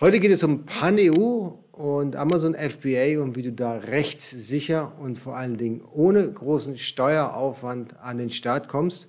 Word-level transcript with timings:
Heute 0.00 0.20
geht 0.20 0.30
es 0.30 0.42
um 0.42 0.64
PanEU 0.66 1.58
und 1.72 2.16
Amazon 2.16 2.54
FBA 2.54 3.20
und 3.20 3.36
wie 3.36 3.42
du 3.42 3.52
da 3.52 3.76
rechtssicher 3.76 4.92
und 4.98 5.18
vor 5.18 5.36
allen 5.36 5.56
Dingen 5.56 5.82
ohne 5.92 6.32
großen 6.32 6.78
Steueraufwand 6.78 7.98
an 8.00 8.18
den 8.18 8.30
Start 8.30 8.68
kommst. 8.68 9.08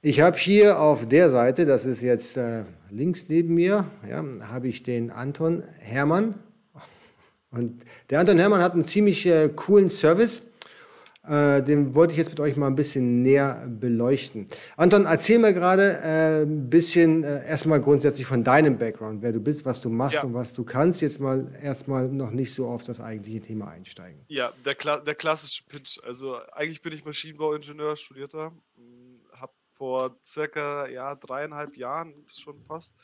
Ich 0.00 0.20
habe 0.20 0.36
hier 0.36 0.80
auf 0.80 1.08
der 1.08 1.30
Seite, 1.30 1.66
das 1.66 1.84
ist 1.84 2.02
jetzt 2.02 2.36
äh, 2.36 2.62
links 2.90 3.28
neben 3.28 3.54
mir, 3.54 3.90
ja, 4.08 4.24
habe 4.48 4.68
ich 4.68 4.82
den 4.82 5.10
Anton 5.10 5.64
Hermann. 5.80 6.34
Und 7.50 7.82
der 8.10 8.20
Anton 8.20 8.38
Hermann 8.38 8.62
hat 8.62 8.74
einen 8.74 8.82
ziemlich 8.82 9.26
äh, 9.26 9.48
coolen 9.48 9.88
Service. 9.88 10.42
Äh, 11.28 11.62
den 11.62 11.94
wollte 11.94 12.12
ich 12.12 12.18
jetzt 12.18 12.30
mit 12.30 12.40
euch 12.40 12.56
mal 12.56 12.68
ein 12.68 12.74
bisschen 12.74 13.22
näher 13.22 13.66
beleuchten. 13.68 14.48
Anton, 14.76 15.04
erzähl 15.04 15.38
mir 15.38 15.52
gerade 15.52 15.98
äh, 16.02 16.42
ein 16.42 16.70
bisschen 16.70 17.22
äh, 17.22 17.46
erstmal 17.46 17.80
grundsätzlich 17.80 18.26
von 18.26 18.44
deinem 18.44 18.78
Background, 18.78 19.20
wer 19.20 19.32
du 19.32 19.40
bist, 19.40 19.66
was 19.66 19.80
du 19.80 19.90
machst 19.90 20.16
ja. 20.16 20.22
und 20.22 20.32
was 20.32 20.54
du 20.54 20.64
kannst. 20.64 21.02
Jetzt 21.02 21.20
mal 21.20 21.46
erstmal 21.62 22.08
noch 22.08 22.30
nicht 22.30 22.54
so 22.54 22.68
auf 22.68 22.84
das 22.84 23.00
eigentliche 23.00 23.40
Thema 23.40 23.68
einsteigen. 23.68 24.24
Ja, 24.28 24.52
der, 24.64 24.74
Kla 24.74 25.00
der 25.00 25.14
klassische 25.14 25.64
Pitch. 25.68 25.98
Also 26.04 26.38
eigentlich 26.52 26.80
bin 26.80 26.92
ich 26.94 27.04
Maschinenbauingenieur, 27.04 27.96
studierter, 27.96 28.52
hm, 28.76 29.20
habe 29.38 29.52
vor 29.74 30.16
circa 30.24 30.88
ja, 30.88 31.14
dreieinhalb 31.14 31.76
Jahren 31.76 32.14
schon 32.26 32.60
fast 32.62 32.96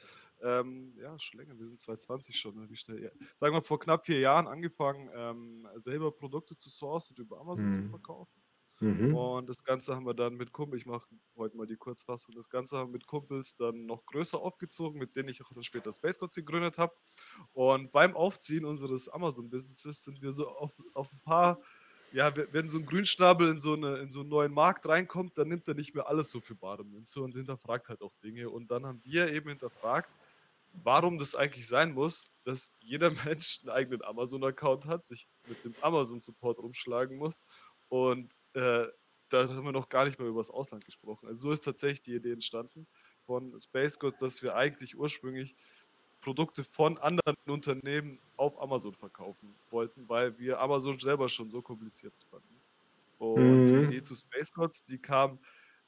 ähm, 0.44 0.94
ja, 0.98 1.18
schon 1.18 1.40
länger, 1.40 1.58
wir 1.58 1.66
sind 1.66 1.80
2020 1.80 2.38
schon, 2.38 2.56
ne, 2.56 2.68
wie 2.68 2.76
schnell, 2.76 3.02
ja. 3.02 3.10
sagen 3.36 3.54
wir 3.54 3.62
vor 3.62 3.80
knapp 3.80 4.04
vier 4.04 4.20
Jahren 4.20 4.46
angefangen, 4.46 5.10
ähm, 5.14 5.66
selber 5.76 6.12
Produkte 6.12 6.56
zu 6.56 6.68
sourcen 6.68 7.16
und 7.16 7.24
über 7.24 7.40
Amazon 7.40 7.68
mhm. 7.68 7.72
zu 7.72 7.88
verkaufen. 7.88 8.42
Mhm. 8.80 9.14
Und 9.14 9.48
das 9.48 9.64
Ganze 9.64 9.94
haben 9.94 10.04
wir 10.04 10.14
dann 10.14 10.34
mit 10.34 10.52
Kumpel, 10.52 10.78
ich 10.78 10.84
mache 10.84 11.06
heute 11.36 11.56
mal 11.56 11.66
die 11.66 11.76
Kurzfassung, 11.76 12.34
das 12.34 12.50
Ganze 12.50 12.76
haben 12.76 12.88
wir 12.88 12.94
mit 12.94 13.06
Kumpels 13.06 13.56
dann 13.56 13.86
noch 13.86 14.04
größer 14.04 14.38
aufgezogen, 14.38 14.98
mit 14.98 15.16
denen 15.16 15.28
ich 15.28 15.42
auch 15.42 15.50
dann 15.54 15.62
später 15.62 15.92
Space 15.92 16.18
Gods 16.18 16.34
gegründet 16.34 16.76
habe. 16.76 16.92
Und 17.52 17.92
beim 17.92 18.14
Aufziehen 18.14 18.64
unseres 18.64 19.08
Amazon-Businesses 19.08 20.04
sind 20.04 20.20
wir 20.20 20.32
so 20.32 20.48
auf, 20.48 20.76
auf 20.92 21.10
ein 21.12 21.20
paar 21.20 21.60
ja, 22.12 22.32
wenn 22.52 22.68
so 22.68 22.78
ein 22.78 22.86
Grünschnabel 22.86 23.50
in 23.50 23.58
so, 23.58 23.72
eine, 23.72 23.96
in 23.96 24.08
so 24.08 24.20
einen 24.20 24.28
neuen 24.28 24.52
Markt 24.54 24.86
reinkommt, 24.86 25.36
dann 25.36 25.48
nimmt 25.48 25.66
er 25.66 25.74
nicht 25.74 25.96
mehr 25.96 26.06
alles 26.06 26.30
so 26.30 26.40
für 26.40 26.54
bare 26.54 26.84
Münze 26.84 27.20
und 27.20 27.34
hinterfragt 27.34 27.88
halt 27.88 28.02
auch 28.02 28.14
Dinge. 28.22 28.50
Und 28.50 28.70
dann 28.70 28.86
haben 28.86 29.00
wir 29.02 29.32
eben 29.32 29.48
hinterfragt, 29.48 30.08
warum 30.82 31.18
das 31.18 31.34
eigentlich 31.34 31.66
sein 31.66 31.92
muss, 31.92 32.32
dass 32.44 32.74
jeder 32.80 33.10
Mensch 33.24 33.60
einen 33.62 33.70
eigenen 33.70 34.02
Amazon-Account 34.02 34.86
hat, 34.86 35.06
sich 35.06 35.28
mit 35.48 35.64
dem 35.64 35.74
Amazon-Support 35.82 36.58
rumschlagen 36.58 37.16
muss 37.16 37.44
und 37.88 38.32
äh, 38.54 38.86
da 39.28 39.48
haben 39.48 39.64
wir 39.64 39.72
noch 39.72 39.88
gar 39.88 40.04
nicht 40.04 40.18
mehr 40.18 40.28
über 40.28 40.40
das 40.40 40.50
Ausland 40.50 40.84
gesprochen. 40.84 41.26
Also 41.26 41.42
so 41.42 41.50
ist 41.50 41.62
tatsächlich 41.62 42.02
die 42.02 42.14
Idee 42.14 42.32
entstanden 42.32 42.86
von 43.26 43.58
Space 43.58 43.98
Goods, 43.98 44.20
dass 44.20 44.42
wir 44.42 44.54
eigentlich 44.54 44.96
ursprünglich 44.96 45.54
Produkte 46.20 46.64
von 46.64 46.98
anderen 46.98 47.34
Unternehmen 47.46 48.18
auf 48.36 48.60
Amazon 48.60 48.94
verkaufen 48.94 49.54
wollten, 49.70 50.08
weil 50.08 50.38
wir 50.38 50.60
Amazon 50.60 50.98
selber 50.98 51.28
schon 51.28 51.50
so 51.50 51.60
kompliziert 51.60 52.14
fanden. 52.30 52.60
Und 53.18 53.64
mhm. 53.64 53.66
die 53.66 53.96
Idee 53.96 54.02
zu 54.02 54.14
Space 54.14 54.52
Gods, 54.52 54.84
die 54.84 54.98
kam 54.98 55.38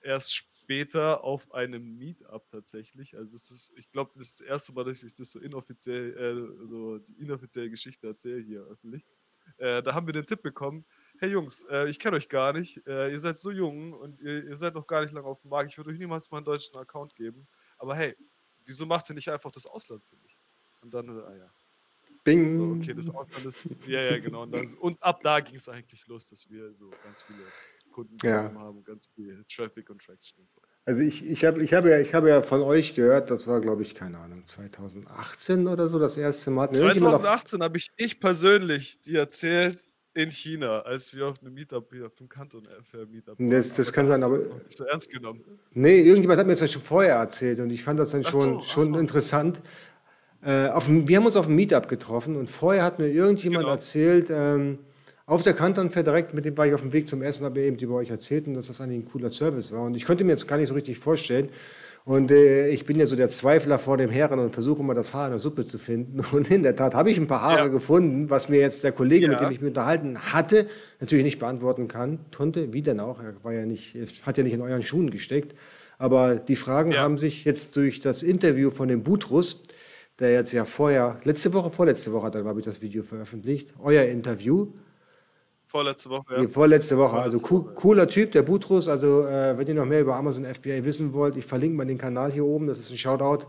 erst 0.07 0.35
später 0.35 1.25
auf 1.25 1.53
einem 1.53 1.99
Meetup 1.99 2.49
tatsächlich. 2.51 3.17
Also 3.17 3.31
das 3.31 3.51
ist, 3.51 3.77
ich 3.77 3.91
glaube, 3.91 4.13
das 4.15 4.31
ist 4.31 4.41
das 4.41 4.47
erste 4.47 4.73
Mal, 4.73 4.85
dass 4.85 5.03
ich 5.03 5.15
das 5.15 5.33
so 5.33 5.41
inoffiziell, 5.41 6.17
äh, 6.17 6.67
so 6.67 6.99
die 6.99 7.15
inoffizielle 7.15 7.71
Geschichte 7.71 8.07
erzähle 8.07 8.41
hier 8.41 8.63
öffentlich. 8.63 9.05
Äh, 9.59 9.83
da 9.83 9.95
haben 9.95 10.07
wir 10.07 10.13
den 10.13 10.27
Tipp 10.27 10.43
bekommen, 10.43 10.85
hey 11.19 11.31
Jungs, 11.31 11.65
äh, 11.71 11.89
ich 11.89 11.99
kenne 11.99 12.17
euch 12.17 12.29
gar 12.29 12.53
nicht, 12.53 12.85
äh, 12.87 13.11
ihr 13.11 13.19
seid 13.19 13.39
so 13.39 13.51
jung 13.51 13.93
und 13.93 14.21
ihr, 14.21 14.45
ihr, 14.45 14.57
seid 14.57 14.75
noch 14.75 14.87
gar 14.87 15.03
nicht 15.03 15.13
lange 15.13 15.27
auf 15.27 15.41
dem 15.41 15.51
Markt, 15.51 15.71
ich 15.71 15.79
würde 15.79 15.91
euch 15.91 15.99
niemals 15.99 16.31
mal 16.31 16.39
einen 16.39 16.47
deutschen 16.47 16.77
Account 16.79 17.15
geben, 17.15 17.47
aber 17.79 17.95
hey, 17.95 18.17
wieso 18.65 18.87
macht 18.87 19.09
ihr 19.09 19.15
nicht 19.15 19.31
einfach 19.31 19.53
das 19.53 19.67
Ausland 19.67 20.03
für 20.03 20.17
mich? 20.17 20.37
Und 20.83 20.93
dann, 20.93 21.09
ah 21.09 21.37
ja. 21.37 21.51
Bing. 22.25 22.53
So, 22.53 22.73
okay, 22.73 22.93
das 22.93 23.09
Ausland 23.09 23.47
ist, 23.47 23.69
ja, 23.87 24.03
ja, 24.03 24.19
genau. 24.19 24.43
Und, 24.43 24.51
dann, 24.51 24.67
und 24.75 25.01
ab 25.01 25.21
da 25.23 25.39
ging 25.39 25.55
es 25.55 25.69
eigentlich 25.69 26.05
los, 26.09 26.29
dass 26.31 26.51
wir 26.51 26.75
so 26.75 26.91
ganz 27.05 27.23
viele 27.23 27.45
Kunden 27.97 28.17
ja. 28.23 28.53
haben, 28.53 28.85
ganz 28.85 29.09
viel 29.15 29.43
Traffic 29.49 29.89
und 29.89 30.03
Traction 30.03 30.39
und 30.39 30.51
so. 30.51 30.61
Also 30.85 31.01
ich, 31.01 31.25
ich 31.25 31.47
habe 31.47 31.63
ich 31.63 31.73
hab 31.73 31.87
ja, 31.87 31.97
hab 31.97 32.27
ja 32.27 32.43
von 32.43 32.61
euch 32.61 32.95
gehört, 32.95 33.31
das 33.31 33.47
war 33.47 33.59
glaube 33.63 33.83
ich, 33.83 33.95
keine 33.95 34.19
Ahnung, 34.19 34.45
2018 34.45 35.67
oder 35.67 35.89
so 35.89 35.99
das 35.99 36.19
erste 36.19 36.51
Mal. 36.51 36.71
2018 36.71 37.63
habe 37.63 37.79
ich, 37.79 37.89
ich 37.97 38.21
persönlich 38.21 39.01
dir 39.01 39.21
erzählt, 39.21 39.89
in 40.13 40.31
China, 40.31 40.81
als 40.81 41.15
wir 41.15 41.27
auf 41.27 41.41
einem 41.41 41.55
Meetup 41.55 41.91
hier, 41.91 42.07
auf 42.07 42.15
dem 42.17 42.29
Kanton 42.29 42.63
für 42.83 43.07
Meetup 43.07 43.39
waren. 43.39 43.51
Das, 43.51 43.75
das 43.75 43.91
kann 43.91 44.09
sein, 44.09 44.23
aber. 44.23 44.39
Nicht 44.39 44.77
so 44.77 44.85
ernst 44.85 45.11
genommen. 45.11 45.43
Nee, 45.73 46.01
irgendjemand 46.01 46.39
hat 46.39 46.47
mir 46.47 46.55
das 46.55 46.71
schon 46.71 46.83
vorher 46.83 47.17
erzählt 47.17 47.61
und 47.61 47.71
ich 47.71 47.83
fand 47.83 47.99
das 47.99 48.11
dann 48.11 48.25
schon, 48.25 48.55
so, 48.55 48.61
schon 48.61 48.93
so. 48.93 48.99
interessant. 48.99 49.63
Äh, 50.43 50.69
auf, 50.69 50.89
wir 50.89 51.17
haben 51.17 51.27
uns 51.27 51.37
auf 51.37 51.47
einem 51.47 51.57
Meetup 51.57 51.89
getroffen 51.89 52.37
und 52.37 52.49
vorher 52.49 52.83
hat 52.83 52.99
mir 52.99 53.09
irgendjemand 53.09 53.65
genau. 53.65 53.75
erzählt, 53.75 54.29
ähm, 54.31 54.81
auf 55.27 55.43
der 55.43 55.55
Kantonfair 55.55 56.05
direkt, 56.05 56.35
mit 56.35 56.45
dem 56.45 56.57
war 56.57 56.67
ich 56.67 56.75
auf 56.75 56.83
dem 56.83 56.93
Weg 56.93 57.09
zum 57.09 57.21
Essen, 57.21 57.45
habe 57.45 57.61
eben 57.61 57.77
über 57.77 57.97
euch 57.97 58.11
erzählt 58.11 58.47
und 58.47 58.55
dass 58.55 58.69
das 58.69 58.81
eigentlich 58.81 59.05
ein 59.05 59.11
cooler 59.11 59.31
Service 59.33 59.73
war. 59.73 59.83
Und 59.83 59.97
ich 59.97 60.05
konnte 60.05 60.23
mir 60.23 60.31
jetzt 60.31 60.47
gar 60.47 60.57
nicht 60.57 60.69
so 60.69 60.75
richtig 60.75 60.99
vorstellen. 60.99 61.49
Und 62.05 62.31
äh, 62.31 62.69
ich 62.69 62.87
bin 62.87 62.97
ja 63.01 63.07
so 63.09 63.17
der 63.17 63.29
Zweifler 63.29 63.81
vor 63.81 63.97
dem 63.97 64.11
Herren 64.11 64.39
und 64.39 64.51
versuche 64.51 64.81
immer 64.81 64.95
das 64.95 65.13
Haar 65.13 65.27
in 65.27 65.33
der 65.33 65.41
Suppe 65.41 65.65
zu 65.65 65.77
finden. 65.79 66.25
Und 66.33 66.49
in 66.53 66.63
der 66.63 66.77
Tat 66.77 66.95
habe 66.95 67.11
ich 67.11 67.19
ein 67.19 67.27
paar 67.27 67.43
Haare 67.43 67.63
ja. 67.63 67.67
gefunden, 67.67 68.31
was 68.31 68.49
mir 68.49 68.61
jetzt 68.61 68.85
der 68.85 68.93
Kollege, 68.93 69.27
ja. 69.27 69.33
mit 69.33 69.41
dem 69.41 69.51
ich 69.51 69.61
mich 69.61 69.71
unterhalten 69.71 70.17
hatte, 70.33 70.69
natürlich 71.01 71.25
nicht 71.25 71.41
beantworten 71.41 71.89
kann, 71.89 72.21
konnte. 72.33 72.73
Wie 72.73 72.83
denn 72.83 73.01
auch? 73.01 73.21
Er 73.21 73.35
war 73.43 73.53
ja 73.53 73.67
nicht, 73.67 73.97
hat 74.23 74.39
ja 74.39 74.45
nicht 74.45 74.53
in 74.53 74.61
euren 74.61 74.85
Schuhen 74.85 75.11
gesteckt. 75.11 75.57
Aber 75.99 76.37
die 76.37 76.55
Fragen 76.55 76.93
ja. 76.93 77.01
haben 77.01 77.19
sich 77.19 77.45
jetzt 77.45 77.75
durch 77.75 77.99
das 77.99 78.23
Interview 78.23 78.71
von 78.71 78.87
dem 78.87 79.03
Butrus, 79.03 79.65
der 80.21 80.33
jetzt 80.33 80.53
ja 80.53 80.65
vorher, 80.65 81.19
letzte 81.25 81.53
Woche, 81.53 81.73
vorletzte 81.73 82.13
Woche 82.13 82.27
hat 82.27 82.37
er, 82.37 82.43
glaube 82.43 82.61
ich, 82.61 82.67
das 82.67 82.81
Video 82.83 83.03
veröffentlicht, 83.03 83.75
euer 83.81 84.05
Interview, 84.05 84.69
Vorletzte 85.69 86.11
Woche, 86.11 86.43
ja. 86.43 86.49
Vorletzte 86.49 86.97
Woche. 86.97 87.17
Also 87.17 87.39
co 87.39 87.61
cooler 87.61 88.07
Typ, 88.07 88.31
der 88.31 88.43
Butrus. 88.43 88.87
Also, 88.89 89.27
äh, 89.27 89.59
wenn 89.59 89.67
ihr 89.67 89.75
noch 89.75 89.85
mehr 89.85 90.01
über 90.01 90.15
Amazon 90.15 90.45
FBA 90.45 90.85
wissen 90.85 91.13
wollt, 91.13 91.37
ich 91.37 91.45
verlinke 91.45 91.77
mal 91.77 91.85
den 91.85 91.99
Kanal 91.99 92.31
hier 92.31 92.45
oben. 92.45 92.69
Das 92.69 92.79
ist 92.79 92.91
ein 92.91 92.97
Shoutout. 92.97 93.47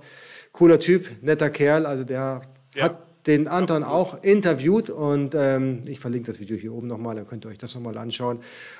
Cooler 0.51 0.79
Typ, 0.79 1.05
netter 1.21 1.51
Kerl. 1.51 1.85
Also, 1.85 2.03
der 2.03 2.41
ja. 2.75 2.83
hat 2.85 3.07
den 3.27 3.47
Anton 3.47 3.83
auch 3.83 4.23
interviewt 4.23 4.89
und 4.89 5.35
ähm, 5.35 5.81
ich 5.85 5.99
verlinke 5.99 6.31
das 6.31 6.39
Video 6.39 6.57
hier 6.57 6.73
oben 6.73 6.87
nochmal, 6.87 7.15
dann 7.15 7.27
könnt 7.27 7.45
ihr 7.45 7.49
euch 7.49 7.57
das 7.57 7.75
nochmal 7.75 7.97
anschauen. 7.97 8.39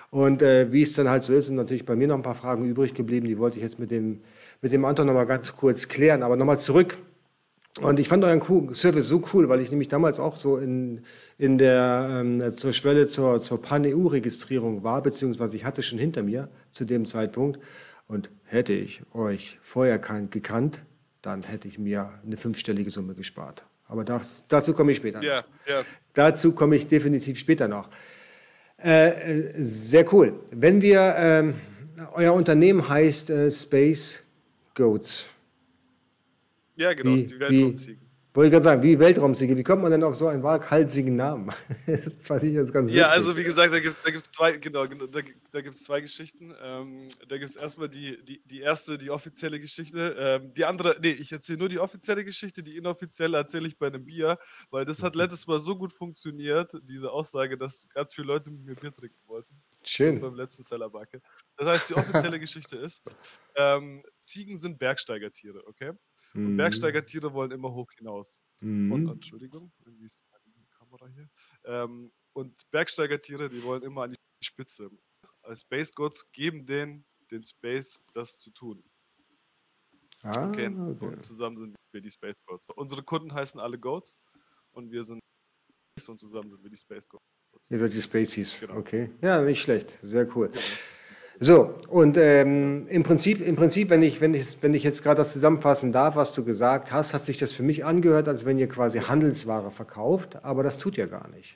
Und 0.09 0.42
äh, 0.42 0.72
wie 0.72 0.81
es 0.81 0.94
dann 0.94 1.09
halt 1.09 1.24
so 1.24 1.34
ist, 1.34 1.48
sind 1.48 1.58
natürlich 1.58 1.86
bei 1.86 1.98
mir 1.98 2.08
noch 2.08 2.16
ein 2.16 2.22
paar 2.22 2.34
Fragen 2.34 2.64
übrig 2.64 2.94
geblieben, 2.94 3.28
die 3.28 3.38
wollte 3.38 3.58
ich 3.58 3.64
jetzt 3.64 3.78
mit 3.78 3.92
dem, 3.92 4.22
mit 4.62 4.72
dem 4.72 4.86
Anton 4.86 5.06
nochmal 5.06 5.25
ganz 5.25 5.54
kurz 5.56 5.90
klären. 5.90 6.24
Aber 6.24 6.38
nochmal 6.38 6.59
zurück 6.59 6.98
und 7.81 7.99
ich 7.99 8.07
fand 8.07 8.23
euren 8.23 8.73
Service 8.73 9.07
so 9.07 9.23
cool, 9.33 9.49
weil 9.49 9.61
ich 9.61 9.69
nämlich 9.69 9.88
damals 9.88 10.19
auch 10.19 10.35
so 10.35 10.57
in, 10.57 11.01
in 11.38 11.57
der, 11.57 12.07
ähm, 12.21 12.51
zur 12.53 12.73
Schwelle 12.73 13.07
zur, 13.07 13.39
zur 13.39 13.61
Pan-EU-Registrierung 13.61 14.83
war, 14.83 15.01
beziehungsweise 15.03 15.55
ich 15.55 15.65
hatte 15.65 15.83
schon 15.83 15.99
hinter 15.99 16.23
mir 16.23 16.49
zu 16.71 16.85
dem 16.85 17.05
Zeitpunkt. 17.05 17.59
Und 18.07 18.29
hätte 18.45 18.71
ich 18.73 19.01
euch 19.13 19.59
vorher 19.61 19.99
gekannt, 19.99 20.81
dann 21.21 21.43
hätte 21.43 21.67
ich 21.67 21.77
mir 21.77 22.13
eine 22.25 22.38
fünfstellige 22.38 22.89
Summe 22.89 23.15
gespart. 23.15 23.65
Aber 23.88 24.03
das, 24.05 24.45
dazu 24.47 24.73
komme 24.73 24.91
ich 24.91 24.97
später. 24.97 25.21
Ja, 25.21 25.44
ja. 25.67 25.83
Dazu 26.13 26.53
komme 26.53 26.77
ich 26.77 26.88
definitiv 26.88 27.38
später 27.38 27.67
noch. 27.67 27.89
Äh, 28.81 29.09
äh 29.09 29.53
sehr 29.55 30.11
cool. 30.13 30.39
Wenn 30.51 30.81
wir, 30.81 31.15
ähm, 31.17 31.53
euer 32.13 32.33
Unternehmen 32.33 32.88
heißt 32.88 33.29
äh, 33.29 33.51
Space 33.51 34.23
Goats. 34.73 35.29
Ja, 36.77 36.93
genau, 36.93 37.15
wie, 37.15 37.25
die 37.25 37.39
Weltraumziege. 37.39 37.99
Wollte 38.38 38.49
ich 38.49 38.51
gerade 38.51 38.63
sagen, 38.65 38.83
wie 38.83 38.99
Weltraumziege. 38.99 39.57
Wie 39.57 39.63
kommt 39.63 39.81
man 39.81 39.89
denn 39.89 40.03
auf 40.03 40.15
so 40.15 40.27
einen 40.27 40.43
waghalsigen 40.43 41.15
Namen? 41.15 41.51
das 41.88 42.13
fand 42.19 42.43
ich 42.43 42.53
jetzt 42.53 42.71
ganz 42.71 42.89
witzig. 42.89 42.99
Ja, 42.99 43.07
also 43.07 43.35
wie 43.35 43.43
gesagt, 43.43 43.73
da 43.73 43.79
gibt 43.79 44.05
es 44.05 44.23
zwei, 44.25 44.57
genau, 44.57 44.88
genau, 44.88 45.07
da, 45.07 45.21
da 45.51 45.61
gibt's 45.61 45.83
zwei 45.83 46.01
Geschichten. 46.01 46.53
Ähm, 46.61 47.07
da 47.27 47.39
gibt 47.39 47.49
es 47.49 47.55
erstmal 47.55 47.89
die, 47.89 48.24
die, 48.24 48.39
die 48.45 48.59
erste, 48.59 49.00
die 49.00 49.09
offizielle 49.09 49.59
Geschichte. 49.59 50.15
Ähm, 50.19 50.53
die 50.53 50.65
andere, 50.65 50.97
nee, 51.01 51.13
ich 51.13 51.31
erzähle 51.31 51.57
nur 51.57 51.69
die 51.69 51.79
offizielle 51.79 52.24
Geschichte, 52.24 52.62
die 52.62 52.77
inoffizielle 52.77 53.38
erzähle 53.38 53.69
ich 53.69 53.80
bei 53.80 53.88
einem 53.88 54.06
Bier, 54.06 54.38
weil 54.69 54.85
das 54.85 55.01
hat 55.01 55.15
letztes 55.15 55.47
Mal 55.47 55.57
so 55.57 55.75
gut 55.75 55.91
funktioniert, 55.91 56.71
diese 56.83 57.09
Aussage, 57.09 57.57
dass 57.57 57.89
ganz 57.89 58.13
viele 58.13 58.27
Leute 58.27 58.51
mit 58.51 58.65
mir 58.65 58.75
Bier 58.75 58.94
trinken 58.94 59.18
wollten. 59.25 59.63
Schön. 59.83 60.21
Beim 60.21 60.35
letzten 60.35 60.62
Sellerbacke. 60.62 61.23
Das 61.56 61.68
heißt, 61.68 61.89
die 61.89 61.95
offizielle 61.95 62.39
Geschichte 62.39 62.77
ist, 62.77 63.01
ähm, 63.56 64.03
Ziegen 64.21 64.57
sind 64.57 64.77
Bergsteigertiere, 64.77 65.65
okay? 65.65 65.94
Und 66.33 66.53
mhm. 66.53 66.57
Bergsteigertiere 66.57 67.33
wollen 67.33 67.51
immer 67.51 67.74
hoch 67.74 67.91
hinaus. 67.97 68.39
Mhm. 68.62 68.91
Und, 68.91 69.09
Entschuldigung, 69.09 69.71
irgendwie 69.85 70.06
ist 70.06 70.19
die 70.45 70.68
Kamera 70.77 71.07
hier. 71.07 71.29
Ähm, 71.65 72.12
und 72.33 72.69
Bergsteigertiere, 72.71 73.50
die 73.50 73.63
wollen 73.63 73.83
immer 73.83 74.03
an 74.03 74.12
die 74.12 74.45
Spitze. 74.45 74.89
Als 75.41 75.62
Space 75.62 75.94
Gods 75.94 76.31
geben 76.31 76.65
denen 76.65 77.06
den 77.31 77.44
Space, 77.44 78.01
das 78.13 78.39
zu 78.39 78.51
tun. 78.51 78.83
Ah, 80.24 80.47
okay. 80.47 80.68
okay. 80.68 81.06
Und 81.06 81.24
zusammen 81.24 81.57
sind 81.57 81.75
wir 81.91 82.01
die 82.01 82.12
Space 82.12 82.38
Gods. 82.45 82.69
Unsere 82.75 83.03
Kunden 83.03 83.33
heißen 83.33 83.59
alle 83.59 83.77
Goats 83.77 84.19
und 84.71 84.91
wir 84.91 85.03
sind 85.03 85.19
und 86.07 86.19
zusammen 86.19 86.51
sind 86.51 86.63
wir 86.63 86.69
die 86.69 86.77
Space 86.77 87.09
Gods. 87.09 87.23
Ihr 87.69 87.80
seid 87.80 87.94
die 87.94 88.01
Spaceys. 88.01 88.59
Genau. 88.59 88.77
Okay. 88.77 89.12
Ja, 89.21 89.41
nicht 89.41 89.62
schlecht. 89.62 89.97
Sehr 90.01 90.27
cool. 90.35 90.51
So, 91.39 91.75
und 91.88 92.18
ähm, 92.18 92.88
im 92.88 93.04
Prinzip, 93.04 93.45
im 93.45 93.56
Prinzip 93.56 93.89
wenn, 93.92 94.01
ich, 94.01 94.22
wenn, 94.22 94.34
ich, 94.34 94.57
wenn 94.62 94.74
ich 94.74 94.84
jetzt 94.84 95.04
gerade 95.04 95.18
das 95.18 95.34
zusammenfassen 95.34 95.92
darf, 95.92 96.16
was 96.16 96.34
du 96.34 96.44
gesagt 96.44 96.92
hast, 96.92 97.13
hat 97.13 97.25
sich 97.25 97.38
das 97.38 97.51
für 97.51 97.63
mich 97.63 97.86
angehört, 97.86 98.28
als 98.28 98.45
wenn 98.45 98.57
ihr 98.57 98.68
quasi 98.68 99.00
Handelsware 99.00 99.69
verkauft, 99.69 100.44
aber 100.44 100.63
das 100.63 100.80
tut 100.80 100.98
ihr 100.98 101.07
gar 101.07 101.28
nicht. 101.30 101.56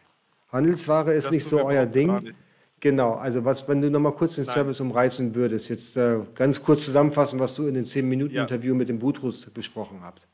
Handelsware 0.51 1.13
ist 1.13 1.25
das 1.25 1.31
nicht 1.31 1.47
so 1.47 1.63
euer 1.63 1.85
Ding. 1.85 2.33
Genau, 2.79 3.13
also 3.13 3.45
was, 3.45 3.67
wenn 3.67 3.81
du 3.81 3.89
nochmal 3.89 4.13
kurz 4.13 4.35
den 4.35 4.45
Nein. 4.45 4.53
Service 4.53 4.79
umreißen 4.81 5.35
würdest, 5.35 5.69
jetzt 5.69 5.97
äh, 5.97 6.17
ganz 6.35 6.61
kurz 6.61 6.85
zusammenfassen, 6.85 7.39
was 7.39 7.55
du 7.55 7.67
in 7.67 7.75
den 7.75 7.83
10-Minuten-Interview 7.83 8.73
ja. 8.73 8.77
mit 8.77 8.89
dem 8.89 8.99
Butrus 8.99 9.45
besprochen 9.51 9.99
habt. 10.01 10.27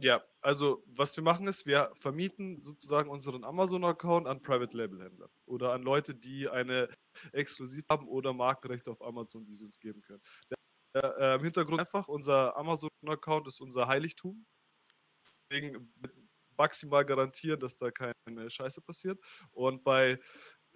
Ja, 0.00 0.22
also 0.42 0.84
was 0.86 1.16
wir 1.16 1.24
machen 1.24 1.48
ist, 1.48 1.66
wir 1.66 1.90
vermieten 1.96 2.62
sozusagen 2.62 3.10
unseren 3.10 3.42
Amazon-Account 3.42 4.28
an 4.28 4.40
Private-Label-Händler 4.40 5.28
oder 5.46 5.72
an 5.72 5.82
Leute, 5.82 6.14
die 6.14 6.48
eine 6.48 6.88
exklusiv 7.32 7.84
haben 7.90 8.06
oder 8.06 8.32
Markenrechte 8.32 8.92
auf 8.92 9.02
Amazon, 9.02 9.44
die 9.44 9.54
sie 9.54 9.64
uns 9.64 9.80
geben 9.80 10.00
können. 10.02 10.22
Der, 10.94 11.18
äh, 11.18 11.34
Im 11.34 11.42
Hintergrund 11.42 11.80
einfach, 11.80 12.06
unser 12.06 12.56
Amazon-Account 12.56 13.48
ist 13.48 13.60
unser 13.60 13.88
Heiligtum. 13.88 14.46
Deswegen 15.50 15.92
maximal 16.56 17.04
garantieren, 17.04 17.58
dass 17.58 17.76
da 17.76 17.90
keine 17.90 18.14
Scheiße 18.48 18.82
passiert. 18.82 19.18
Und 19.50 19.82
bei 19.82 20.20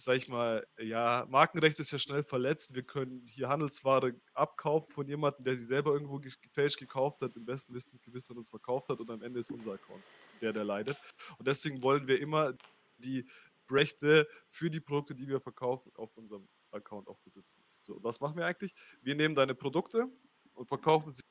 sag 0.04 0.16
ich 0.16 0.28
mal, 0.28 0.66
ja, 0.78 1.26
Markenrecht 1.28 1.78
ist 1.80 1.92
ja 1.92 1.98
schnell 1.98 2.22
verletzt. 2.22 2.74
Wir 2.74 2.82
können 2.82 3.26
hier 3.26 3.48
Handelsware 3.48 4.14
abkaufen 4.34 4.92
von 4.92 5.06
jemandem, 5.06 5.44
der 5.44 5.56
sie 5.56 5.64
selber 5.64 5.92
irgendwo 5.92 6.18
gefälscht 6.18 6.78
gekauft 6.78 7.22
hat, 7.22 7.36
im 7.36 7.44
besten 7.44 7.74
Wissen 7.74 7.96
und 7.96 8.02
Gewissen 8.02 8.36
uns 8.36 8.50
verkauft 8.50 8.88
hat 8.88 9.00
und 9.00 9.10
am 9.10 9.22
Ende 9.22 9.40
ist 9.40 9.50
unser 9.50 9.72
Account 9.72 10.02
der, 10.40 10.52
der 10.52 10.64
leidet. 10.64 10.96
Und 11.38 11.46
deswegen 11.46 11.82
wollen 11.82 12.06
wir 12.06 12.20
immer 12.20 12.54
die 12.98 13.26
Rechte 13.70 14.28
für 14.46 14.70
die 14.70 14.80
Produkte, 14.80 15.14
die 15.14 15.28
wir 15.28 15.40
verkaufen, 15.40 15.92
auf 15.96 16.16
unserem 16.16 16.48
Account 16.72 17.08
auch 17.08 17.18
besitzen. 17.20 17.62
So, 17.80 18.02
was 18.02 18.20
machen 18.20 18.36
wir 18.36 18.46
eigentlich? 18.46 18.74
Wir 19.00 19.14
nehmen 19.14 19.34
deine 19.34 19.54
Produkte 19.54 20.08
und 20.54 20.68
verkaufen 20.68 21.12
sie 21.12 21.22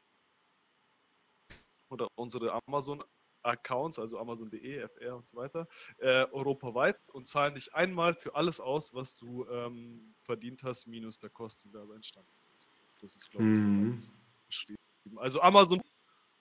oder 1.89 2.07
unsere 2.15 2.59
Amazon 2.67 3.03
Accounts, 3.43 3.99
also 3.99 4.19
Amazon.de, 4.19 4.87
FR 4.87 5.17
und 5.17 5.27
so 5.27 5.37
weiter, 5.37 5.67
äh, 5.97 6.25
europaweit 6.31 7.01
und 7.07 7.27
zahlen 7.27 7.55
dich 7.55 7.73
einmal 7.73 8.15
für 8.15 8.35
alles 8.35 8.59
aus, 8.59 8.93
was 8.93 9.17
du 9.17 9.45
ähm, 9.49 10.13
verdient 10.21 10.63
hast, 10.63 10.87
minus 10.87 11.19
der 11.19 11.29
Kosten, 11.29 11.69
die 11.69 11.73
dabei 11.73 11.95
entstanden 11.95 12.31
sind. 12.39 12.67
Das 13.01 13.15
ist, 13.15 13.29
glaube 13.31 13.45
ich, 13.45 13.59
mhm. 13.59 13.99
beschrieben. 14.47 14.79
Also 15.17 15.41
Amazon 15.41 15.81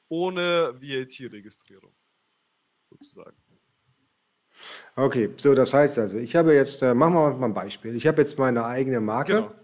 ohne 0.09 0.75
VAT-Registrierung, 0.81 1.93
sozusagen. 2.85 3.37
Okay, 4.97 5.33
so 5.37 5.55
das 5.55 5.73
heißt 5.73 5.99
also, 5.99 6.19
ich 6.19 6.37
habe 6.37 6.55
jetzt, 6.55 6.83
äh, 6.83 6.93
machen 6.93 7.15
wir 7.15 7.31
mal 7.35 7.47
ein 7.47 7.55
Beispiel. 7.55 7.95
Ich 7.95 8.07
habe 8.07 8.21
jetzt 8.21 8.39
meine 8.39 8.65
eigene 8.65 9.01
Marke. 9.01 9.35
Genau. 9.35 9.55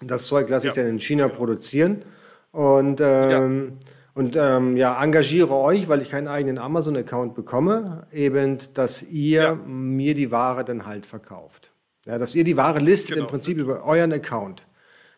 Das 0.00 0.26
Zeug 0.26 0.48
lasse 0.48 0.66
ja. 0.66 0.72
ich 0.72 0.76
dann 0.76 0.88
in 0.88 0.98
China 0.98 1.28
produzieren. 1.28 2.04
Und 2.50 3.00
ähm, 3.00 3.78
ja 3.80 3.86
und 4.16 4.34
ähm, 4.34 4.78
ja, 4.78 5.02
engagiere 5.02 5.54
euch, 5.54 5.90
weil 5.90 6.00
ich 6.00 6.08
keinen 6.08 6.26
eigenen 6.26 6.56
Amazon-Account 6.56 7.34
bekomme, 7.34 8.06
eben, 8.10 8.58
dass 8.72 9.02
ihr 9.02 9.42
ja. 9.42 9.54
mir 9.54 10.14
die 10.14 10.30
Ware 10.30 10.64
dann 10.64 10.86
halt 10.86 11.04
verkauft. 11.04 11.70
Ja, 12.06 12.16
dass 12.16 12.34
ihr 12.34 12.42
die 12.42 12.56
Ware 12.56 12.78
listet 12.78 13.16
genau. 13.16 13.26
im 13.26 13.30
Prinzip 13.30 13.58
über 13.58 13.84
euren 13.84 14.14
Account. 14.14 14.66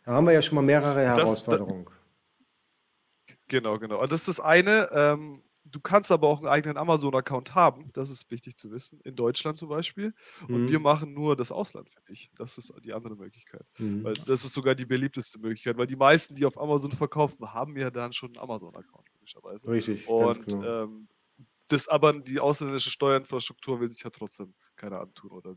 Da 0.05 0.15
haben 0.15 0.27
wir 0.27 0.33
ja 0.33 0.43
schon 0.43 0.57
mal 0.57 0.63
mehrere 0.63 1.05
das, 1.05 1.17
Herausforderungen. 1.17 1.85
Da, 1.85 3.35
genau, 3.47 3.79
genau. 3.79 4.03
Und 4.03 4.11
das 4.11 4.27
ist 4.27 4.41
das 4.41 4.41
eine. 4.45 4.89
Ähm, 4.93 5.43
Du 5.71 5.81
kannst 5.81 6.11
aber 6.11 6.29
auch 6.29 6.39
einen 6.39 6.49
eigenen 6.49 6.77
Amazon-Account 6.77 7.55
haben, 7.55 7.91
das 7.93 8.11
ist 8.11 8.31
wichtig 8.31 8.57
zu 8.57 8.71
wissen, 8.71 9.01
in 9.05 9.15
Deutschland 9.15 9.59
zum 9.59 9.69
Beispiel. 9.69 10.15
Und 10.49 10.63
mhm. 10.63 10.69
wir 10.69 10.81
machen 10.81 11.13
nur 11.13 11.37
das 11.37 11.53
Ausland 11.53 11.91
für 11.91 12.01
dich. 12.03 12.31
Das 12.37 12.59
ist 12.59 12.75
die 12.85 12.93
andere 12.93 13.17
Möglichkeit. 13.17 13.65
Mhm. 13.79 14.05
Weil 14.05 14.15
das 14.15 14.45
ist 14.45 14.53
sogar 14.53 14.75
die 14.75 14.87
beliebteste 14.87 15.39
Möglichkeit, 15.39 15.77
weil 15.77 15.87
die 15.87 15.97
meisten, 15.97 16.35
die 16.35 16.45
auf 16.45 16.61
Amazon 16.61 16.93
verkaufen, 16.93 17.53
haben 17.53 17.77
ja 17.77 17.91
dann 17.91 18.13
schon 18.13 18.31
einen 18.31 18.39
Amazon-Account, 18.39 19.07
logischerweise. 19.15 19.69
Richtig. 19.69 20.09
Und 20.09 20.47
genau. 20.47 20.85
ähm, 20.85 21.09
das 21.69 21.89
aber 21.89 22.15
die 22.15 22.41
ausländische 22.41 22.91
Steuerinfrastruktur 22.91 23.81
will 23.81 23.89
sich 23.89 24.03
ja 24.03 24.11
trotzdem 24.11 24.55
keiner 24.77 25.01
antun 25.01 25.31
oder 25.31 25.55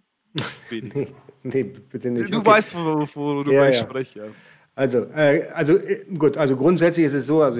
weniger. 0.69 0.99
nee, 1.43 1.53
nee, 1.53 1.63
bitte 1.63 2.11
nicht. 2.11 2.33
Du 2.33 2.39
okay. 2.39 2.49
weißt, 2.49 2.75
wo, 3.15 3.43
du 3.43 3.51
ja, 3.51 3.65
ja. 3.65 3.73
spreche. 3.73 4.19
Ja. 4.19 4.31
Also, 4.73 5.05
äh, 5.13 5.47
also 5.53 5.77
äh, 5.77 6.05
gut, 6.17 6.37
also 6.37 6.55
grundsätzlich 6.55 7.05
ist 7.05 7.13
es 7.13 7.25
so, 7.25 7.41
also 7.41 7.59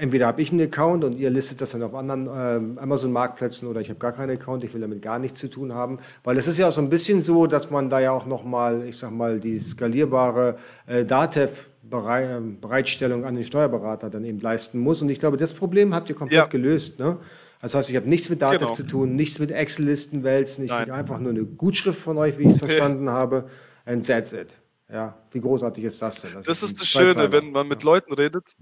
entweder 0.00 0.26
habe 0.26 0.42
ich 0.42 0.50
einen 0.50 0.62
Account 0.62 1.04
und 1.04 1.16
ihr 1.18 1.30
listet 1.30 1.60
das 1.60 1.70
dann 1.72 1.82
auf 1.82 1.94
anderen 1.94 2.26
äh, 2.26 2.80
Amazon-Marktplätzen 2.80 3.68
oder 3.68 3.80
ich 3.80 3.90
habe 3.90 3.98
gar 3.98 4.12
keinen 4.12 4.30
Account, 4.30 4.62
ich 4.64 4.72
will 4.74 4.80
damit 4.80 5.02
gar 5.02 5.18
nichts 5.18 5.38
zu 5.38 5.48
tun 5.48 5.74
haben. 5.74 5.98
Weil 6.24 6.38
es 6.38 6.48
ist 6.48 6.56
ja 6.58 6.68
auch 6.68 6.72
so 6.72 6.80
ein 6.80 6.88
bisschen 6.88 7.20
so, 7.22 7.46
dass 7.46 7.70
man 7.70 7.90
da 7.90 8.00
ja 8.00 8.12
auch 8.12 8.24
nochmal, 8.26 8.84
ich 8.86 8.96
sag 8.98 9.10
mal, 9.10 9.38
die 9.38 9.58
skalierbare 9.58 10.56
äh, 10.86 11.04
DATEV-Bereitstellung 11.04 13.24
an 13.24 13.34
den 13.34 13.44
Steuerberater 13.44 14.08
dann 14.10 14.24
eben 14.24 14.40
leisten 14.40 14.78
muss. 14.78 15.02
Und 15.02 15.10
ich 15.10 15.18
glaube, 15.18 15.36
das 15.36 15.52
Problem 15.52 15.94
habt 15.94 16.08
ihr 16.08 16.16
komplett 16.16 16.38
ja. 16.38 16.46
gelöst. 16.46 16.98
Ne? 16.98 17.18
Das 17.60 17.74
heißt, 17.74 17.90
ich 17.90 17.96
habe 17.96 18.08
nichts 18.08 18.30
mit 18.30 18.40
DATEV 18.40 18.60
genau. 18.60 18.74
zu 18.74 18.84
tun, 18.84 19.16
nichts 19.16 19.38
mit 19.38 19.50
Excel-Listen 19.50 20.24
wälzen. 20.24 20.64
Ich 20.64 20.70
kriege 20.70 20.94
einfach 20.94 21.18
nur 21.18 21.30
eine 21.30 21.44
Gutschrift 21.44 22.00
von 22.00 22.16
euch, 22.16 22.38
wie 22.38 22.44
ich 22.44 22.52
es 22.52 22.58
verstanden 22.58 23.10
habe. 23.10 23.50
And 23.84 24.06
that's 24.06 24.32
it. 24.32 24.56
Ja, 24.92 25.16
wie 25.30 25.40
großartig 25.40 25.84
ist 25.84 26.02
das 26.02 26.20
denn? 26.20 26.32
Das, 26.34 26.46
das 26.46 26.62
ist 26.64 26.80
das 26.80 26.88
Schöne, 26.88 27.30
wenn 27.30 27.52
man 27.52 27.68
mit 27.68 27.84
Leuten 27.84 28.12
redet, 28.12 28.56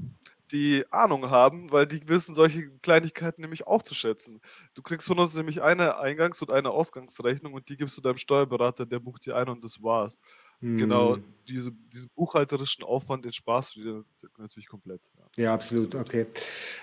die 0.53 0.85
Ahnung 0.91 1.31
haben, 1.31 1.71
weil 1.71 1.87
die 1.87 2.09
wissen 2.09 2.35
solche 2.35 2.71
Kleinigkeiten 2.83 3.43
nämlich 3.43 3.67
auch 3.67 3.83
zu 3.83 3.95
schätzen. 3.95 4.41
Du 4.75 4.83
kriegst 4.83 5.07
von 5.07 5.19
uns 5.19 5.37
nämlich 5.37 5.63
eine 5.63 5.99
Eingangs- 5.99 6.43
und 6.43 6.51
eine 6.51 6.71
Ausgangsrechnung 6.71 7.53
und 7.53 7.69
die 7.69 7.77
gibst 7.77 7.97
du 7.97 8.01
deinem 8.01 8.19
Steuerberater, 8.19 8.87
der 8.87 8.99
bucht 8.99 9.27
dir 9.27 9.37
ein 9.37 9.49
und 9.49 9.63
das 9.63 9.83
war's. 9.83 10.21
Hm. 10.61 10.77
Genau, 10.77 11.19
diese, 11.49 11.71
diesen 11.93 12.11
buchhalterischen 12.17 12.85
Aufwand, 12.85 13.25
den 13.25 13.33
sparst 13.33 13.77
du 13.77 13.83
dir 13.83 14.05
natürlich 14.39 14.67
komplett. 14.67 15.13
Ja, 15.37 15.45
ja 15.45 15.55
absolut, 15.55 15.95
absolut, 15.95 16.09
okay. 16.09 16.27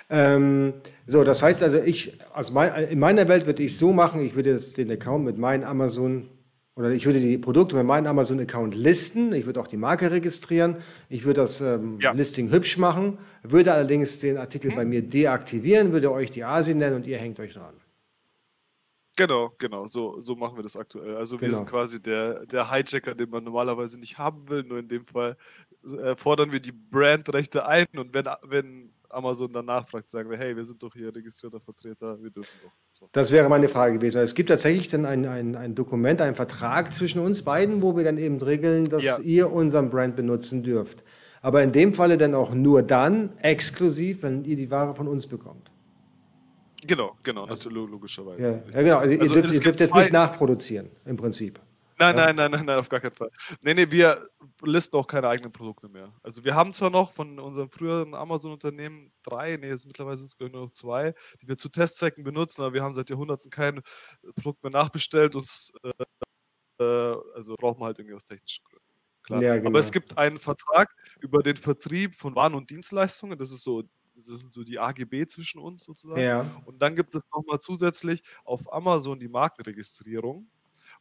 Ähm, 0.09 0.73
so, 1.07 1.23
das 1.23 1.43
heißt 1.43 1.61
also, 1.61 1.77
ich, 1.77 2.17
also 2.33 2.53
mein, 2.53 2.89
in 2.89 2.99
meiner 2.99 3.27
Welt 3.27 3.45
würde 3.45 3.63
ich 3.63 3.77
so 3.77 3.91
machen, 3.91 4.25
ich 4.25 4.35
würde 4.35 4.51
jetzt 4.51 4.77
den 4.77 4.89
Account 4.91 5.25
mit 5.25 5.37
meinen 5.37 5.65
Amazon 5.65 6.29
oder 6.75 6.91
ich 6.91 7.05
würde 7.05 7.21
die 7.21 7.37
Produkte 7.37 7.75
mit 7.75 7.85
meinem 7.85 8.07
Amazon-Account 8.07 8.75
listen, 8.75 9.33
ich 9.33 9.45
würde 9.45 9.61
auch 9.61 9.67
die 9.67 9.77
Marke 9.77 10.11
registrieren, 10.11 10.77
ich 11.09 11.23
würde 11.23 11.41
das 11.41 11.61
ähm, 11.61 11.99
ja. 12.01 12.11
Listing 12.11 12.51
hübsch 12.51 12.77
machen, 12.77 13.17
würde 13.43 13.73
allerdings 13.73 14.19
den 14.19 14.37
Artikel 14.37 14.71
mhm. 14.71 14.75
bei 14.75 14.85
mir 14.85 15.01
deaktivieren, 15.01 15.93
würde 15.93 16.11
euch 16.11 16.31
die 16.31 16.43
Asien 16.43 16.77
nennen 16.77 16.97
und 16.97 17.07
ihr 17.07 17.17
hängt 17.17 17.39
euch 17.39 17.53
dran. 17.53 17.75
Genau, 19.17 19.53
genau, 19.57 19.87
so, 19.87 20.19
so 20.19 20.35
machen 20.35 20.57
wir 20.57 20.63
das 20.63 20.75
aktuell. 20.75 21.15
Also 21.15 21.39
wir 21.39 21.47
genau. 21.47 21.59
sind 21.59 21.69
quasi 21.69 22.01
der, 22.01 22.45
der 22.45 22.69
Hijacker, 22.69 23.15
den 23.15 23.29
man 23.29 23.45
normalerweise 23.45 23.97
nicht 23.97 24.17
haben 24.17 24.49
will, 24.49 24.63
nur 24.63 24.79
in 24.79 24.89
dem 24.89 25.05
Fall 25.05 25.37
äh, 25.85 26.17
fordern 26.17 26.51
wir 26.51 26.59
die 26.59 26.73
Brandrechte 26.73 27.65
ein 27.65 27.85
und 27.95 28.13
wenn, 28.13 28.25
wenn 28.43 28.94
Amazon 29.15 29.51
dann 29.51 29.65
nachfragt, 29.65 30.09
sagen 30.09 30.29
wir, 30.29 30.37
hey, 30.37 30.55
wir 30.55 30.63
sind 30.63 30.81
doch 30.83 30.93
hier 30.93 31.15
registrierter 31.15 31.59
Vertreter, 31.59 32.21
wir 32.21 32.29
dürfen 32.29 32.51
doch. 32.63 32.71
So. 32.91 33.09
Das 33.11 33.31
wäre 33.31 33.49
meine 33.49 33.67
Frage 33.69 33.95
gewesen. 33.95 34.21
Es 34.21 34.35
gibt 34.35 34.49
tatsächlich 34.49 34.89
dann 34.89 35.05
ein, 35.05 35.25
ein, 35.25 35.55
ein 35.55 35.75
Dokument, 35.75 36.21
einen 36.21 36.35
Vertrag 36.35 36.93
zwischen 36.93 37.19
uns 37.19 37.43
beiden, 37.43 37.81
wo 37.81 37.97
wir 37.97 38.03
dann 38.03 38.17
eben 38.17 38.41
regeln, 38.41 38.85
dass 38.85 39.03
ja. 39.03 39.19
ihr 39.19 39.51
unseren 39.51 39.89
Brand 39.89 40.15
benutzen 40.15 40.63
dürft. 40.63 41.03
Aber 41.41 41.63
in 41.63 41.71
dem 41.71 41.93
Falle 41.93 42.17
dann 42.17 42.33
auch 42.35 42.53
nur 42.53 42.83
dann 42.83 43.37
exklusiv, 43.39 44.23
wenn 44.23 44.43
ihr 44.45 44.55
die 44.55 44.71
Ware 44.71 44.95
von 44.95 45.07
uns 45.07 45.27
bekommt. 45.27 45.71
Genau, 46.87 47.15
genau, 47.23 47.45
also, 47.45 47.69
logischerweise. 47.69 48.41
Ja, 48.41 48.49
ja, 48.49 48.81
genau. 48.81 48.97
Also, 48.97 49.19
also 49.19 49.35
ihr 49.35 49.41
dürft, 49.41 49.55
ihr 49.55 49.61
dürft 49.61 49.79
jetzt 49.79 49.95
nicht 49.95 50.11
nachproduzieren, 50.11 50.89
im 51.05 51.17
Prinzip. 51.17 51.59
Nein, 51.97 52.15
nein, 52.15 52.35
nein, 52.35 52.51
nein, 52.51 52.65
nein, 52.65 52.79
auf 52.79 52.89
gar 52.89 52.99
keinen 52.99 53.15
Fall. 53.15 53.29
Nee, 53.63 53.73
nee, 53.73 53.89
wir 53.89 54.29
listen 54.61 54.97
auch 54.97 55.07
keine 55.07 55.29
eigenen 55.29 55.51
Produkte 55.51 55.87
mehr. 55.87 56.13
Also 56.23 56.43
wir 56.43 56.53
haben 56.53 56.73
zwar 56.73 56.89
noch 56.89 57.13
von 57.13 57.39
unserem 57.39 57.69
früheren 57.69 58.13
Amazon-Unternehmen 58.13 59.13
drei, 59.23 59.55
nee, 59.57 59.69
jetzt 59.69 59.85
mittlerweile 59.85 60.17
sind 60.17 60.27
es 60.27 60.39
nur 60.39 60.49
noch 60.49 60.71
zwei, 60.71 61.13
die 61.41 61.47
wir 61.47 61.57
zu 61.57 61.69
Testzwecken 61.69 62.23
benutzen, 62.23 62.63
aber 62.63 62.73
wir 62.73 62.83
haben 62.83 62.93
seit 62.93 63.09
Jahrhunderten 63.09 63.49
kein 63.49 63.81
Produkt 64.35 64.61
mehr 64.63 64.71
nachbestellt 64.71 65.35
und 65.35 65.47
äh, 66.79 66.85
also 67.33 67.55
brauchen 67.55 67.79
wir 67.79 67.85
halt 67.85 67.99
irgendwie 67.99 68.15
aus 68.15 68.25
technischen 68.25 68.63
Gründen. 68.65 68.85
Klar. 69.23 69.41
Ja, 69.41 69.55
genau. 69.55 69.69
Aber 69.69 69.79
es 69.79 69.91
gibt 69.91 70.17
einen 70.17 70.37
Vertrag 70.37 70.93
über 71.21 71.41
den 71.41 71.57
Vertrieb 71.57 72.15
von 72.15 72.35
Waren 72.35 72.53
und 72.53 72.69
Dienstleistungen, 72.69 73.37
das 73.37 73.51
ist 73.51 73.63
so 73.63 73.83
das 74.15 74.29
ist 74.29 74.53
so 74.53 74.63
die 74.63 74.79
AGB 74.79 75.25
zwischen 75.25 75.59
uns 75.59 75.83
sozusagen. 75.83 76.21
Ja. 76.21 76.45
Und 76.65 76.81
dann 76.81 76.95
gibt 76.95 77.13
es 77.15 77.23
nochmal 77.35 77.59
zusätzlich 77.59 78.23
auf 78.45 78.71
Amazon 78.71 79.19
die 79.19 79.27
Markenregistrierung 79.27 80.47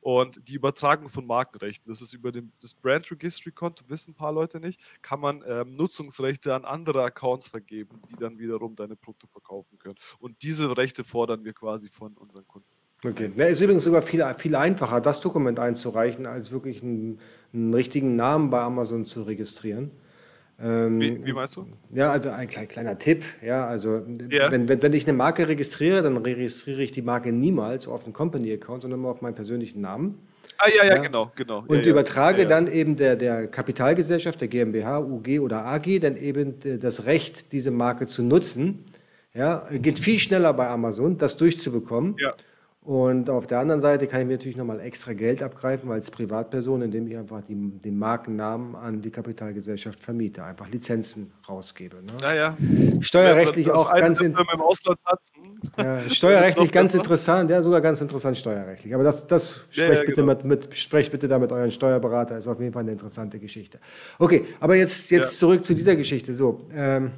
und 0.05 0.49
die 0.49 0.55
Übertragung 0.55 1.09
von 1.09 1.27
Markenrechten. 1.27 1.91
Das 1.91 2.03
ist 2.03 2.13
über 2.13 2.31
den, 2.31 2.53
das 2.61 2.75
Brand 2.75 3.11
Registry 3.11 3.53
Konto, 3.53 3.85
wissen 3.89 4.11
ein 4.11 4.15
paar 4.15 4.33
Leute 4.33 4.61
nicht, 4.61 4.79
kann 5.01 5.19
man 5.19 5.43
ähm, 5.47 5.73
Nutzungsrechte 5.73 6.55
an 6.55 6.67
andere 6.67 7.03
Accounts 7.05 7.49
vergeben, 7.49 8.03
die 8.11 8.17
dann 8.17 8.39
wiederum 8.39 8.77
deine 8.77 8.97
Produkte 8.97 9.27
verkaufen 9.27 9.79
können. 9.79 9.95
Und 10.21 10.43
diese 10.43 10.77
Rechte 10.77 11.05
fordern 11.05 11.43
wir 11.43 11.55
quasi 11.55 11.89
von 11.89 12.13
unseren 12.19 12.47
Kunden. 12.47 12.69
Okay. 13.03 13.33
Ja, 13.35 13.47
ist 13.47 13.63
übrigens 13.63 13.85
sogar 13.85 14.03
viel, 14.03 14.23
viel 14.37 14.57
einfacher, 14.57 15.01
das 15.01 15.23
Dokument 15.23 15.59
einzureichen, 15.59 16.27
als 16.27 16.51
wirklich 16.51 16.83
einen, 16.83 17.19
einen 17.55 17.73
richtigen 17.73 18.15
Namen 18.15 18.51
bei 18.51 18.61
Amazon 18.61 19.07
zu 19.07 19.23
registrieren. 19.23 19.91
Ähm, 20.63 21.01
wie, 21.01 21.25
wie, 21.27 21.33
meinst 21.33 21.57
du? 21.57 21.67
Ja, 21.93 22.13
also 22.13 22.31
ein 22.31 22.49
klein, 22.49 22.69
kleiner 22.69 22.99
Tipp. 22.99 23.25
Ja, 23.43 23.67
also 23.67 24.03
ja. 24.31 24.51
Wenn, 24.51 24.69
wenn, 24.69 24.83
wenn 24.83 24.93
ich 24.93 25.07
eine 25.07 25.17
Marke 25.17 25.49
registriere, 25.49 26.03
dann 26.03 26.17
registriere 26.17 26.83
ich 26.83 26.93
die 26.93 27.03
Marke 27.03 27.33
niemals 27.33 27.89
auf 27.89 28.05
den 28.05 28.13
Company-Account, 28.13 28.83
sondern 28.83 29.01
immer 29.01 29.11
auf 29.11 29.21
meinen 29.21 29.35
persönlichen 29.35 29.81
Namen. 29.81 30.19
Ah 30.59 30.69
ja, 30.69 30.85
ja, 30.85 30.95
ja. 30.95 31.03
genau, 31.03 31.33
genau. 31.35 31.65
Und 31.67 31.85
ja, 31.85 31.91
übertrage 31.91 32.43
ja, 32.43 32.49
dann 32.49 32.69
eben 32.69 32.97
der, 32.97 33.17
der 33.17 33.49
Kapitalgesellschaft, 33.49 34.41
der 34.41 34.49
GmbH, 34.49 35.01
UG 35.01 35.41
oder 35.41 35.65
AG, 35.65 36.01
dann 36.01 36.17
eben 36.17 36.55
das 36.81 37.07
Recht, 37.07 37.53
diese 37.53 37.73
Marke 37.73 38.07
zu 38.07 38.23
nutzen. 38.23 38.85
Ja, 39.35 39.67
geht 39.73 39.99
viel 39.99 40.21
schneller 40.21 40.53
bei 40.53 40.69
Amazon, 40.69 41.19
das 41.19 41.37
durchzubekommen. 41.37 42.15
Ja. 42.21 42.31
Und 42.85 43.31
auf 43.31 43.47
der 43.47 43.61
anderen 43.61 43.81
Seite 43.81 44.07
kann 44.07 44.21
ich 44.21 44.27
mir 44.27 44.35
natürlich 44.35 44.59
nochmal 44.59 44.79
extra 44.79 45.15
Geld 45.15 45.43
abgreifen 45.43 45.91
als 45.91 46.11
Privatperson, 46.11 46.83
indem 46.83 47.07
ich 47.07 47.17
einfach 47.17 47.41
die, 47.41 47.55
den 47.55 47.99
Markennamen 47.99 48.77
an 48.77 49.01
die 49.01 49.11
Kapitalgesellschaft 49.11 49.99
vermiete, 49.99 50.45
einfach 50.45 50.69
Lizenzen 50.69 51.33
rausgebe. 51.49 51.97
Ne? 52.03 52.13
Naja. 52.21 52.59
Steuerrechtlich 53.01 53.71
auch 53.71 53.91
ganz 53.95 54.21
in, 54.21 54.33
im 54.33 54.61
Ausland 54.61 54.99
hat. 55.07 55.19
Ja, 55.79 55.99
steuerrechtlich 56.11 56.71
ganz 56.71 56.93
interessant, 56.93 57.49
ja, 57.49 57.63
sogar 57.63 57.81
ganz 57.81 58.03
interessant 58.03 58.37
steuerrechtlich. 58.37 58.95
Aber 58.95 59.03
das, 59.03 59.27
das 59.27 59.65
sprecht, 59.71 59.89
ja, 59.89 59.95
ja, 59.95 60.01
bitte 60.01 60.21
genau. 60.21 60.35
mit, 60.35 60.45
mit, 60.45 60.75
sprecht 60.75 61.11
bitte 61.11 61.27
da 61.27 61.39
mit 61.39 61.53
euren 61.53 61.71
Steuerberater, 61.71 62.37
ist 62.37 62.47
auf 62.47 62.61
jeden 62.61 62.75
Fall 62.75 62.83
eine 62.83 62.93
interessante 62.93 63.39
Geschichte. 63.39 63.79
Okay, 64.19 64.45
aber 64.61 64.77
jetzt, 64.77 65.11
jetzt 65.11 65.39
zurück 65.39 65.65
zu 65.65 65.75
dieser 65.75 65.97
Geschichte. 65.97 66.35
So, 66.35 66.61
ähm, 66.75 67.13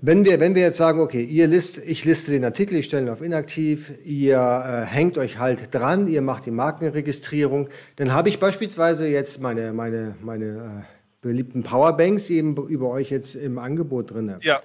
wenn 0.00 0.24
wir, 0.24 0.40
wenn 0.40 0.54
wir 0.54 0.62
jetzt 0.62 0.78
sagen, 0.78 1.00
okay, 1.00 1.22
ihr 1.22 1.46
list, 1.46 1.78
ich 1.78 2.04
liste 2.04 2.30
den 2.30 2.44
Artikel, 2.44 2.76
ich 2.76 2.86
stelle 2.86 3.06
ihn 3.06 3.08
auf 3.10 3.20
inaktiv, 3.20 3.92
ihr 4.04 4.38
äh, 4.38 4.86
hängt 4.86 5.18
euch 5.18 5.38
halt 5.38 5.74
dran, 5.74 6.06
ihr 6.06 6.22
macht 6.22 6.46
die 6.46 6.50
Markenregistrierung, 6.50 7.68
dann 7.96 8.12
habe 8.12 8.28
ich 8.28 8.38
beispielsweise 8.38 9.06
jetzt 9.06 9.40
meine, 9.40 9.72
meine, 9.72 10.16
meine 10.22 10.46
äh, 10.46 11.02
beliebten 11.20 11.62
Powerbanks 11.62 12.30
eben 12.30 12.56
über 12.68 12.90
euch 12.90 13.10
jetzt 13.10 13.34
im 13.34 13.58
Angebot 13.58 14.12
drin. 14.12 14.34
Ja. 14.40 14.62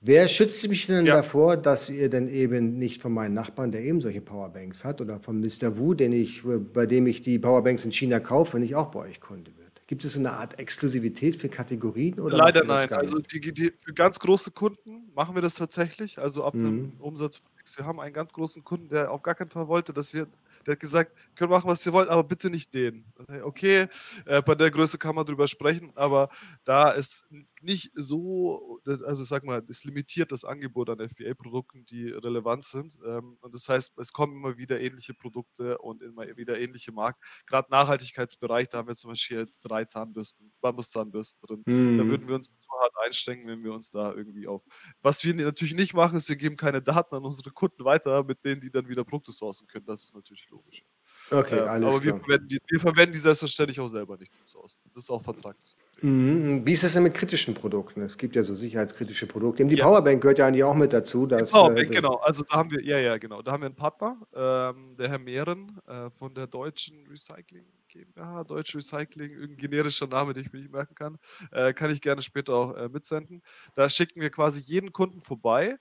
Wer 0.00 0.28
schützt 0.28 0.68
mich 0.68 0.86
denn 0.86 1.06
ja. 1.06 1.16
davor, 1.16 1.56
dass 1.56 1.90
ihr 1.90 2.08
denn 2.08 2.28
eben 2.28 2.78
nicht 2.78 3.02
von 3.02 3.12
meinem 3.12 3.34
Nachbarn, 3.34 3.72
der 3.72 3.82
eben 3.82 4.00
solche 4.00 4.20
Powerbanks 4.20 4.84
hat, 4.84 5.00
oder 5.00 5.18
von 5.18 5.40
Mr. 5.40 5.78
Wu, 5.78 5.94
den 5.94 6.12
ich, 6.12 6.42
bei 6.72 6.86
dem 6.86 7.06
ich 7.06 7.22
die 7.22 7.38
Powerbanks 7.38 7.84
in 7.84 7.92
China 7.92 8.20
kaufe, 8.20 8.60
nicht 8.60 8.76
auch 8.76 8.92
bei 8.92 9.00
euch 9.00 9.20
Kunde 9.20 9.50
bin? 9.50 9.65
Gibt 9.88 10.04
es 10.04 10.16
eine 10.16 10.32
Art 10.32 10.58
Exklusivität 10.58 11.36
für 11.36 11.48
Kategorien? 11.48 12.18
Oder 12.18 12.38
Leider 12.38 12.64
nein. 12.64 12.92
Also 12.92 13.18
die, 13.18 13.40
die, 13.40 13.72
für 13.78 13.92
ganz 13.92 14.18
große 14.18 14.50
Kunden 14.50 15.12
machen 15.14 15.36
wir 15.36 15.42
das 15.42 15.54
tatsächlich. 15.54 16.18
Also 16.18 16.42
ab 16.44 16.54
mhm. 16.54 16.66
einem 16.66 16.92
Umsatz 16.98 17.36
von 17.36 17.55
X. 17.66 17.78
Wir 17.78 17.84
haben 17.84 18.00
einen 18.00 18.14
ganz 18.14 18.32
großen 18.32 18.62
Kunden, 18.62 18.88
der 18.88 19.10
auf 19.10 19.22
gar 19.22 19.34
keinen 19.34 19.50
Fall 19.50 19.66
wollte, 19.66 19.92
dass 19.92 20.14
wir, 20.14 20.26
der 20.64 20.72
hat 20.72 20.80
gesagt, 20.80 21.12
können 21.34 21.50
machen, 21.50 21.68
was 21.68 21.84
ihr 21.84 21.92
wollt, 21.92 22.08
aber 22.08 22.22
bitte 22.22 22.48
nicht 22.48 22.72
den. 22.72 23.04
Okay, 23.42 23.88
äh, 24.24 24.40
bei 24.42 24.54
der 24.54 24.70
Größe 24.70 24.98
kann 24.98 25.16
man 25.16 25.26
drüber 25.26 25.48
sprechen, 25.48 25.92
aber 25.96 26.28
da 26.64 26.90
ist 26.92 27.28
nicht 27.60 27.90
so, 27.94 28.80
also 28.84 29.24
sag 29.24 29.44
mal, 29.44 29.62
es 29.68 29.84
limitiert 29.84 30.30
das 30.32 30.44
Angebot 30.44 30.88
an 30.90 31.00
FBA-Produkten, 31.08 31.84
die 31.86 32.08
relevant 32.10 32.64
sind. 32.64 32.98
Ähm, 33.04 33.36
und 33.40 33.54
das 33.54 33.68
heißt, 33.68 33.98
es 33.98 34.12
kommen 34.12 34.36
immer 34.36 34.56
wieder 34.56 34.80
ähnliche 34.80 35.14
Produkte 35.14 35.78
und 35.78 36.02
immer 36.02 36.24
wieder 36.36 36.58
ähnliche 36.58 36.92
Marken. 36.92 37.18
Gerade 37.46 37.70
Nachhaltigkeitsbereich, 37.70 38.68
da 38.68 38.78
haben 38.78 38.88
wir 38.88 38.94
zum 38.94 39.10
Beispiel 39.10 39.38
jetzt 39.38 39.60
drei 39.60 39.84
Zahnbürsten, 39.84 40.52
Bambuszahnbürsten 40.60 41.40
drin. 41.42 41.62
Mhm. 41.66 41.98
Da 41.98 42.06
würden 42.06 42.28
wir 42.28 42.36
uns 42.36 42.56
zu 42.56 42.68
hart 42.80 42.92
einstrengen, 43.04 43.46
wenn 43.48 43.64
wir 43.64 43.72
uns 43.72 43.90
da 43.90 44.12
irgendwie 44.12 44.46
auf. 44.46 44.62
Was 45.02 45.24
wir 45.24 45.34
natürlich 45.34 45.74
nicht 45.74 45.94
machen, 45.94 46.16
ist, 46.16 46.28
wir 46.28 46.36
geben 46.36 46.56
keine 46.56 46.82
Daten 46.82 47.14
an 47.14 47.24
unsere 47.24 47.50
Kunden 47.56 47.84
weiter, 47.84 48.22
mit 48.22 48.44
denen 48.44 48.60
die 48.60 48.70
dann 48.70 48.88
wieder 48.88 49.02
Produkte 49.04 49.32
sourcen 49.32 49.66
können. 49.66 49.86
Das 49.86 50.04
ist 50.04 50.14
natürlich 50.14 50.48
logisch. 50.50 50.84
Okay, 51.30 51.56
äh, 51.56 51.60
alles 51.60 51.88
aber 51.88 52.04
wir 52.04 52.16
verwenden, 52.18 52.48
die, 52.48 52.60
wir 52.68 52.78
verwenden 52.78 53.12
die 53.12 53.18
selbstverständlich 53.18 53.80
auch 53.80 53.88
selber 53.88 54.16
nicht 54.16 54.32
zum 54.32 54.46
Sourcen. 54.46 54.80
Das 54.94 55.04
ist 55.04 55.10
auch 55.10 55.22
vertraglich. 55.22 55.76
Mhm. 56.00 56.64
Wie 56.64 56.72
ist 56.72 56.84
das 56.84 56.92
denn 56.92 57.02
mit 57.02 57.14
kritischen 57.14 57.54
Produkten? 57.54 58.02
Es 58.02 58.16
gibt 58.16 58.36
ja 58.36 58.42
so 58.42 58.54
sicherheitskritische 58.54 59.26
Produkte. 59.26 59.64
Die 59.64 59.74
ja. 59.74 59.84
Powerbank 59.84 60.20
gehört 60.20 60.38
ja 60.38 60.46
eigentlich 60.46 60.62
auch 60.62 60.74
mit 60.74 60.92
dazu. 60.92 61.26
Dass, 61.26 61.50
die 61.50 61.56
Powerbank, 61.56 61.88
äh, 61.88 61.94
genau. 61.94 62.16
Also 62.16 62.44
da 62.44 62.56
haben 62.56 62.70
wir, 62.70 62.84
ja, 62.84 62.98
ja, 62.98 63.16
genau. 63.16 63.42
Da 63.42 63.52
haben 63.52 63.62
wir 63.62 63.66
einen 63.66 63.74
Partner, 63.74 64.20
ähm, 64.34 64.94
der 64.96 65.08
Herr 65.08 65.18
Mehren 65.18 65.80
äh, 65.86 66.10
von 66.10 66.34
der 66.34 66.46
Deutschen 66.46 67.06
Recycling 67.08 67.64
GmbH, 67.88 68.44
Deutsch 68.44 68.74
Recycling, 68.74 69.32
irgendein 69.32 69.56
generischer 69.56 70.06
Name, 70.06 70.32
den 70.32 70.44
ich 70.44 70.52
mir 70.52 70.60
nicht 70.60 70.72
merken 70.72 70.94
kann. 70.94 71.18
Äh, 71.50 71.72
kann 71.72 71.90
ich 71.90 72.00
gerne 72.00 72.22
später 72.22 72.54
auch 72.54 72.76
äh, 72.76 72.88
mitsenden. 72.88 73.42
Da 73.74 73.88
schicken 73.88 74.20
wir 74.20 74.30
quasi 74.30 74.60
jeden 74.60 74.92
Kunden 74.92 75.20
vorbei, 75.20 75.76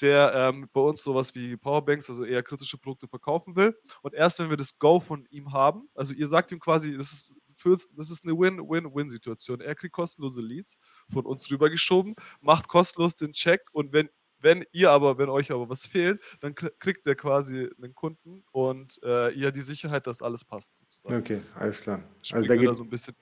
der 0.00 0.32
ähm, 0.34 0.68
bei 0.72 0.80
uns 0.80 1.02
sowas 1.02 1.34
wie 1.34 1.56
Powerbanks, 1.56 2.08
also 2.08 2.24
eher 2.24 2.42
kritische 2.42 2.78
Produkte 2.78 3.08
verkaufen 3.08 3.56
will. 3.56 3.76
Und 4.02 4.14
erst 4.14 4.38
wenn 4.38 4.50
wir 4.50 4.56
das 4.56 4.78
Go 4.78 5.00
von 5.00 5.26
ihm 5.30 5.52
haben, 5.52 5.88
also 5.94 6.14
ihr 6.14 6.26
sagt 6.26 6.52
ihm 6.52 6.60
quasi, 6.60 6.96
das 6.96 7.12
ist, 7.12 7.40
für 7.56 7.70
das 7.70 8.10
ist 8.10 8.24
eine 8.24 8.38
Win-Win-Win-Situation. 8.38 9.60
Er 9.60 9.74
kriegt 9.74 9.92
kostenlose 9.92 10.42
Leads 10.42 10.78
von 11.10 11.26
uns 11.26 11.50
rübergeschoben, 11.50 12.14
macht 12.40 12.68
kostenlos 12.68 13.16
den 13.16 13.32
Check 13.32 13.62
und 13.72 13.92
wenn 13.92 14.08
wenn 14.40 14.64
ihr 14.70 14.92
aber, 14.92 15.18
wenn 15.18 15.28
euch 15.28 15.50
aber 15.50 15.68
was 15.68 15.84
fehlt, 15.84 16.22
dann 16.40 16.54
kriegt 16.54 17.06
ihr 17.06 17.16
quasi 17.16 17.68
einen 17.82 17.92
Kunden 17.94 18.44
und 18.52 19.00
äh, 19.02 19.32
ihr 19.32 19.50
die 19.50 19.62
Sicherheit, 19.62 20.06
dass 20.06 20.22
alles 20.22 20.44
passt. 20.44 20.78
Sozusagen. 20.78 21.16
Okay, 21.16 21.40
alles 21.56 21.82
klar. 21.82 22.04
Also 22.32 22.46
da 22.46 22.54
geht, 22.54 22.68
da 22.68 22.74
so 22.74 22.84
ein 22.84 22.88
bisschen 22.88 23.16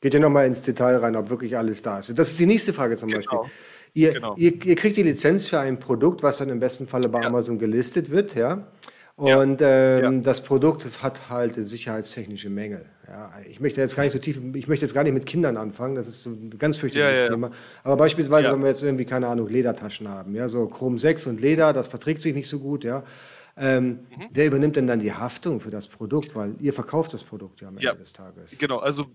geht 0.00 0.14
ihr 0.14 0.20
nochmal 0.20 0.46
ins 0.46 0.62
Detail 0.62 0.96
rein, 0.96 1.14
ob 1.16 1.28
wirklich 1.28 1.56
alles 1.56 1.82
da 1.82 1.98
ist. 1.98 2.18
Das 2.18 2.30
ist 2.30 2.38
die 2.38 2.46
nächste 2.46 2.72
Frage 2.72 2.96
zum 2.96 3.08
genau. 3.08 3.18
Beispiel. 3.18 3.52
Ihr, 3.92 4.12
genau. 4.12 4.34
ihr, 4.36 4.64
ihr, 4.64 4.76
kriegt 4.76 4.96
die 4.96 5.02
Lizenz 5.02 5.48
für 5.48 5.58
ein 5.58 5.78
Produkt, 5.78 6.22
was 6.22 6.38
dann 6.38 6.48
im 6.48 6.60
besten 6.60 6.86
Falle 6.86 7.08
bei 7.08 7.20
ja. 7.20 7.26
Amazon 7.26 7.58
gelistet 7.58 8.10
wird, 8.10 8.34
ja. 8.34 8.66
Und 9.16 9.60
ja. 9.60 9.96
Ähm, 9.96 10.14
ja. 10.14 10.20
das 10.22 10.42
Produkt 10.42 10.84
das 10.84 11.02
hat 11.02 11.28
halt 11.28 11.54
sicherheitstechnische 11.54 12.48
Mängel. 12.48 12.86
Ja, 13.06 13.32
ich 13.48 13.60
möchte 13.60 13.80
jetzt 13.80 13.96
gar 13.96 14.04
nicht 14.04 14.12
so 14.12 14.18
tief, 14.18 14.40
ich 14.54 14.68
möchte 14.68 14.84
jetzt 14.84 14.94
gar 14.94 15.02
nicht 15.02 15.12
mit 15.12 15.26
Kindern 15.26 15.56
anfangen, 15.56 15.96
das 15.96 16.08
ist 16.08 16.24
ein 16.26 16.56
ganz 16.58 16.78
fürchterliches 16.78 17.28
Thema. 17.28 17.50
Aber 17.82 17.96
beispielsweise, 17.96 18.52
wenn 18.52 18.62
wir 18.62 18.68
jetzt 18.68 18.82
irgendwie, 18.82 19.04
keine 19.04 19.26
Ahnung, 19.26 19.48
Ledertaschen 19.48 20.08
haben, 20.08 20.34
ja, 20.34 20.48
so 20.48 20.66
Chrom 20.68 20.96
6 20.96 21.26
und 21.26 21.40
Leder, 21.40 21.72
das 21.72 21.88
verträgt 21.88 22.22
sich 22.22 22.34
nicht 22.34 22.48
so 22.48 22.60
gut, 22.60 22.84
ja. 22.84 23.02
Ähm, 23.56 23.88
mhm. 23.88 24.26
Wer 24.30 24.46
übernimmt 24.46 24.76
denn 24.76 24.86
dann 24.86 25.00
die 25.00 25.12
Haftung 25.12 25.60
für 25.60 25.70
das 25.70 25.86
Produkt? 25.86 26.34
Weil 26.34 26.54
ihr 26.60 26.72
verkauft 26.72 27.12
das 27.12 27.22
Produkt 27.22 27.60
ja 27.60 27.68
am 27.68 27.76
Ende 27.76 27.96
des 27.96 28.12
Tages. 28.12 28.56
Genau, 28.58 28.78
also 28.78 29.06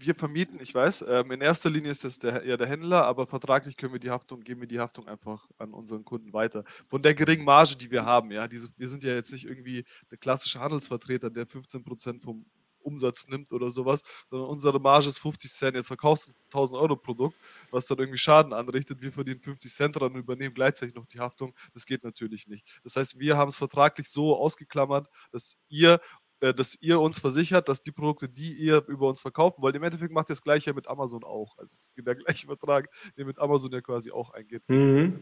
wir 0.00 0.14
vermieten, 0.14 0.58
ich 0.60 0.74
weiß, 0.74 1.04
ähm, 1.08 1.30
in 1.32 1.40
erster 1.40 1.70
Linie 1.70 1.90
ist 1.90 2.04
es 2.04 2.18
der, 2.18 2.44
ja 2.46 2.56
der 2.56 2.66
Händler, 2.66 3.04
aber 3.04 3.26
vertraglich 3.26 3.76
können 3.76 3.92
wir 3.92 4.00
die 4.00 4.10
Haftung, 4.10 4.40
geben 4.40 4.60
wir 4.60 4.68
die 4.68 4.80
Haftung 4.80 5.08
einfach 5.08 5.48
an 5.58 5.74
unseren 5.74 6.04
Kunden 6.04 6.32
weiter. 6.32 6.64
Von 6.88 7.02
der 7.02 7.14
geringen 7.14 7.44
Marge, 7.44 7.76
die 7.76 7.90
wir 7.90 8.04
haben, 8.04 8.30
ja, 8.30 8.48
diese, 8.48 8.68
wir 8.76 8.88
sind 8.88 9.04
ja 9.04 9.14
jetzt 9.14 9.32
nicht 9.32 9.44
irgendwie 9.44 9.84
der 10.10 10.18
klassische 10.18 10.60
Handelsvertreter, 10.60 11.30
der 11.30 11.46
15% 11.46 12.20
vom 12.20 12.46
Umsatz 12.80 13.28
nimmt 13.28 13.52
oder 13.52 13.70
sowas, 13.70 14.02
sondern 14.30 14.48
unsere 14.48 14.80
Marge 14.80 15.08
ist 15.08 15.18
50 15.18 15.50
Cent. 15.50 15.76
Jetzt 15.76 15.88
verkaufst 15.88 16.28
du 16.28 16.32
ein 16.32 16.36
1000 16.46 16.80
Euro 16.80 16.96
Produkt, 16.96 17.36
was 17.70 17.86
dann 17.86 17.98
irgendwie 17.98 18.18
Schaden 18.18 18.52
anrichtet. 18.52 19.02
Wir 19.02 19.12
verdienen 19.12 19.40
50 19.40 19.72
Cent 19.72 19.96
dran 19.96 20.12
und 20.12 20.20
übernehmen 20.20 20.54
gleichzeitig 20.54 20.94
noch 20.94 21.06
die 21.06 21.20
Haftung. 21.20 21.54
Das 21.74 21.86
geht 21.86 22.04
natürlich 22.04 22.46
nicht. 22.46 22.80
Das 22.84 22.96
heißt, 22.96 23.18
wir 23.18 23.36
haben 23.36 23.48
es 23.48 23.56
vertraglich 23.56 24.08
so 24.08 24.36
ausgeklammert, 24.36 25.08
dass 25.32 25.60
ihr 25.68 26.00
dass 26.40 26.76
ihr 26.80 27.00
uns 27.00 27.18
versichert, 27.18 27.68
dass 27.68 27.82
die 27.82 27.92
Produkte, 27.92 28.28
die 28.28 28.52
ihr 28.52 28.84
über 28.86 29.08
uns 29.08 29.20
verkaufen 29.20 29.62
wollt, 29.62 29.74
im 29.74 29.82
Endeffekt 29.82 30.12
macht 30.12 30.30
ihr 30.30 30.34
das 30.34 30.42
gleiche 30.42 30.72
mit 30.72 30.86
Amazon 30.86 31.24
auch. 31.24 31.58
Also 31.58 31.72
es 31.72 31.92
ist 31.96 32.06
der 32.06 32.14
gleiche 32.14 32.46
Vertrag, 32.46 32.88
den 33.16 33.26
mit 33.26 33.38
Amazon 33.38 33.72
ja 33.72 33.80
quasi 33.80 34.10
auch 34.10 34.30
eingeht. 34.30 34.62
Mhm. 34.68 35.18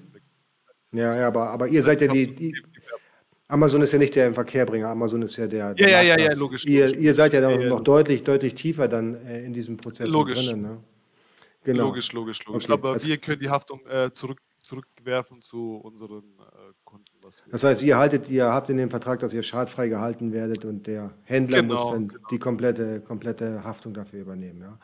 Ja, 0.92 1.16
ja, 1.16 1.28
aber, 1.28 1.50
aber 1.50 1.68
ihr 1.68 1.82
seid 1.82 2.00
ja 2.00 2.08
die, 2.08 2.34
die, 2.34 2.54
Amazon 3.48 3.82
ist 3.82 3.92
ja 3.92 3.98
nicht 3.98 4.14
der 4.14 4.34
Verkehrbringer, 4.34 4.88
Amazon 4.88 5.22
ist 5.22 5.36
ja 5.36 5.46
der. 5.46 5.74
der 5.74 5.88
ja, 5.88 6.02
ja, 6.02 6.16
ja, 6.16 6.30
ja, 6.30 6.34
logisch. 6.36 6.66
Ihr, 6.66 6.86
logisch, 6.86 6.98
ihr 6.98 7.14
seid 7.14 7.32
ja 7.32 7.40
noch, 7.40 7.56
noch 7.58 7.80
deutlich, 7.80 8.24
deutlich 8.24 8.54
tiefer 8.54 8.88
dann 8.88 9.14
äh, 9.26 9.44
in 9.44 9.52
diesem 9.52 9.76
Prozess 9.76 10.08
logisch. 10.08 10.48
drin. 10.48 10.62
Ne? 10.62 10.84
Genau. 11.62 11.84
Logisch, 11.84 12.12
logisch, 12.12 12.44
logisch. 12.44 12.64
Okay. 12.64 12.72
Aber 12.72 12.92
also, 12.92 13.06
wir 13.06 13.18
können 13.18 13.40
die 13.40 13.48
Haftung 13.48 13.86
äh, 13.86 14.10
zurück, 14.12 14.40
zurückwerfen 14.62 15.42
zu 15.42 15.76
unseren 15.76 16.24
äh, 16.40 16.72
Kunden. 16.84 17.15
Das 17.50 17.64
heißt, 17.64 17.82
ihr 17.82 17.96
haltet, 17.96 18.28
ihr 18.28 18.52
habt 18.52 18.70
in 18.70 18.76
dem 18.76 18.90
Vertrag, 18.90 19.20
dass 19.20 19.32
ihr 19.32 19.42
schadfrei 19.42 19.88
gehalten 19.88 20.32
werdet 20.32 20.64
und 20.64 20.86
der 20.86 21.12
Händler 21.24 21.62
genau, 21.62 21.74
muss 21.74 21.92
dann 21.92 22.08
genau. 22.08 22.28
die 22.30 22.38
komplette, 22.38 23.00
komplette 23.00 23.64
Haftung 23.64 23.94
dafür 23.94 24.20
übernehmen, 24.20 24.60
ja. 24.60 24.78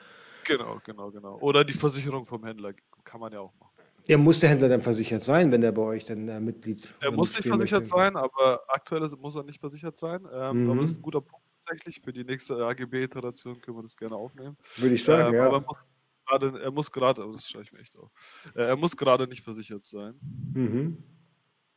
Genau, 0.44 0.80
genau, 0.84 1.10
genau. 1.10 1.38
Oder 1.38 1.64
die 1.64 1.72
Versicherung 1.72 2.24
vom 2.24 2.44
Händler 2.44 2.72
kann 3.04 3.20
man 3.20 3.32
ja 3.32 3.40
auch 3.40 3.52
machen. 3.60 3.70
Ja, 4.06 4.18
muss 4.18 4.40
der 4.40 4.48
Händler 4.48 4.68
dann 4.68 4.82
versichert 4.82 5.22
sein, 5.22 5.52
wenn 5.52 5.60
der 5.60 5.70
bei 5.70 5.82
euch 5.82 6.04
dann 6.04 6.26
äh, 6.26 6.40
Mitglied 6.40 6.88
Er 7.00 7.12
muss 7.12 7.36
nicht 7.36 7.46
versichert 7.46 7.86
sein, 7.86 8.16
aber 8.16 8.60
aktuell 8.66 9.08
muss 9.20 9.36
er 9.36 9.44
nicht 9.44 9.60
versichert 9.60 9.96
sein. 9.96 10.26
Ähm, 10.32 10.64
mhm. 10.64 10.70
Aber 10.70 10.80
das 10.80 10.90
ist 10.90 10.98
ein 10.98 11.02
guter 11.02 11.20
Punkt 11.20 11.46
tatsächlich. 11.58 12.00
Für 12.00 12.12
die 12.12 12.24
nächste 12.24 12.66
AGB-Iteration 12.66 13.60
können 13.60 13.76
wir 13.76 13.82
das 13.82 13.96
gerne 13.96 14.16
aufnehmen. 14.16 14.56
Würde 14.76 14.94
ich 14.96 15.04
sagen, 15.04 15.28
ähm, 15.28 15.34
ja. 15.34 15.46
Aber 15.46 15.58
er 15.58 15.60
muss 15.60 15.90
gerade, 16.26 16.60
er 16.60 16.70
muss 16.72 16.90
gerade, 16.90 17.26
oh, 17.26 17.32
das 17.32 17.48
schreibe 17.48 17.64
ich 17.64 17.72
mir 17.72 17.78
echt 17.78 17.96
auf, 17.96 18.10
äh, 18.56 18.62
er 18.62 18.76
muss 18.76 18.96
gerade 18.96 19.28
nicht 19.28 19.42
versichert 19.42 19.84
sein. 19.84 20.14
Mhm 20.52 21.04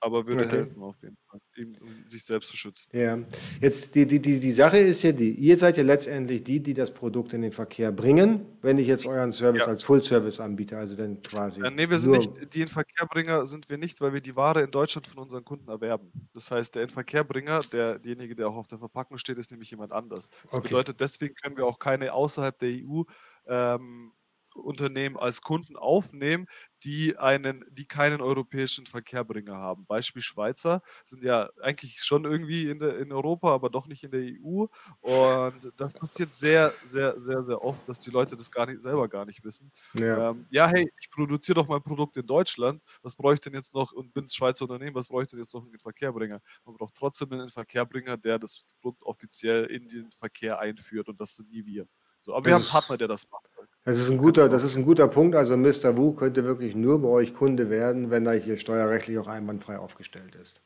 aber 0.06 0.26
würde 0.28 0.46
okay. 0.46 0.58
helfen 0.58 0.84
auf 0.84 1.02
jeden 1.02 1.18
Fall, 1.28 1.40
ihm, 1.58 1.74
um 1.82 1.92
sich 1.92 2.24
selbst 2.24 2.52
zu 2.52 2.58
schützen. 2.58 2.96
Ja, 2.96 3.18
jetzt 3.60 3.96
die, 3.96 4.06
die, 4.06 4.20
die, 4.20 4.40
die 4.40 4.54
Sache 4.54 4.78
ist 4.78 5.02
ja 5.02 5.12
die, 5.12 5.32
ihr 5.32 5.58
seid 5.58 5.78
ja 5.78 5.84
letztendlich 5.84 6.44
die, 6.44 6.62
die 6.62 6.76
das 6.76 6.94
Produkt 6.94 7.34
in 7.34 7.42
den 7.42 7.52
Verkehr 7.52 7.92
bringen, 7.92 8.46
wenn 8.62 8.78
ich 8.78 8.86
jetzt 8.86 9.06
euren 9.08 9.32
Service 9.32 9.62
ja. 9.62 9.68
als 9.68 9.84
Full-Service 9.84 10.40
anbiete, 10.40 10.78
also 10.78 10.96
dann 10.96 11.24
quasi. 11.24 11.62
Ja, 11.62 11.72
nee, 11.72 11.90
wir 11.90 11.98
sind 11.98 12.12
nicht, 12.12 12.54
die 12.54 12.62
Inverkehrbringer 12.62 13.48
sind 13.48 13.68
wir 13.70 13.80
nicht, 13.80 14.00
weil 14.00 14.14
wir 14.14 14.22
die 14.22 14.36
Ware 14.36 14.62
in 14.62 14.72
Deutschland 14.72 15.08
von 15.08 15.24
unseren 15.24 15.44
Kunden 15.44 15.68
erwerben. 15.70 16.12
Das 16.34 16.52
heißt, 16.52 16.76
der 16.76 16.84
Inverkehrbringer, 16.84 17.60
der, 17.72 17.98
derjenige, 17.98 18.36
der 18.36 18.48
auch 18.48 18.56
auf 18.56 18.68
der 18.68 18.78
Verpackung 18.78 19.18
steht, 19.18 19.40
ist 19.40 19.50
nämlich 19.50 19.72
jemand 19.72 19.92
anders. 19.92 20.30
Das 20.44 20.60
okay. 20.60 20.68
bedeutet, 20.68 21.02
deswegen 21.02 21.34
können 21.34 21.58
wir 21.58 21.66
auch 21.66 21.80
keine 21.80 22.14
außerhalb 22.14 22.58
der 22.60 22.70
EU 22.70 23.02
ähm, 23.48 24.12
Unternehmen 24.56 25.18
als 25.18 25.42
Kunden 25.42 25.76
aufnehmen, 25.76 26.48
die 26.84 27.18
einen, 27.18 27.66
die 27.72 27.86
keinen 27.86 28.22
europäischen 28.22 28.86
Verkehrbringer 28.86 29.56
haben. 29.56 29.86
Beispiel 29.86 30.22
Schweizer 30.22 30.82
sind 31.04 31.24
ja 31.24 31.50
eigentlich 31.62 32.00
schon 32.00 32.26
irgendwie 32.26 32.70
in, 32.70 32.80
der, 32.80 32.98
in 33.00 33.12
Europa, 33.12 33.54
aber 33.54 33.70
doch 33.70 33.88
nicht 33.88 34.04
in 34.04 34.12
der 34.12 34.22
EU. 34.22 34.66
Und 35.02 35.74
das 35.78 35.94
passiert 35.94 36.34
sehr, 36.36 36.74
sehr, 36.84 37.20
sehr, 37.20 37.44
sehr 37.44 37.64
oft, 37.64 37.90
dass 37.90 38.00
die 38.00 38.12
Leute 38.12 38.36
das 38.36 38.52
gar 38.52 38.68
nicht 38.68 38.82
selber 38.82 39.08
gar 39.10 39.26
nicht 39.26 39.44
wissen. 39.44 39.72
Ja, 39.98 40.32
ähm, 40.32 40.46
ja 40.52 40.68
hey, 40.68 40.92
ich 41.00 41.10
produziere 41.10 41.56
doch 41.56 41.68
mein 41.68 41.82
Produkt 41.82 42.18
in 42.18 42.28
Deutschland. 42.28 42.82
Was 43.02 43.16
brauche 43.16 43.34
ich 43.34 43.40
denn 43.40 43.54
jetzt 43.54 43.74
noch 43.74 43.92
und 43.92 44.14
bin 44.14 44.30
Schweizer 44.30 44.66
Unternehmen? 44.66 44.96
Was 44.96 45.08
brauche 45.08 45.24
ich 45.24 45.30
denn 45.30 45.40
jetzt 45.40 45.54
noch 45.54 45.64
einen 45.64 45.80
Verkehrbringer? 45.80 46.40
Man 46.66 46.76
braucht 46.76 46.96
trotzdem 46.96 47.32
einen 47.32 47.50
Verkehrbringer, 47.50 48.18
der 48.18 48.38
das 48.38 48.60
Produkt 48.80 49.04
offiziell 49.04 49.66
in 49.66 49.88
den 49.88 50.12
Verkehr 50.12 50.60
einführt 50.60 51.10
und 51.10 51.20
das 51.20 51.36
sind 51.36 51.50
nie 51.50 51.66
wir. 51.66 51.88
So, 52.18 52.34
aber 52.34 52.42
das 52.42 52.48
wir 52.48 52.54
haben 52.56 52.62
einen 52.62 52.70
Partner, 52.70 52.98
der 52.98 53.08
das 53.08 53.30
macht. 53.30 53.46
Das 53.86 54.00
ist 54.00 54.10
ein 54.10 54.18
guter, 54.18 54.50
das 54.50 54.64
ist 54.64 54.76
ein 54.76 54.84
guter 54.84 55.08
Punkt. 55.08 55.36
Also 55.36 55.56
Mr. 55.56 55.96
Wu 55.96 56.14
könnte 56.14 56.44
wirklich 56.44 56.76
nur 56.76 57.02
bei 57.02 57.08
euch 57.08 57.34
Kunde 57.34 57.70
werden, 57.70 58.10
wenn 58.10 58.26
er 58.26 58.34
hier 58.34 58.58
steuerrechtlich 58.58 59.20
auch 59.20 59.28
einwandfrei 59.28 59.78
aufgestellt 59.78 60.34
ist. 60.34 60.60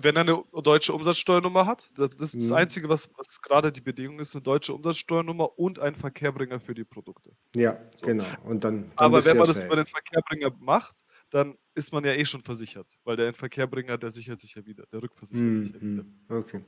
Wenn 0.00 0.16
er 0.16 0.22
eine 0.22 0.42
deutsche 0.62 0.94
Umsatzsteuernummer 0.94 1.66
hat, 1.66 1.88
das 1.96 2.08
ist 2.18 2.34
das 2.34 2.48
mhm. 2.48 2.54
Einzige, 2.54 2.88
was, 2.88 3.12
was 3.16 3.42
gerade 3.42 3.70
die 3.70 3.82
Bedingung 3.82 4.18
ist, 4.18 4.34
eine 4.34 4.42
deutsche 4.42 4.74
Umsatzsteuernummer 4.74 5.58
und 5.58 5.78
ein 5.78 5.94
Verkehrbringer 5.94 6.58
für 6.58 6.74
die 6.74 6.84
Produkte. 6.84 7.36
Ja, 7.54 7.78
so. 7.94 8.06
genau. 8.06 8.24
Und 8.44 8.64
dann, 8.64 8.84
dann 8.84 8.92
Aber 8.96 9.24
wenn 9.24 9.36
man 9.36 9.46
das 9.46 9.56
safe. 9.56 9.66
über 9.66 9.76
den 9.76 9.86
Verkehrbringer 9.86 10.50
macht, 10.58 10.96
dann 11.30 11.56
ist 11.74 11.92
man 11.92 12.02
ja 12.04 12.12
eh 12.12 12.24
schon 12.24 12.40
versichert, 12.40 12.88
weil 13.04 13.16
der 13.16 13.34
Verkehrbringer, 13.34 13.98
der 13.98 14.10
sichert 14.10 14.40
sich 14.40 14.54
ja 14.54 14.64
wieder, 14.64 14.84
der 14.90 15.02
rückversichert 15.02 15.46
mhm. 15.46 15.54
sich 15.56 15.74
ja 15.74 15.80
wieder. 15.80 16.02
Okay. 16.28 16.62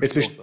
Jetzt, 0.00 0.14
best 0.14 0.40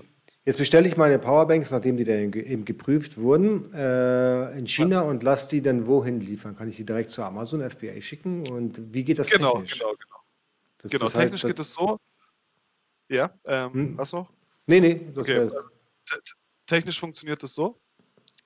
jetzt, 0.47 0.57
bestelle 0.57 0.87
ich 0.87 0.97
meine 0.97 1.19
Powerbanks, 1.19 1.71
nachdem 1.71 1.97
die 1.97 2.05
dann 2.05 2.33
eben 2.33 2.65
geprüft 2.65 3.17
wurden, 3.17 3.71
äh, 3.73 4.57
in 4.57 4.65
China 4.65 5.01
und 5.01 5.21
lasse 5.21 5.49
die 5.49 5.61
dann 5.61 5.85
wohin 5.85 6.19
liefern? 6.19 6.55
Kann 6.55 6.69
ich 6.69 6.77
die 6.77 6.85
direkt 6.85 7.09
zu 7.09 7.21
Amazon 7.23 7.61
FBA 7.61 8.01
schicken? 8.01 8.49
Und 8.49 8.93
wie 8.93 9.03
geht 9.03 9.19
das 9.19 9.29
genau, 9.29 9.53
technisch? 9.53 9.79
Genau, 9.79 9.91
genau. 9.91 10.23
Das, 10.79 10.91
genau, 10.91 11.03
das 11.03 11.15
heißt, 11.15 11.23
technisch 11.25 11.43
geht 11.43 11.59
es 11.59 11.73
so. 11.73 11.99
Ja, 13.09 13.31
ähm, 13.45 13.73
hm? 13.73 13.97
was 13.97 14.13
noch? 14.13 14.31
Nee, 14.65 14.79
nee, 14.79 15.07
das 15.13 15.17
okay. 15.17 15.49
Technisch 16.65 16.99
funktioniert 16.99 17.41
es 17.43 17.53
so. 17.53 17.79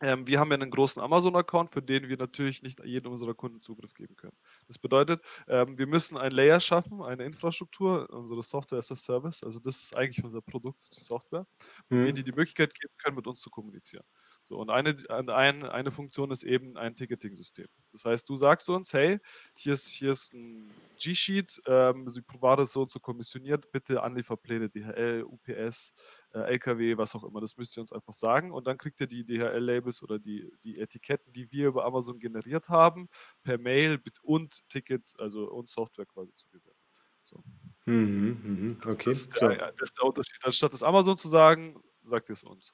Ähm, 0.01 0.27
wir 0.27 0.39
haben 0.39 0.50
ja 0.50 0.55
einen 0.55 0.72
großen 0.72 1.01
Amazon-Account, 1.01 1.70
für 1.70 1.81
den 1.81 2.10
wir 2.10 2.17
natürlich 2.17 2.63
nicht 2.63 2.84
jedem 2.84 3.12
unserer 3.12 3.34
Kunden 3.34 3.62
Zugriff 3.62 3.93
geben 3.93 4.15
können. 4.15 4.36
Das 4.67 4.79
bedeutet, 4.79 5.22
ähm, 5.48 5.77
wir 5.77 5.88
müssen 5.88 6.17
ein 6.17 6.31
Layer 6.31 6.60
schaffen, 6.60 7.01
eine 7.01 7.24
Infrastruktur, 7.25 8.10
unsere 8.12 8.43
Software 8.43 8.79
as 8.79 8.91
a 8.91 8.96
Service. 8.96 9.43
Also 9.43 9.60
das 9.60 9.81
ist 9.84 9.96
eigentlich 9.96 10.24
unser 10.24 10.41
Produkt, 10.41 10.81
ist 10.81 10.96
die 10.98 11.01
Software, 11.03 11.46
mhm. 11.89 12.05
wir 12.05 12.13
die 12.13 12.24
die 12.24 12.31
Möglichkeit 12.31 12.74
geben 12.74 12.93
können, 12.98 13.15
mit 13.15 13.27
uns 13.27 13.41
zu 13.41 13.50
kommunizieren. 13.50 14.05
So, 14.44 14.58
und 14.58 14.70
eine, 14.72 14.96
eine, 15.10 15.72
eine 15.72 15.92
Funktion 15.92 16.32
ist 16.32 16.44
eben 16.44 16.76
ein 16.76 16.96
Ticketing-System. 16.96 17.68
Das 17.92 18.06
heißt, 18.06 18.28
du 18.28 18.36
sagst 18.36 18.70
uns, 18.70 18.92
hey, 18.92 19.20
hier 19.56 19.74
ist, 19.74 19.90
hier 19.90 20.12
ist 20.12 20.34
ein 20.34 20.72
G-Sheet, 20.98 21.62
ähm, 21.68 22.08
die 22.08 22.22
Provade 22.22 22.64
ist 22.64 22.74
so 22.74 22.82
und 22.82 22.90
so 22.90 23.00
kommissioniert, 23.00 23.72
bitte 23.72 24.02
Anlieferpläne, 24.02 24.70
DHL, 24.70 25.24
UPS, 25.24 25.94
äh, 26.34 26.40
LKW, 26.40 26.98
was 26.98 27.16
auch 27.16 27.24
immer, 27.24 27.40
das 27.40 27.58
müsst 27.58 27.78
ihr 27.78 27.82
uns 27.82 27.92
einfach 27.94 28.14
sagen 28.14 28.52
und 28.52 28.66
dann 28.66 28.78
kriegt 28.78 29.00
ihr 29.02 29.08
die 29.08 29.26
DHL-Labels 29.26 30.02
oder 30.02 30.18
die, 30.18 30.52
die 30.64 30.80
Etiketten, 30.80 31.32
die 31.34 31.52
wir 31.52 31.68
über 31.68 31.86
Amazon 31.86 32.18
generiert 32.20 32.70
haben, 32.70 33.10
per 33.44 33.60
Mail 33.60 34.00
und 34.24 34.68
Tickets, 34.70 35.16
also 35.18 35.50
und 35.52 35.70
Software 35.70 36.06
quasi 36.06 36.36
zugesendet. 36.36 36.80
So. 37.22 37.44
Mhm, 37.86 38.78
mh, 38.82 38.92
okay. 38.92 39.10
Das 39.10 39.18
ist, 39.22 39.42
der, 39.42 39.72
das 39.74 39.90
ist 39.90 40.00
der 40.00 40.06
Unterschied. 40.06 40.40
Anstatt 40.44 40.74
es 40.74 40.82
Amazon 40.84 41.18
zu 41.18 41.30
sagen, 41.30 41.80
sagt 42.02 42.30
ihr 42.30 42.34
es 42.34 42.44
uns. 42.44 42.74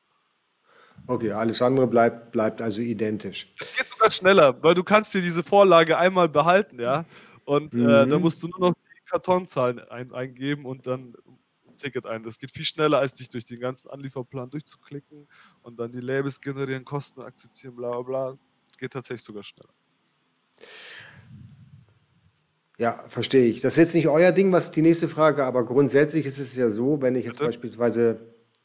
Okay, 1.06 1.32
alles 1.32 1.62
andere 1.62 1.88
bleibt, 1.88 2.32
bleibt 2.32 2.62
also 2.62 2.82
identisch. 2.82 3.54
Es 3.60 3.74
geht 3.74 3.88
sogar 3.88 4.12
schneller, 4.12 4.62
weil 4.62 4.74
du 4.74 4.84
kannst 4.84 5.14
dir 5.14 5.22
diese 5.22 5.44
Vorlage 5.44 5.98
einmal 5.98 6.28
behalten, 6.28 6.80
ja. 6.80 7.06
Und 7.46 7.74
mhm. 7.74 7.88
äh, 7.88 8.08
dann 8.08 8.22
musst 8.22 8.44
du 8.44 8.48
nur 8.50 8.60
noch 8.60 8.74
die 8.74 9.06
Kartonzahlen 9.10 9.80
ein, 9.80 10.12
eingeben 10.12 10.66
und 10.66 10.86
dann 10.86 11.14
ein 11.66 11.78
Ticket 11.78 12.06
ein. 12.06 12.24
Das 12.24 12.38
geht 12.40 12.52
viel 12.52 12.66
schneller, 12.66 13.00
als 13.00 13.14
dich 13.14 13.30
durch 13.30 13.46
den 13.46 13.60
ganzen 13.60 13.90
Anlieferplan 13.90 14.50
durchzuklicken 14.50 15.28
und 15.62 15.80
dann 15.80 15.92
die 15.92 16.02
Labels 16.02 16.42
generieren, 16.42 16.84
Kosten 16.84 17.22
akzeptieren, 17.22 17.76
bla 17.76 17.90
bla 17.92 18.02
bla. 18.02 18.38
Geht 18.78 18.92
tatsächlich 18.92 19.24
sogar 19.24 19.44
schneller. 19.44 19.74
Ja, 22.78 23.04
verstehe 23.08 23.46
ich. 23.46 23.62
Das 23.62 23.74
ist 23.74 23.78
jetzt 23.78 23.96
nicht 23.96 24.08
euer 24.08 24.32
Ding, 24.32 24.52
was 24.52 24.70
die 24.72 24.84
nächste 24.84 25.08
Frage, 25.08 25.46
aber 25.46 25.66
grundsätzlich 25.66 26.26
ist 26.26 26.38
es 26.38 26.56
ja 26.56 26.70
so, 26.70 27.02
wenn 27.02 27.16
ich 27.16 27.26
jetzt 27.26 27.40
Bitte? 27.40 27.46
beispielsweise 27.46 28.20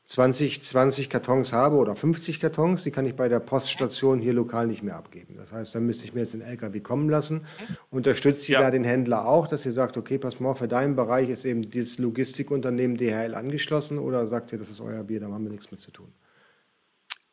20, 0.05 0.63
20 0.63 1.11
Kartons 1.11 1.53
habe 1.53 1.77
oder 1.77 1.95
50 1.95 2.41
Kartons, 2.41 2.83
die 2.83 2.91
kann 2.91 3.07
ich 3.07 3.15
bei 3.15 3.29
der 3.29 3.39
Poststation 3.39 4.21
hier 4.21 4.33
lokal 4.33 4.67
nicht 4.67 4.83
mehr 4.83 4.97
abgeben. 4.97 5.37
Das 5.37 5.53
heißt, 5.53 5.75
dann 5.75 5.87
müsste 5.87 6.05
ich 6.05 6.13
mir 6.13 6.21
jetzt 6.21 6.35
den 6.35 6.41
LKW 6.41 6.81
kommen 6.81 7.09
lassen. 7.09 7.47
Unterstützt 7.91 8.49
ihr 8.49 8.55
ja. 8.55 8.63
da 8.63 8.71
den 8.71 8.85
Händler 8.85 9.27
auch, 9.27 9.47
dass 9.47 9.65
ihr 9.65 9.73
sagt, 9.73 9.97
okay, 9.97 10.19
pass 10.19 10.41
mal, 10.41 10.55
für 10.55 10.69
deinen 10.69 10.97
Bereich 10.97 11.29
ist 11.29 11.45
eben 11.45 11.71
dieses 11.71 11.99
Logistikunternehmen 11.99 12.97
DHL 12.97 13.35
angeschlossen 13.35 13.99
oder 13.99 14.27
sagt 14.27 14.53
ihr, 14.53 14.59
das 14.59 14.71
ist 14.71 14.81
euer 14.81 15.05
Bier, 15.05 15.21
da 15.21 15.29
haben 15.29 15.45
wir 15.45 15.51
nichts 15.51 15.71
mit 15.71 15.81
zu 15.81 15.93
tun? 15.93 16.13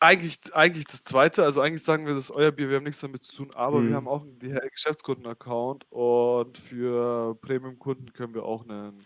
Eigentlich, 0.01 0.39
eigentlich 0.53 0.86
das 0.86 1.03
Zweite, 1.03 1.43
also 1.43 1.60
eigentlich 1.60 1.84
sagen 1.84 2.05
wir, 2.05 2.13
das 2.13 2.25
ist 2.25 2.32
euer 2.32 2.51
Bier, 2.51 2.69
wir 2.69 2.77
haben 2.77 2.86
nichts 2.86 3.01
damit 3.01 3.23
zu 3.23 3.36
tun, 3.36 3.51
aber 3.55 3.79
hm. 3.79 3.89
wir 3.89 3.95
haben 3.95 4.08
auch 4.08 4.21
einen 4.21 4.39
DHL-Geschäftskunden-Account 4.39 5.91
und 5.91 6.58
für 6.58 7.36
Premium-Kunden 7.41 8.13
können 8.13 8.34
wir 8.34 8.43
auch 8.43 8.63
einen 8.63 8.97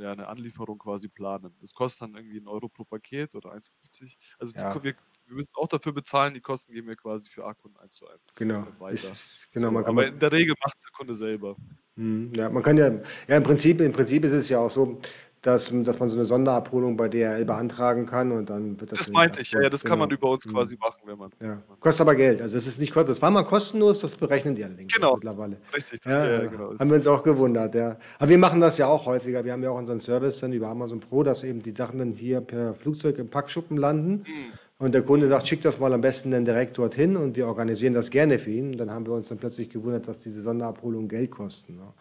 ja, 0.00 0.12
eine 0.12 0.28
Anlieferung 0.28 0.78
quasi 0.78 1.08
planen. 1.08 1.54
Das 1.60 1.74
kostet 1.74 2.02
dann 2.02 2.14
irgendwie 2.16 2.38
einen 2.38 2.48
Euro 2.48 2.68
pro 2.68 2.84
Paket 2.84 3.34
oder 3.34 3.52
1,50. 3.52 4.16
Also 4.38 4.58
ja. 4.58 4.72
die, 4.72 4.84
wir, 4.84 4.94
wir, 5.26 5.36
müssen 5.36 5.52
auch 5.56 5.68
dafür 5.68 5.92
bezahlen, 5.92 6.34
die 6.34 6.40
Kosten 6.40 6.72
geben 6.72 6.88
wir 6.88 6.96
quasi 6.96 7.30
für 7.30 7.44
A-Kunden 7.44 7.76
1 7.78 7.96
zu 7.96 8.08
1. 8.08 8.28
Genau. 8.34 8.66
Ist, 8.88 9.48
genau 9.52 9.70
so, 9.72 9.86
aber 9.86 10.06
in 10.08 10.18
der 10.18 10.32
Regel 10.32 10.54
macht 10.64 10.74
es 10.74 10.82
der 10.82 10.90
Kunde 10.92 11.14
selber. 11.14 11.56
Hm, 11.96 12.32
ja, 12.34 12.48
man 12.48 12.62
kann 12.62 12.76
ja, 12.76 12.90
ja 13.28 13.36
im 13.36 13.42
Prinzip, 13.42 13.80
im 13.80 13.92
Prinzip 13.92 14.24
ist 14.24 14.32
es 14.32 14.48
ja 14.48 14.58
auch 14.58 14.70
so, 14.70 15.00
dass, 15.42 15.72
dass 15.84 15.98
man 15.98 16.08
so 16.10 16.16
eine 16.16 16.26
Sonderabholung 16.26 16.96
bei 16.96 17.08
DHL 17.08 17.44
beantragen 17.46 18.04
kann 18.04 18.30
und 18.30 18.50
dann 18.50 18.78
wird 18.78 18.92
das. 18.92 18.98
Das 18.98 19.10
meinte 19.10 19.40
ich, 19.40 19.52
ja, 19.52 19.62
ja, 19.62 19.70
das 19.70 19.82
genau. 19.82 19.92
kann 19.92 19.98
man 20.00 20.10
über 20.10 20.30
uns 20.30 20.44
mhm. 20.46 20.50
quasi 20.50 20.76
machen, 20.76 21.00
wenn 21.06 21.18
man. 21.18 21.30
Ja. 21.40 21.62
Kostet 21.80 22.02
aber 22.02 22.14
Geld. 22.14 22.42
Also 22.42 22.56
es 22.58 22.66
ist 22.66 22.78
nicht 22.78 22.94
das 22.94 23.22
war 23.22 23.30
mal 23.30 23.44
kostenlos, 23.44 24.00
das 24.00 24.16
berechnen 24.16 24.54
die 24.54 24.64
allerdings 24.64 24.92
genau. 24.92 25.14
mittlerweile. 25.14 25.56
Richtig, 25.74 26.00
das, 26.00 26.14
ja, 26.14 26.26
ja, 26.26 26.46
genau. 26.46 26.78
Haben 26.78 26.90
wir 26.90 26.96
uns 26.96 27.06
auch 27.06 27.22
gewundert, 27.22 27.74
ja. 27.74 27.96
Aber 28.18 28.28
wir 28.28 28.38
machen 28.38 28.60
das 28.60 28.76
ja 28.76 28.86
auch 28.86 29.06
häufiger. 29.06 29.44
Wir 29.44 29.52
haben 29.52 29.62
ja 29.62 29.70
auch 29.70 29.78
unseren 29.78 30.00
Service 30.00 30.40
dann 30.40 30.52
über 30.52 30.68
Amazon 30.68 31.00
Pro, 31.00 31.22
dass 31.22 31.42
eben 31.42 31.62
die 31.62 31.72
Sachen 31.72 31.98
dann 31.98 32.12
hier 32.12 32.42
per 32.42 32.74
Flugzeug 32.74 33.18
im 33.18 33.30
Packschuppen 33.30 33.78
landen. 33.78 34.24
Mhm. 34.26 34.52
Und 34.78 34.94
der 34.94 35.02
Kunde 35.02 35.28
sagt, 35.28 35.46
schick 35.46 35.60
das 35.62 35.78
mal 35.78 35.92
am 35.92 36.00
besten 36.00 36.30
dann 36.30 36.46
direkt 36.46 36.78
dorthin 36.78 37.16
und 37.16 37.36
wir 37.36 37.46
organisieren 37.46 37.92
das 37.92 38.10
gerne 38.10 38.38
für 38.38 38.50
ihn. 38.50 38.72
Und 38.72 38.76
dann 38.78 38.90
haben 38.90 39.06
wir 39.06 39.12
uns 39.12 39.28
dann 39.28 39.36
plötzlich 39.36 39.68
gewundert, 39.68 40.08
dass 40.08 40.20
diese 40.20 40.40
Sonderabholungen 40.40 41.08
Geld 41.08 41.30
kosten. 41.30 41.76
Ne? 41.76 41.92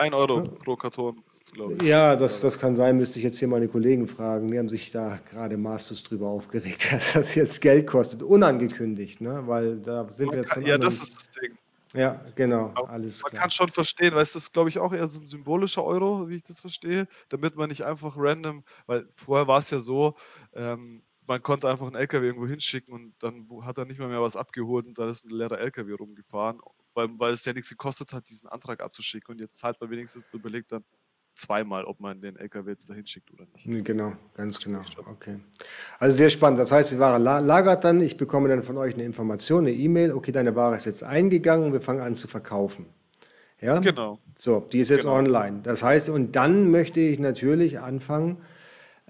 Ein 0.00 0.14
Euro 0.14 0.40
pro 0.40 0.76
Karton, 0.76 1.22
glaube 1.52 1.74
ich. 1.74 1.82
Ja, 1.82 2.16
das, 2.16 2.40
das 2.40 2.58
kann 2.58 2.74
sein, 2.74 2.96
müsste 2.96 3.18
ich 3.18 3.24
jetzt 3.26 3.38
hier 3.38 3.48
meine 3.48 3.68
Kollegen 3.68 4.08
fragen. 4.08 4.50
Die 4.50 4.58
haben 4.58 4.70
sich 4.70 4.90
da 4.90 5.18
gerade 5.30 5.58
maßlos 5.58 6.04
drüber 6.04 6.28
aufgeregt, 6.28 6.88
dass 6.90 7.12
das 7.12 7.34
jetzt 7.34 7.60
Geld 7.60 7.86
kostet. 7.86 8.22
Unangekündigt, 8.22 9.20
ne? 9.20 9.42
weil 9.44 9.76
da 9.76 10.10
sind 10.10 10.28
man 10.28 10.36
wir 10.36 10.40
jetzt 10.40 10.54
von 10.54 10.64
Ja, 10.64 10.78
das 10.78 11.02
ist 11.02 11.16
das 11.16 11.30
Ding. 11.32 11.58
Ja, 11.92 12.24
genau, 12.34 12.72
alles 12.86 13.22
Man 13.22 13.30
klar. 13.30 13.42
kann 13.42 13.50
schon 13.50 13.68
verstehen, 13.68 14.14
weil 14.14 14.22
es 14.22 14.34
ist, 14.34 14.54
glaube 14.54 14.70
ich, 14.70 14.78
auch 14.78 14.94
eher 14.94 15.06
so 15.06 15.20
ein 15.20 15.26
symbolischer 15.26 15.84
Euro, 15.84 16.30
wie 16.30 16.36
ich 16.36 16.44
das 16.44 16.60
verstehe, 16.60 17.06
damit 17.28 17.56
man 17.56 17.68
nicht 17.68 17.84
einfach 17.84 18.14
random, 18.16 18.64
weil 18.86 19.06
vorher 19.14 19.48
war 19.48 19.58
es 19.58 19.70
ja 19.70 19.80
so, 19.80 20.14
ähm, 20.54 21.02
man 21.26 21.42
konnte 21.42 21.68
einfach 21.68 21.86
einen 21.86 21.96
LKW 21.96 22.26
irgendwo 22.26 22.46
hinschicken 22.46 22.94
und 22.94 23.14
dann 23.18 23.46
hat 23.64 23.76
er 23.76 23.84
nicht 23.84 23.98
mehr, 23.98 24.08
mehr 24.08 24.22
was 24.22 24.36
abgeholt 24.36 24.86
und 24.86 24.98
da 24.98 25.10
ist 25.10 25.26
ein 25.26 25.30
leerer 25.30 25.58
LKW 25.58 25.92
rumgefahren 25.92 26.60
weil, 27.00 27.18
weil 27.18 27.32
es 27.32 27.44
ja 27.44 27.52
nichts 27.52 27.70
gekostet 27.70 28.12
hat, 28.12 28.28
diesen 28.28 28.48
Antrag 28.48 28.80
abzuschicken. 28.80 29.34
Und 29.34 29.40
jetzt 29.40 29.58
zahlt 29.58 29.80
man 29.80 29.90
wenigstens 29.90 30.26
überlegt 30.32 30.72
dann 30.72 30.84
zweimal, 31.34 31.84
ob 31.84 32.00
man 32.00 32.20
den 32.20 32.36
LKW 32.36 32.70
jetzt 32.70 32.90
dahin 32.90 33.06
schickt 33.06 33.32
oder 33.32 33.46
nicht. 33.54 33.86
Genau, 33.86 34.12
ganz 34.34 34.58
genau. 34.58 34.80
Okay. 35.06 35.38
Also 35.98 36.16
sehr 36.16 36.30
spannend. 36.30 36.58
Das 36.58 36.72
heißt, 36.72 36.92
die 36.92 36.98
Ware 36.98 37.18
lagert 37.18 37.84
dann, 37.84 38.00
ich 38.00 38.16
bekomme 38.16 38.48
dann 38.48 38.62
von 38.62 38.76
euch 38.76 38.94
eine 38.94 39.04
Information, 39.04 39.66
eine 39.66 39.72
E-Mail, 39.72 40.12
okay, 40.12 40.32
deine 40.32 40.54
Ware 40.54 40.76
ist 40.76 40.86
jetzt 40.86 41.02
eingegangen, 41.02 41.72
wir 41.72 41.80
fangen 41.80 42.00
an 42.00 42.14
zu 42.14 42.28
verkaufen. 42.28 42.86
Ja? 43.60 43.78
Genau. 43.78 44.18
So, 44.34 44.66
die 44.72 44.80
ist 44.80 44.90
jetzt 44.90 45.02
genau. 45.02 45.14
online. 45.14 45.60
Das 45.62 45.82
heißt, 45.82 46.08
und 46.08 46.36
dann 46.36 46.70
möchte 46.70 47.00
ich 47.00 47.18
natürlich 47.18 47.78
anfangen, 47.78 48.38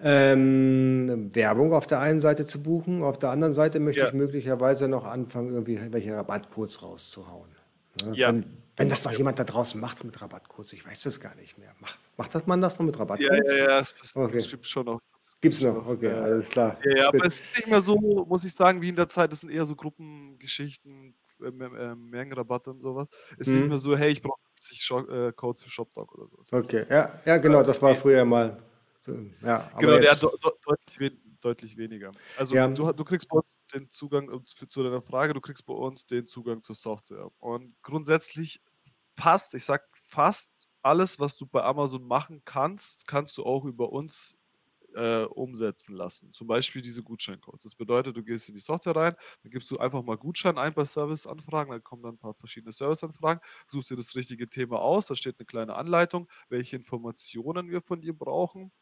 ähm, 0.03 1.35
Werbung 1.35 1.73
auf 1.75 1.87
der 1.87 2.01
einen 2.01 2.21
Seite 2.21 2.47
zu 2.47 2.63
buchen, 2.63 3.03
auf 3.03 3.19
der 3.19 3.31
anderen 3.31 3.53
Seite 3.53 3.81
möchte 3.81 4.01
ja. 4.01 4.09
ich 4.09 4.15
möglicherweise 4.15 4.89
noch 4.89 5.05
anfangen, 5.05 5.53
irgendwie 5.53 5.79
welche 5.93 6.17
Rabattcodes 6.17 6.83
rauszuhauen. 6.83 7.51
Ne? 8.05 8.17
Ja. 8.17 8.29
Wenn, 8.29 8.45
wenn 8.77 8.89
das 8.89 9.05
noch 9.05 9.13
jemand 9.13 9.39
da 9.39 9.45
draußen 9.45 9.81
macht 9.81 10.03
mit 10.05 10.21
Rabattcodes, 10.21 10.73
ich 10.73 10.87
weiß 10.87 11.03
das 11.03 11.21
gar 11.21 11.35
nicht 11.35 11.59
mehr. 11.59 11.75
Macht, 11.81 11.99
macht 12.17 12.35
das 12.35 12.47
man 12.47 12.61
das 12.61 12.79
noch 12.79 12.87
mit 12.87 12.99
Rabattcodes? 12.99 13.41
Ja, 13.47 13.55
ja, 13.55 13.65
ja, 13.69 13.79
es, 13.79 13.95
es 14.03 14.17
okay. 14.17 14.41
gibt 14.41 14.67
schon 14.67 14.87
noch. 14.87 15.01
Gibt 15.41 15.55
es 15.55 15.61
noch, 15.61 15.87
okay, 15.87 16.09
ja. 16.09 16.23
alles 16.23 16.49
klar. 16.49 16.79
Ja, 16.85 16.97
ja 16.97 17.09
aber 17.09 17.27
es 17.27 17.41
ist 17.41 17.57
nicht 17.57 17.69
mehr 17.69 17.83
so, 17.83 17.97
muss 17.97 18.45
ich 18.45 18.53
sagen, 18.53 18.81
wie 18.81 18.89
in 18.89 18.97
der 18.97 19.09
Zeit. 19.09 19.33
Es 19.33 19.41
sind 19.41 19.51
eher 19.51 19.67
so 19.67 19.75
Gruppengeschichten, 19.75 21.15
äh, 21.43 21.47
äh, 21.47 21.95
Mengenrabatte 21.95 22.71
und 22.71 22.81
sowas. 22.81 23.09
Es 23.39 23.49
ist 23.49 23.55
mhm. 23.55 23.59
nicht 23.61 23.69
mehr 23.69 23.79
so, 23.79 23.97
hey, 23.97 24.11
ich 24.11 24.23
brauche 24.23 24.41
50 24.61 24.91
äh, 25.11 25.33
Codes 25.33 25.63
für 25.63 25.71
ShopDog 25.71 26.15
oder 26.15 26.29
sowas. 26.29 26.53
Okay, 26.53 26.85
ja, 26.89 27.21
ja 27.25 27.37
genau, 27.39 27.63
das 27.63 27.81
war 27.83 27.95
früher 27.95 28.25
mal. 28.25 28.57
So, 28.99 29.13
ja, 29.43 29.67
genau, 29.79 29.99
der 29.99 30.11
hat 30.11 30.23
deutlich 30.23 31.13
deutlich 31.41 31.77
weniger. 31.77 32.11
Also 32.37 32.55
ja. 32.55 32.69
du, 32.69 32.93
du, 32.93 33.05
kriegst 33.05 33.29
bei 33.29 33.37
uns 33.37 33.57
den 33.73 33.91
Zugang 33.91 34.29
für, 34.45 34.67
zu 34.67 34.83
deiner 34.83 35.01
Frage, 35.01 35.35
du 35.35 35.41
kriegst 35.41 35.67
bei 35.67 35.75
uns 35.75 36.07
den 36.07 36.27
Zugang 36.27 36.63
zur 36.63 36.75
Software. 36.75 37.31
Und 37.39 37.75
grundsätzlich 37.83 38.61
passt, 39.17 39.55
ich 39.55 39.65
sag 39.65 39.87
fast 39.95 40.69
alles, 40.83 41.21
was 41.21 41.37
du 41.37 41.47
bei 41.47 41.63
Amazon 41.63 42.07
machen 42.07 42.43
kannst, 42.45 43.07
kannst 43.07 43.37
du 43.39 43.45
auch 43.45 43.65
über 43.65 43.93
uns 43.93 44.39
äh, 44.95 45.25
umsetzen 45.25 45.95
lassen. 45.95 46.33
Zum 46.33 46.47
Beispiel 46.47 46.83
diese 46.83 47.03
Gutscheincodes. 47.03 47.63
Das 47.63 47.75
bedeutet, 47.75 48.17
du 48.17 48.25
gehst 48.25 48.49
in 48.49 48.55
die 48.55 48.61
Software 48.61 48.97
rein, 48.97 49.17
dann 49.43 49.51
gibst 49.51 49.71
du 49.71 49.79
einfach 49.79 50.03
mal 50.03 50.17
Gutschein 50.17 50.59
ein 50.59 50.75
bei 50.75 50.85
Serviceanfragen, 50.85 51.73
dann 51.73 51.85
kommen 51.85 52.03
dann 52.03 52.15
ein 52.15 52.19
paar 52.19 52.35
verschiedene 52.35 52.73
Serviceanfragen, 52.73 53.43
suchst 53.67 53.91
dir 53.91 53.97
das 53.97 54.17
richtige 54.17 54.49
Thema 54.49 54.81
aus, 54.81 55.07
da 55.07 55.15
steht 55.15 55.37
eine 55.39 55.47
kleine 55.47 55.75
Anleitung, 55.75 56.29
welche 56.49 56.77
Informationen 56.77 57.71
wir 57.71 57.81
von 57.81 58.01
dir 58.01 58.15
brauchen 58.15 58.73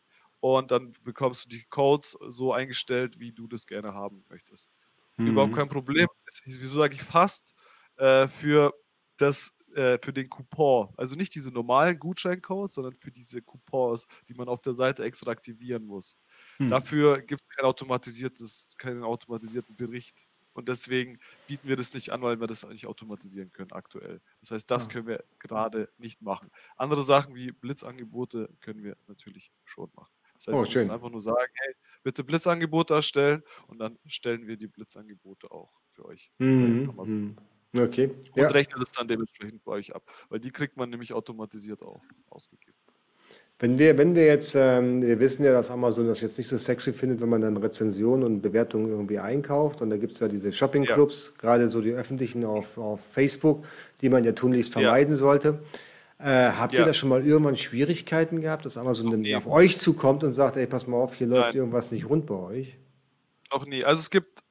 und 0.40 0.70
dann 0.70 0.92
bekommst 1.04 1.46
du 1.46 1.48
die 1.50 1.64
Codes 1.68 2.18
so 2.28 2.52
eingestellt, 2.52 3.18
wie 3.18 3.32
du 3.32 3.46
das 3.46 3.66
gerne 3.66 3.94
haben 3.94 4.24
möchtest. 4.28 4.70
Mhm. 5.16 5.28
Überhaupt 5.28 5.54
kein 5.54 5.68
Problem. 5.68 6.06
Wieso 6.44 6.78
sage 6.78 6.94
ich 6.94 7.02
fast? 7.02 7.54
Äh, 7.96 8.28
für 8.28 8.72
das 9.16 9.56
äh, 9.74 9.98
für 10.02 10.12
den 10.12 10.28
Coupon. 10.28 10.88
Also 10.96 11.16
nicht 11.16 11.34
diese 11.34 11.50
normalen 11.50 11.98
Gutscheincodes, 11.98 12.74
sondern 12.74 12.94
für 12.94 13.10
diese 13.10 13.42
Coupons, 13.42 14.06
die 14.28 14.34
man 14.34 14.48
auf 14.48 14.60
der 14.60 14.72
Seite 14.72 15.04
extra 15.04 15.30
aktivieren 15.30 15.84
muss. 15.84 16.18
Hm. 16.56 16.70
Dafür 16.70 17.20
gibt 17.20 17.42
es 17.42 17.48
kein 17.48 17.64
automatisiertes, 17.64 18.76
keinen 18.78 19.02
automatisierten 19.02 19.76
Bericht. 19.76 20.26
Und 20.52 20.68
deswegen 20.68 21.20
bieten 21.46 21.68
wir 21.68 21.76
das 21.76 21.94
nicht 21.94 22.10
an, 22.10 22.22
weil 22.22 22.40
wir 22.40 22.48
das 22.48 22.66
nicht 22.66 22.86
automatisieren 22.86 23.50
können 23.52 23.70
aktuell. 23.72 24.20
Das 24.40 24.50
heißt, 24.50 24.70
das 24.70 24.86
ja. 24.86 24.90
können 24.90 25.06
wir 25.06 25.24
gerade 25.38 25.88
nicht 25.98 26.20
machen. 26.20 26.50
Andere 26.76 27.04
Sachen 27.04 27.34
wie 27.36 27.52
Blitzangebote 27.52 28.48
können 28.60 28.82
wir 28.82 28.96
natürlich 29.06 29.52
schon 29.64 29.90
machen. 29.94 30.17
Das 30.38 30.46
heißt, 30.46 30.58
oh, 30.58 30.64
wir 30.64 30.80
müssen 30.80 30.90
einfach 30.90 31.10
nur 31.10 31.20
sagen, 31.20 31.52
hey, 31.54 31.74
bitte 32.02 32.24
Blitzangebote 32.24 32.94
erstellen 32.94 33.42
und 33.66 33.78
dann 33.78 33.98
stellen 34.06 34.46
wir 34.46 34.56
die 34.56 34.68
Blitzangebote 34.68 35.50
auch 35.50 35.72
für 35.88 36.04
euch. 36.06 36.30
Mhm. 36.38 36.92
Mhm. 37.04 37.36
Okay. 37.76 38.10
Und 38.32 38.36
ja. 38.36 38.48
rechnet 38.48 38.82
es 38.82 38.92
dann 38.92 39.08
dementsprechend 39.08 39.62
bei 39.64 39.72
euch 39.72 39.94
ab, 39.94 40.02
weil 40.30 40.40
die 40.40 40.50
kriegt 40.50 40.76
man 40.76 40.88
nämlich 40.90 41.12
automatisiert 41.12 41.82
auch 41.82 42.02
ausgegeben. 42.30 42.78
Wenn 43.60 43.76
wir, 43.76 43.98
wenn 43.98 44.14
wir 44.14 44.24
jetzt, 44.24 44.54
ähm, 44.54 45.02
wir 45.02 45.18
wissen 45.18 45.44
ja, 45.44 45.50
dass 45.50 45.70
Amazon 45.70 46.06
das 46.06 46.20
jetzt 46.20 46.38
nicht 46.38 46.46
so 46.46 46.56
sexy 46.56 46.92
findet, 46.92 47.20
wenn 47.20 47.28
man 47.28 47.40
dann 47.40 47.56
Rezensionen 47.56 48.24
und 48.24 48.40
Bewertungen 48.40 48.88
irgendwie 48.88 49.18
einkauft. 49.18 49.82
Und 49.82 49.90
da 49.90 49.96
gibt 49.96 50.12
es 50.12 50.20
ja 50.20 50.28
diese 50.28 50.52
Shopping-Clubs, 50.52 51.32
ja. 51.32 51.40
gerade 51.40 51.68
so 51.68 51.80
die 51.80 51.90
öffentlichen 51.90 52.44
auf, 52.44 52.78
auf 52.78 53.00
Facebook, 53.04 53.64
die 54.00 54.10
man 54.10 54.22
ja 54.22 54.30
tunlichst 54.30 54.72
vermeiden 54.72 55.14
ja. 55.14 55.18
sollte. 55.18 55.58
Äh, 56.18 56.50
habt 56.52 56.74
ja. 56.74 56.80
ihr 56.80 56.86
da 56.86 56.92
schon 56.92 57.08
mal 57.08 57.24
irgendwann 57.24 57.56
Schwierigkeiten 57.56 58.40
gehabt, 58.40 58.64
dass 58.64 58.76
Amazon 58.76 59.10
dann 59.10 59.34
auf 59.36 59.46
euch 59.46 59.78
zukommt 59.78 60.24
und 60.24 60.32
sagt, 60.32 60.56
ey, 60.56 60.66
pass 60.66 60.88
mal 60.88 60.96
auf, 60.96 61.14
hier 61.14 61.28
läuft 61.28 61.42
Nein. 61.42 61.56
irgendwas 61.56 61.92
nicht 61.92 62.08
rund 62.08 62.26
bei 62.26 62.34
euch? 62.34 62.76
Noch 63.52 63.64
nie. 63.66 63.84
Also 63.84 64.00
es 64.00 64.10
gibt 64.10 64.42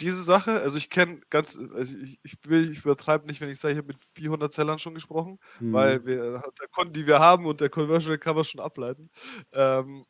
diese 0.00 0.22
Sache, 0.22 0.60
also 0.60 0.78
ich 0.78 0.88
kenne 0.88 1.20
ganz, 1.28 1.58
also 1.74 1.96
ich, 1.98 2.18
ich, 2.22 2.36
will, 2.46 2.72
ich 2.72 2.78
übertreibe 2.78 3.26
nicht, 3.26 3.40
wenn 3.40 3.50
ich 3.50 3.58
sage, 3.58 3.72
ich 3.72 3.78
habe 3.78 3.88
mit 3.88 3.98
400 4.14 4.52
Sellern 4.52 4.78
schon 4.78 4.94
gesprochen, 4.94 5.38
mhm. 5.60 5.72
weil 5.72 6.04
wir, 6.06 6.42
der 6.60 6.68
Kunden, 6.70 6.94
die 6.94 7.06
wir 7.06 7.20
haben 7.20 7.46
und 7.46 7.60
der 7.60 7.68
Conversion 7.68 8.18
kann 8.18 8.34
man 8.34 8.44
schon 8.44 8.60
ableiten. 8.60 9.10
Ähm, 9.52 10.04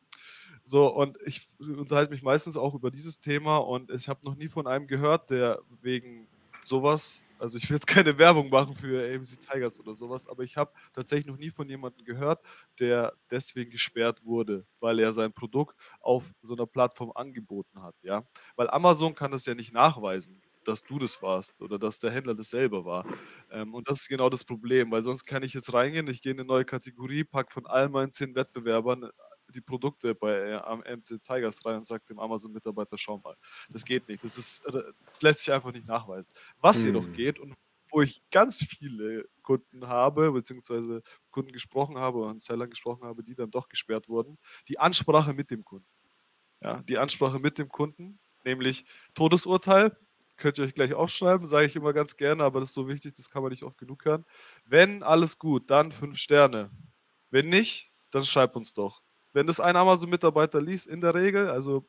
so, 0.63 0.87
und 0.87 1.17
ich 1.25 1.45
unterhalte 1.59 2.11
mich 2.11 2.23
meistens 2.23 2.55
auch 2.55 2.73
über 2.73 2.89
dieses 2.89 3.19
Thema 3.19 3.57
und 3.57 3.91
ich 3.91 4.07
habe 4.07 4.21
noch 4.23 4.35
nie 4.35 4.47
von 4.47 4.67
einem 4.67 4.87
gehört, 4.87 5.29
der 5.29 5.59
wegen 5.81 6.27
sowas, 6.65 7.27
also 7.37 7.57
ich 7.57 7.69
will 7.69 7.75
jetzt 7.77 7.87
keine 7.87 8.17
Werbung 8.19 8.49
machen 8.49 8.75
für 8.75 9.03
AMC 9.03 9.39
Tigers 9.39 9.79
oder 9.79 9.93
sowas, 9.93 10.27
aber 10.27 10.43
ich 10.43 10.57
habe 10.57 10.71
tatsächlich 10.93 11.27
noch 11.27 11.37
nie 11.37 11.51
von 11.51 11.67
jemandem 11.69 12.03
gehört, 12.05 12.41
der 12.79 13.13
deswegen 13.31 13.69
gesperrt 13.71 14.25
wurde, 14.25 14.65
weil 14.79 14.99
er 14.99 15.13
sein 15.13 15.33
Produkt 15.33 15.75
auf 15.99 16.31
so 16.41 16.53
einer 16.55 16.67
Plattform 16.67 17.11
angeboten 17.15 17.81
hat, 17.83 17.95
ja. 18.03 18.23
Weil 18.55 18.69
Amazon 18.69 19.15
kann 19.15 19.31
das 19.31 19.45
ja 19.45 19.55
nicht 19.55 19.73
nachweisen 19.73 20.41
dass 20.65 20.85
du 20.85 20.97
das 20.97 21.21
warst 21.21 21.61
oder 21.61 21.77
dass 21.77 21.99
der 21.99 22.09
Händler 22.11 22.35
das 22.35 22.49
selber 22.49 22.85
war. 22.85 23.05
Ähm, 23.51 23.73
und 23.73 23.89
das 23.89 24.01
ist 24.03 24.07
genau 24.07 24.29
das 24.29 24.45
Problem, 24.45 24.91
weil 24.91 25.01
sonst 25.01 25.25
kann 25.25 25.43
ich 25.43 25.53
jetzt 25.53 25.73
reingehen, 25.73 26.07
ich 26.07 26.21
gehe 26.21 26.31
in 26.31 26.39
eine 26.39 26.47
neue 26.47 26.63
Kategorie, 26.63 27.25
packe 27.25 27.51
von 27.51 27.65
all 27.65 27.89
meinen 27.89 28.13
zehn 28.13 28.33
Wettbewerbern 28.35 29.09
die 29.55 29.61
Produkte 29.61 30.15
bei 30.15 30.49
äh, 30.49 30.53
am 30.55 30.79
MC 30.79 31.21
Tigers 31.23 31.65
rein 31.65 31.77
und 31.77 31.87
sagt 31.87 32.09
dem 32.09 32.19
Amazon-Mitarbeiter, 32.19 32.97
schau 32.97 33.19
mal. 33.19 33.35
Das 33.69 33.85
geht 33.85 34.07
nicht. 34.07 34.23
Das, 34.23 34.37
ist, 34.37 34.65
äh, 34.67 34.83
das 35.05 35.21
lässt 35.21 35.39
sich 35.41 35.53
einfach 35.53 35.71
nicht 35.71 35.87
nachweisen. 35.87 36.33
Was 36.59 36.79
hm. 36.79 36.87
jedoch 36.87 37.11
geht 37.13 37.39
und 37.39 37.53
wo 37.93 38.01
ich 38.01 38.23
ganz 38.31 38.63
viele 38.63 39.29
Kunden 39.43 39.87
habe, 39.87 40.31
beziehungsweise 40.31 41.03
Kunden 41.29 41.51
gesprochen 41.51 41.97
habe 41.97 42.23
und 42.25 42.41
Sellern 42.41 42.69
gesprochen 42.69 43.05
habe, 43.05 43.23
die 43.23 43.35
dann 43.35 43.51
doch 43.51 43.69
gesperrt 43.69 44.09
wurden, 44.09 44.39
die 44.67 44.79
Ansprache 44.79 45.33
mit 45.33 45.51
dem 45.51 45.63
Kunden. 45.63 45.87
Ja, 46.61 46.81
die 46.81 46.97
Ansprache 46.97 47.39
mit 47.39 47.59
dem 47.59 47.69
Kunden, 47.69 48.19
nämlich 48.45 48.85
Todesurteil, 49.13 49.95
könnt 50.37 50.57
ihr 50.57 50.65
euch 50.65 50.73
gleich 50.73 50.93
aufschreiben, 50.93 51.45
sage 51.45 51.67
ich 51.67 51.75
immer 51.75 51.93
ganz 51.93 52.17
gerne, 52.17 52.43
aber 52.43 52.59
das 52.59 52.69
ist 52.69 52.75
so 52.75 52.87
wichtig, 52.87 53.13
das 53.13 53.29
kann 53.29 53.43
man 53.43 53.51
nicht 53.51 53.63
oft 53.63 53.77
genug 53.77 54.05
hören. 54.05 54.25
Wenn 54.65 55.03
alles 55.03 55.37
gut, 55.37 55.69
dann 55.69 55.91
fünf 55.91 56.17
Sterne. 56.17 56.71
Wenn 57.29 57.49
nicht, 57.49 57.91
dann 58.11 58.23
schreibt 58.23 58.55
uns 58.55 58.73
doch. 58.73 59.03
Wenn 59.33 59.47
das 59.47 59.59
ein 59.59 59.75
Amazon-Mitarbeiter 59.75 60.61
liest, 60.61 60.87
in 60.87 61.01
der 61.01 61.13
Regel, 61.13 61.49
also 61.49 61.85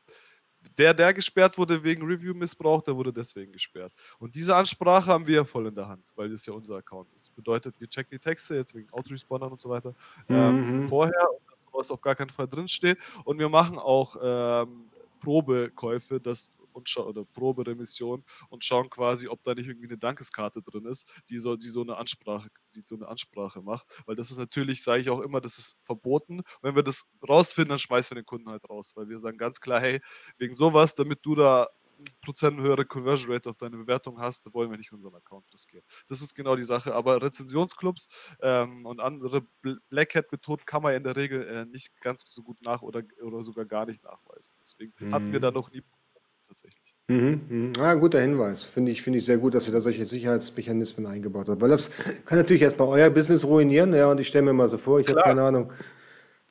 der, 0.77 0.93
der 0.93 1.13
gesperrt 1.13 1.57
wurde 1.57 1.83
wegen 1.83 2.05
Review-Missbrauch, 2.05 2.81
der 2.81 2.95
wurde 2.95 3.13
deswegen 3.13 3.51
gesperrt. 3.51 3.93
Und 4.19 4.35
diese 4.35 4.55
Ansprache 4.55 5.11
haben 5.11 5.27
wir 5.27 5.45
voll 5.45 5.67
in 5.67 5.75
der 5.75 5.87
Hand, 5.87 6.11
weil 6.15 6.29
das 6.29 6.45
ja 6.45 6.53
unser 6.53 6.77
Account 6.77 7.13
ist. 7.13 7.35
Bedeutet, 7.35 7.79
wir 7.79 7.87
checken 7.87 8.11
die 8.11 8.19
Texte, 8.19 8.55
jetzt 8.55 8.73
wegen 8.73 8.89
Autorespondern 8.91 9.51
und 9.51 9.61
so 9.61 9.69
weiter, 9.69 9.93
ähm, 10.29 10.81
mhm. 10.81 10.87
vorher, 10.89 11.27
dass 11.49 11.61
sowas 11.61 11.91
auf 11.91 12.01
gar 12.01 12.15
keinen 12.15 12.29
Fall 12.29 12.47
drinsteht. 12.47 12.97
Und 13.23 13.39
wir 13.39 13.49
machen 13.49 13.77
auch 13.77 14.15
ähm, 14.21 14.89
Probekäufe, 15.19 16.19
dass 16.19 16.51
und 16.75 16.95
oder 16.97 17.25
Proberemission 17.25 18.23
und 18.49 18.63
schauen 18.63 18.89
quasi, 18.89 19.27
ob 19.27 19.41
da 19.43 19.55
nicht 19.55 19.67
irgendwie 19.67 19.87
eine 19.87 19.97
Dankeskarte 19.97 20.61
drin 20.61 20.85
ist, 20.85 21.23
die 21.29 21.39
so, 21.39 21.55
die 21.55 21.67
so 21.67 21.81
eine 21.81 21.97
Ansprache, 21.97 22.49
die 22.75 22.81
so 22.81 22.95
eine 22.95 23.07
Ansprache 23.07 23.61
macht. 23.61 23.87
Weil 24.05 24.15
das 24.15 24.31
ist 24.31 24.37
natürlich, 24.37 24.83
sage 24.83 25.01
ich 25.01 25.09
auch 25.09 25.21
immer, 25.21 25.41
das 25.41 25.57
ist 25.57 25.79
verboten. 25.83 26.39
Und 26.39 26.45
wenn 26.61 26.75
wir 26.75 26.83
das 26.83 27.11
rausfinden, 27.27 27.69
dann 27.69 27.79
schmeißen 27.79 28.15
wir 28.15 28.21
den 28.21 28.25
Kunden 28.25 28.49
halt 28.49 28.69
raus, 28.69 28.93
weil 28.95 29.09
wir 29.09 29.19
sagen 29.19 29.37
ganz 29.37 29.59
klar, 29.59 29.79
hey, 29.79 30.01
wegen 30.37 30.53
sowas, 30.53 30.95
damit 30.95 31.19
du 31.23 31.35
da 31.35 31.67
Prozent 32.21 32.59
höhere 32.59 32.85
Conversion 32.85 33.31
Rate 33.31 33.49
auf 33.49 33.57
deine 33.57 33.77
Bewertung 33.77 34.19
hast, 34.19 34.53
wollen 34.53 34.69
wir 34.69 34.77
nicht 34.77 34.91
unseren 34.91 35.15
Account 35.15 35.51
riskieren. 35.53 35.83
Das 36.07 36.21
ist 36.21 36.35
genau 36.35 36.55
die 36.55 36.63
Sache. 36.63 36.93
Aber 36.93 37.21
Rezensionsclubs 37.21 38.35
ähm, 38.41 38.85
und 38.85 38.99
andere 38.99 39.45
Black 39.89 40.15
Hat 40.15 40.31
Methoden 40.31 40.65
kann 40.65 40.83
man 40.83 40.95
in 40.95 41.03
der 41.03 41.15
Regel 41.15 41.47
äh, 41.47 41.65
nicht 41.65 41.99
ganz 42.01 42.23
so 42.25 42.43
gut 42.43 42.61
nach 42.61 42.81
oder, 42.81 43.03
oder 43.21 43.43
sogar 43.43 43.65
gar 43.65 43.85
nicht 43.85 44.03
nachweisen. 44.03 44.53
Deswegen 44.61 44.93
mhm. 44.99 45.13
hatten 45.13 45.31
wir 45.31 45.39
da 45.39 45.51
noch 45.51 45.71
nie 45.71 45.83
tatsächlich. 46.55 46.95
Mhm, 47.07 47.41
mhm. 47.49 47.71
Ah, 47.79 47.93
guter 47.95 48.19
Hinweis. 48.19 48.63
Finde 48.63 48.91
ich, 48.91 49.01
finde 49.01 49.19
ich 49.19 49.25
sehr 49.25 49.37
gut, 49.37 49.53
dass 49.53 49.67
ihr 49.67 49.73
da 49.73 49.81
solche 49.81 50.05
Sicherheitsmechanismen 50.05 51.05
eingebaut 51.05 51.49
habt. 51.49 51.61
Weil 51.61 51.69
das 51.69 51.91
kann 52.25 52.37
natürlich 52.37 52.61
erstmal 52.61 52.87
euer 52.87 53.09
Business 53.09 53.45
ruinieren. 53.45 53.93
Ja, 53.93 54.09
und 54.09 54.19
ich 54.19 54.27
stelle 54.27 54.45
mir 54.45 54.53
mal 54.53 54.69
so 54.69 54.77
vor, 54.77 54.99
ich 54.99 55.07
habe 55.07 55.21
keine 55.21 55.43
Ahnung, 55.43 55.71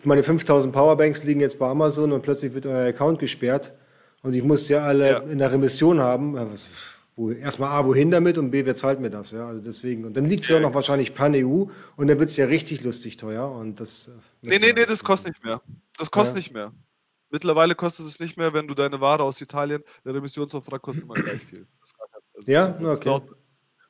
meine 0.05 0.23
5000 0.23 0.73
Powerbanks 0.73 1.25
liegen 1.25 1.41
jetzt 1.41 1.59
bei 1.59 1.67
Amazon 1.67 2.13
und 2.13 2.23
plötzlich 2.23 2.53
wird 2.53 2.67
euer 2.67 2.89
Account 2.89 3.19
gesperrt 3.19 3.73
und 4.23 4.35
ich 4.35 4.43
muss 4.45 4.69
ja 4.69 4.85
alle 4.85 5.11
ja. 5.11 5.19
in 5.21 5.39
der 5.39 5.51
Remission 5.51 5.99
haben. 6.01 6.35
Was, 6.35 6.69
wo, 7.17 7.31
erstmal 7.31 7.71
A, 7.71 7.87
wohin 7.87 8.11
damit 8.11 8.37
und 8.37 8.51
B, 8.51 8.67
wer 8.67 8.75
zahlt 8.75 9.01
mir 9.01 9.09
das? 9.09 9.31
Ja, 9.31 9.47
also 9.47 9.63
deswegen. 9.63 10.05
Und 10.05 10.15
dann 10.15 10.27
liegt 10.27 10.43
es 10.43 10.51
ja 10.51 10.59
auch 10.59 10.61
noch 10.61 10.75
wahrscheinlich 10.75 11.15
Pan-EU 11.15 11.65
und 11.97 12.07
dann 12.07 12.19
wird 12.19 12.29
es 12.29 12.37
ja 12.37 12.45
richtig 12.45 12.85
lustig 12.85 13.17
teuer. 13.17 13.51
Und 13.51 13.81
das, 13.81 14.09
äh, 14.09 14.51
nee, 14.51 14.59
nee, 14.59 14.73
nee, 14.75 14.85
das 14.85 15.03
kostet 15.03 15.33
nicht 15.33 15.45
mehr. 15.45 15.63
Das 15.97 16.11
kostet 16.11 16.35
ja. 16.35 16.39
nicht 16.39 16.53
mehr. 16.53 16.73
Mittlerweile 17.35 17.75
kostet 17.75 18.07
es 18.07 18.21
nicht 18.21 18.37
mehr, 18.37 18.55
wenn 18.55 18.69
du 18.69 18.75
deine 18.75 19.01
Ware 19.01 19.25
aus 19.25 19.41
Italien, 19.41 19.83
der 20.05 20.15
Remissionsauftrag 20.15 20.81
kostet 20.81 21.07
immer 21.07 21.15
gleich 21.15 21.43
viel. 21.43 21.67
Also 22.37 22.49
ja, 22.49 22.79
okay. 22.81 23.23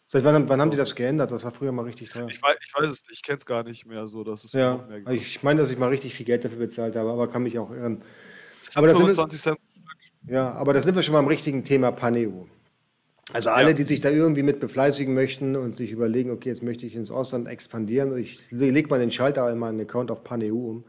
Seit 0.08 0.24
wann, 0.24 0.48
wann 0.48 0.62
haben 0.62 0.70
die 0.70 0.78
das 0.78 0.94
geändert? 0.94 1.30
Das 1.30 1.44
war 1.44 1.52
früher 1.52 1.70
mal 1.70 1.84
richtig 1.84 2.08
teuer. 2.08 2.26
Ich 2.26 2.40
weiß, 2.40 2.56
ich 2.66 2.74
weiß 2.74 2.86
es 2.86 3.02
nicht, 3.02 3.12
ich 3.12 3.22
kenne 3.22 3.36
es 3.36 3.44
gar 3.44 3.62
nicht 3.62 3.84
mehr 3.84 4.06
so. 4.06 4.24
Dass 4.24 4.44
es 4.44 4.54
ja, 4.54 4.88
ich 5.10 5.42
meine, 5.42 5.60
dass 5.60 5.70
ich 5.70 5.76
mal 5.76 5.90
richtig 5.90 6.14
viel 6.14 6.24
Geld 6.24 6.42
dafür 6.42 6.56
bezahlt 6.56 6.96
habe, 6.96 7.10
aber 7.10 7.28
kann 7.28 7.42
mich 7.42 7.58
auch 7.58 7.70
irren. 7.70 8.00
Aber 8.76 8.86
das 8.86 8.96
25 8.96 9.38
sind, 9.38 9.58
Ja, 10.26 10.54
aber 10.54 10.72
da 10.72 10.82
sind 10.82 10.94
wir 10.94 11.02
schon 11.02 11.12
mal 11.12 11.18
am 11.18 11.26
richtigen 11.26 11.64
Thema 11.64 11.92
Paneo. 11.92 12.48
Also 13.34 13.50
alle, 13.50 13.68
ja. 13.68 13.74
die 13.74 13.82
sich 13.82 14.00
da 14.00 14.08
irgendwie 14.08 14.42
mit 14.42 14.58
befleißigen 14.58 15.12
möchten 15.12 15.54
und 15.54 15.76
sich 15.76 15.90
überlegen, 15.90 16.30
okay, 16.30 16.48
jetzt 16.48 16.62
möchte 16.62 16.86
ich 16.86 16.94
ins 16.94 17.10
Ausland 17.10 17.46
expandieren 17.46 18.16
ich 18.16 18.50
lege 18.50 18.88
mal 18.88 19.00
den 19.00 19.10
Schalter 19.10 19.52
in 19.52 19.58
meinen 19.58 19.80
Account 19.82 20.10
auf 20.10 20.24
Paneu 20.24 20.54
um, 20.54 20.84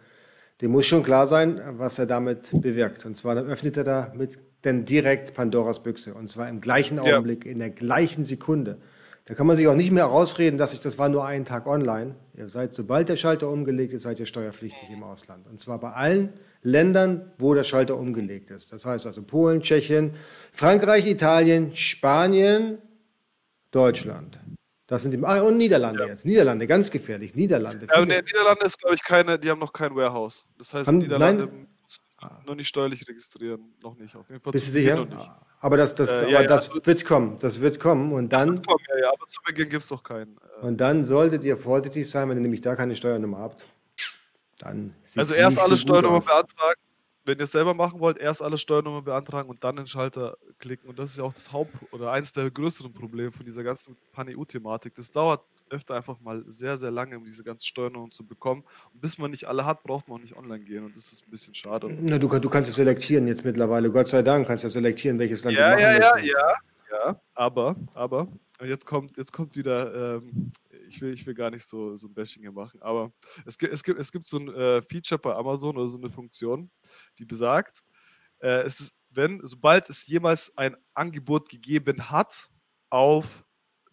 dem 0.62 0.72
muss 0.72 0.86
schon 0.86 1.04
klar 1.04 1.28
sein, 1.28 1.62
was 1.78 2.00
er 2.00 2.06
damit 2.06 2.50
bewirkt. 2.62 3.06
Und 3.06 3.16
zwar 3.16 3.36
öffnet 3.38 3.78
er 3.78 3.84
damit 3.84 4.40
dann 4.62 4.86
direkt 4.86 5.34
Pandoras 5.34 5.84
Büchse. 5.84 6.14
Und 6.14 6.30
zwar 6.30 6.50
im 6.50 6.62
gleichen 6.62 7.00
Augenblick, 7.00 7.46
ja. 7.46 7.52
in 7.52 7.60
der 7.60 7.70
gleichen 7.70 8.26
Sekunde. 8.26 8.78
Da 9.26 9.34
kann 9.34 9.48
man 9.48 9.56
sich 9.56 9.68
auch 9.68 9.76
nicht 9.76 9.92
mehr 9.92 10.06
rausreden, 10.06 10.58
dass 10.58 10.74
ich 10.74 10.82
das 10.82 11.00
war 11.00 11.10
nur 11.10 11.26
einen 11.26 11.46
Tag 11.46 11.66
online. 11.66 12.16
Ihr 12.36 12.48
seid, 12.48 12.74
sobald 12.74 13.10
der 13.10 13.16
Schalter 13.16 13.50
umgelegt 13.50 13.94
ist, 13.94 14.04
seid 14.04 14.20
ihr 14.20 14.28
steuerpflichtig 14.28 14.90
im 14.92 15.04
Ausland. 15.04 15.48
Und 15.48 15.60
zwar 15.60 15.80
bei 15.80 15.92
allen 15.92 16.30
Ländern, 16.62 17.32
wo 17.40 17.54
der 17.54 17.64
Schalter 17.64 17.98
umgelegt 17.98 18.52
ist. 18.52 18.72
Das 18.72 18.86
heißt 18.86 19.08
also 19.08 19.24
Polen, 19.24 19.62
Tschechien, 19.62 20.12
Frankreich, 20.52 21.08
Italien, 21.08 21.76
Spanien, 21.76 22.78
Deutschland. 23.72 24.40
Das 24.88 25.02
sind 25.02 25.12
die, 25.12 25.24
ah, 25.24 25.42
und 25.42 25.58
Niederlande 25.58 26.04
ja. 26.04 26.10
jetzt. 26.10 26.26
Niederlande, 26.26 26.68
ganz 26.68 26.92
gefährlich. 26.92 27.34
Niederlande. 27.34 27.88
Ja, 27.90 28.06
der 28.06 28.22
Niederlande 28.22 28.66
ist, 28.66 28.80
glaube 28.80 28.96
ich, 28.96 29.04
keine, 29.04 29.40
die 29.40 29.50
haben 29.50 29.60
noch 29.60 29.74
kein 29.74 29.96
Warehouse. 29.96 30.46
Das 30.58 30.74
heißt, 30.74 30.88
haben, 30.88 31.00
Niederlande 31.00 31.48
nein, 31.48 31.68
noch 32.46 32.56
nicht 32.56 32.68
steuerlich 32.68 33.08
registrieren, 33.08 33.74
noch 33.82 33.98
nicht. 33.98 34.16
Auf 34.16 34.30
jeden 34.30 34.42
Fall 34.42 34.52
Bist 34.52 34.68
du 34.68 34.72
sicher? 34.74 35.08
Aber 35.60 35.78
das, 35.78 35.96
das, 35.96 36.10
äh, 36.10 36.30
ja, 36.30 36.40
aber 36.40 36.48
das 36.48 36.68
ja, 36.68 36.86
wird 36.86 37.06
kommen, 37.06 37.38
das 37.40 37.62
wird 37.62 37.80
kommen 37.80 38.12
und 38.12 38.32
dann. 38.32 38.40
Das 38.40 38.58
wird 38.58 38.68
kommen, 38.68 38.84
ja, 38.90 38.98
ja, 39.06 39.08
aber 39.12 39.28
zu 39.28 39.42
Beginn 39.44 39.70
gibt 39.70 39.84
es 39.84 39.90
doch 39.90 40.04
keinen. 40.04 40.38
Äh, 40.62 40.66
und 40.66 40.78
dann 40.78 41.06
solltet 41.06 41.44
ihr 41.44 41.58
vorsichtig 41.58 42.10
sein, 42.10 42.30
wenn 42.30 42.38
ihr 42.38 42.42
nämlich 42.42 42.62
da 42.62 42.76
keine 42.76 42.96
Steuernummer 42.96 43.40
habt. 43.40 43.66
Dann 44.60 44.96
also 45.16 45.34
erst 45.34 45.60
alle 45.60 45.70
so 45.70 45.76
Steuernummern 45.76 46.24
beantragen, 46.24 46.82
wenn 47.26 47.38
ihr 47.38 47.44
es 47.44 47.52
selber 47.52 47.74
machen 47.74 48.00
wollt, 48.00 48.18
erst 48.18 48.42
alle 48.42 48.58
Steuernummern 48.58 49.04
beantragen 49.04 49.50
und 49.50 49.64
dann 49.64 49.76
den 49.76 49.88
Schalter 49.88 50.38
klicken. 50.60 50.90
Und 50.90 51.00
das 51.00 51.12
ist 51.12 51.18
ja 51.18 51.24
auch 51.24 51.34
das 51.34 51.52
Haupt- 51.52 51.74
oder 51.92 52.12
eines 52.12 52.34
der 52.34 52.50
größeren 52.52 52.94
Probleme 52.94 53.32
von 53.32 53.46
dieser 53.46 53.64
ganzen 53.64 53.98
Pan-EU-Thematik. 54.14 54.94
Das 54.96 55.12
dauert 55.12 55.42
öfter 55.70 55.96
einfach 55.96 56.20
mal 56.22 56.44
sehr, 56.48 56.78
sehr 56.78 56.92
lange, 56.92 57.18
um 57.18 57.24
diese 57.24 57.44
ganzen 57.44 57.66
Steuernummern 57.66 58.12
zu 58.12 58.26
bekommen. 58.26 58.64
Und 58.94 59.02
bis 59.02 59.18
man 59.18 59.32
nicht 59.32 59.46
alle 59.46 59.66
hat, 59.66 59.84
braucht 59.84 60.08
man 60.08 60.18
auch 60.18 60.22
nicht 60.22 60.38
online 60.38 60.64
gehen. 60.64 60.86
Und 60.86 60.96
das 60.96 61.12
ist 61.12 61.28
ein 61.28 61.32
bisschen 61.32 61.56
schade. 61.56 61.90
Na, 62.02 62.20
du, 62.20 62.28
du 62.28 62.50
kannst 62.50 62.70
es 62.70 62.76
selektieren 62.76 63.28
jetzt 63.28 63.44
mittlerweile. 63.44 63.90
Gott 63.90 64.10
sei 64.10 64.22
Dank 64.22 64.48
kannst 64.48 64.64
du 64.64 64.70
selektieren, 64.70 65.18
welches 65.18 65.44
Land 65.44 65.58
ja, 65.58 65.70
du 65.70 65.82
machen 65.82 65.82
Ja, 65.82 65.92
ja, 65.98 66.18
ja, 66.18 66.26
ja. 66.26 66.56
Ja, 66.92 67.20
aber, 67.34 67.76
aber, 67.94 68.28
jetzt 68.64 68.86
kommt, 68.86 69.18
jetzt 69.18 69.34
kommt 69.34 69.56
wieder, 69.56 70.18
ähm, 70.18 70.52
ich, 70.88 71.02
will, 71.02 71.14
ich 71.14 71.26
will 71.26 71.34
gar 71.34 71.52
nicht 71.52 71.66
so, 71.66 71.96
so 71.96 72.08
ein 72.08 72.14
Bashing 72.14 72.44
hier 72.44 72.52
machen, 72.52 72.82
aber 72.82 73.12
es, 73.46 73.58
es, 73.62 73.84
gibt, 73.84 74.00
es 74.00 74.12
gibt 74.12 74.26
so 74.26 74.38
ein 74.38 74.54
äh, 74.54 74.82
Feature 74.82 75.20
bei 75.20 75.34
Amazon 75.36 75.78
oder 75.78 75.88
so 75.88 75.98
eine 75.98 76.10
Funktion, 76.10 76.72
die 77.20 77.26
besagt, 77.26 77.84
äh, 78.40 78.64
es 78.64 78.80
ist, 78.80 78.96
wenn, 79.12 79.40
sobald 79.44 79.90
es 79.90 80.08
jemals 80.08 80.58
ein 80.58 80.76
Angebot 80.94 81.50
gegeben 81.50 82.10
hat 82.10 82.50
auf 82.90 83.46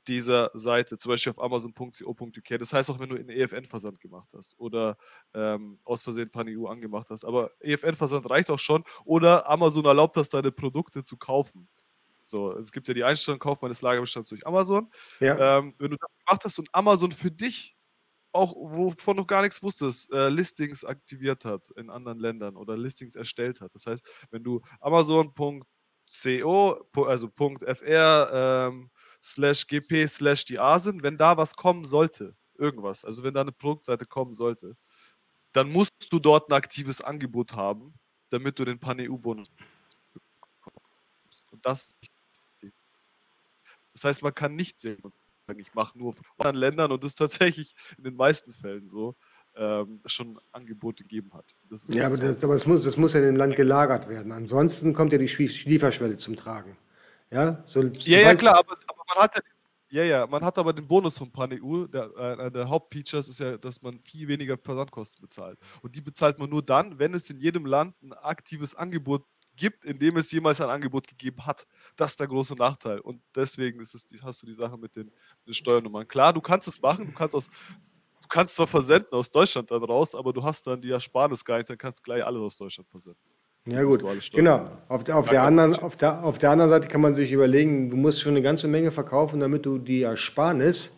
dieser 0.08 0.50
Seite, 0.54 0.96
zum 0.96 1.10
Beispiel 1.10 1.30
auf 1.30 1.40
amazon.co.uk. 1.40 2.58
Das 2.58 2.72
heißt 2.72 2.90
auch, 2.90 2.98
wenn 2.98 3.08
du 3.08 3.16
einen 3.16 3.28
EFN-Versand 3.28 4.00
gemacht 4.00 4.30
hast 4.34 4.58
oder 4.58 4.96
ähm, 5.34 5.78
aus 5.84 6.02
Versehen 6.02 6.30
PanEU 6.30 6.66
angemacht 6.66 7.08
hast. 7.10 7.24
Aber 7.24 7.50
EFN-Versand 7.60 8.28
reicht 8.28 8.50
auch 8.50 8.58
schon. 8.58 8.84
Oder 9.04 9.48
Amazon 9.48 9.84
erlaubt 9.84 10.16
das, 10.16 10.30
deine 10.30 10.50
Produkte 10.50 11.02
zu 11.02 11.16
kaufen. 11.16 11.68
So, 12.24 12.56
es 12.56 12.72
gibt 12.72 12.88
ja 12.88 12.94
die 12.94 13.04
Einstellung, 13.04 13.38
Kauf 13.38 13.60
meines 13.62 13.82
Lagerbestands 13.82 14.28
durch 14.28 14.46
Amazon. 14.46 14.90
Ja. 15.20 15.58
Ähm, 15.58 15.74
wenn 15.78 15.90
du 15.90 15.96
das 15.96 16.10
gemacht 16.24 16.44
hast 16.44 16.58
und 16.58 16.68
Amazon 16.72 17.12
für 17.12 17.30
dich 17.30 17.76
auch, 18.32 18.54
wovon 18.54 19.16
du 19.16 19.26
gar 19.26 19.42
nichts 19.42 19.62
wusstest, 19.62 20.12
äh, 20.12 20.28
Listings 20.28 20.84
aktiviert 20.84 21.44
hat 21.44 21.70
in 21.76 21.90
anderen 21.90 22.18
Ländern 22.18 22.56
oder 22.56 22.76
Listings 22.76 23.14
erstellt 23.14 23.60
hat. 23.60 23.74
Das 23.74 23.86
heißt, 23.86 24.26
wenn 24.30 24.42
du 24.42 24.60
Amazon.co, 24.80 25.64
also 27.04 27.28
.fr 27.28 28.30
ähm, 28.32 28.90
slash 29.22 29.66
gp 29.66 30.06
slash 30.08 30.44
die 30.46 30.58
A 30.58 30.78
sind, 30.78 31.02
wenn 31.02 31.16
da 31.18 31.36
was 31.36 31.54
kommen 31.56 31.84
sollte, 31.84 32.34
irgendwas, 32.56 33.04
also 33.04 33.22
wenn 33.22 33.34
da 33.34 33.42
eine 33.42 33.52
Produktseite 33.52 34.06
kommen 34.06 34.34
sollte, 34.34 34.76
dann 35.52 35.70
musst 35.70 35.92
du 36.10 36.18
dort 36.18 36.48
ein 36.50 36.54
aktives 36.54 37.02
Angebot 37.02 37.52
haben, 37.54 37.94
damit 38.30 38.58
du 38.58 38.64
den 38.64 38.80
Pan-EU-Bonus 38.80 39.48
bekommst. 40.14 41.52
Und 41.52 41.64
das 41.66 41.84
ist 42.00 42.11
das 43.92 44.04
heißt, 44.04 44.22
man 44.22 44.34
kann 44.34 44.54
nicht 44.54 44.80
sehen, 44.80 45.02
ich 45.56 45.74
mache 45.74 45.98
nur 45.98 46.14
von 46.14 46.24
anderen 46.38 46.56
Ländern 46.56 46.92
und 46.92 47.04
das 47.04 47.14
tatsächlich 47.14 47.74
in 47.98 48.04
den 48.04 48.16
meisten 48.16 48.50
Fällen 48.50 48.86
so, 48.86 49.16
ähm, 49.54 50.00
schon 50.06 50.38
Angebote 50.52 51.02
gegeben 51.04 51.32
hat. 51.34 51.44
ja, 51.88 52.06
aber, 52.06 52.16
das, 52.16 52.42
aber 52.42 52.54
das, 52.54 52.66
muss, 52.66 52.84
das 52.84 52.96
muss 52.96 53.12
ja 53.12 53.20
in 53.20 53.26
dem 53.26 53.36
Land 53.36 53.56
gelagert 53.56 54.08
werden. 54.08 54.32
Ansonsten 54.32 54.94
kommt 54.94 55.12
ja 55.12 55.18
die 55.18 55.26
Lieferschwelle 55.26 56.16
zum 56.16 56.36
Tragen. 56.36 56.76
Ja, 57.30 57.62
so, 57.66 57.82
ja, 57.82 58.20
ja, 58.20 58.34
klar, 58.34 58.56
aber, 58.56 58.76
aber 58.86 59.02
man 59.14 59.24
hat 59.24 59.36
ja 59.36 59.42
ja, 59.92 60.04
ja, 60.04 60.26
man 60.26 60.42
hat 60.42 60.56
aber 60.56 60.72
den 60.72 60.88
Bonus 60.88 61.18
von 61.18 61.30
PanEU. 61.30 61.86
Der, 61.86 62.04
äh, 62.16 62.50
der 62.50 62.66
Hauptfeature 62.66 63.20
ist 63.20 63.38
ja, 63.38 63.58
dass 63.58 63.82
man 63.82 63.98
viel 63.98 64.26
weniger 64.26 64.56
Versandkosten 64.56 65.20
bezahlt. 65.20 65.58
Und 65.82 65.94
die 65.94 66.00
bezahlt 66.00 66.38
man 66.38 66.48
nur 66.48 66.62
dann, 66.62 66.98
wenn 66.98 67.12
es 67.12 67.28
in 67.28 67.38
jedem 67.38 67.66
Land 67.66 67.94
ein 68.02 68.14
aktives 68.14 68.74
Angebot 68.74 69.26
gibt, 69.56 69.84
in 69.84 69.98
dem 69.98 70.16
es 70.16 70.32
jemals 70.32 70.60
ein 70.60 70.70
Angebot 70.70 71.06
gegeben 71.06 71.44
hat. 71.46 71.66
Das 71.96 72.12
ist 72.12 72.20
der 72.20 72.26
große 72.26 72.54
Nachteil. 72.54 73.00
Und 73.00 73.20
deswegen 73.34 73.80
ist 73.80 73.94
es, 73.94 74.06
hast 74.22 74.42
du 74.42 74.46
die 74.46 74.52
Sache 74.52 74.76
mit 74.76 74.96
den, 74.96 75.06
mit 75.06 75.46
den 75.48 75.54
Steuernummern. 75.54 76.06
Klar, 76.08 76.32
du 76.32 76.40
kannst 76.40 76.68
es 76.68 76.80
machen, 76.80 77.06
du 77.06 77.12
kannst 77.12 77.34
aus, 77.34 77.48
du 77.48 78.28
kannst 78.28 78.54
zwar 78.54 78.66
versenden 78.66 79.12
aus 79.12 79.30
Deutschland 79.30 79.70
dann 79.70 79.84
raus, 79.84 80.14
aber 80.14 80.32
du 80.32 80.42
hast 80.42 80.66
dann 80.66 80.80
die 80.80 80.90
Ersparnis 80.90 81.44
gar 81.44 81.58
nicht, 81.58 81.70
dann 81.70 81.78
kannst 81.78 82.00
du 82.00 82.02
gleich 82.02 82.24
alles 82.24 82.40
aus 82.40 82.56
Deutschland 82.56 82.88
versenden. 82.88 83.20
Ja 83.64 83.84
gut, 83.84 84.04
genau. 84.32 84.64
Auf, 84.88 85.08
auf, 85.08 85.28
der 85.28 85.44
anderen, 85.44 85.76
auf, 85.78 85.96
der, 85.96 86.24
auf 86.24 86.38
der 86.38 86.50
anderen 86.50 86.68
Seite 86.68 86.88
kann 86.88 87.00
man 87.00 87.14
sich 87.14 87.30
überlegen, 87.30 87.90
du 87.90 87.96
musst 87.96 88.20
schon 88.20 88.32
eine 88.32 88.42
ganze 88.42 88.66
Menge 88.66 88.90
verkaufen, 88.90 89.38
damit 89.38 89.64
du 89.64 89.78
die 89.78 90.02
Ersparnis 90.02 90.90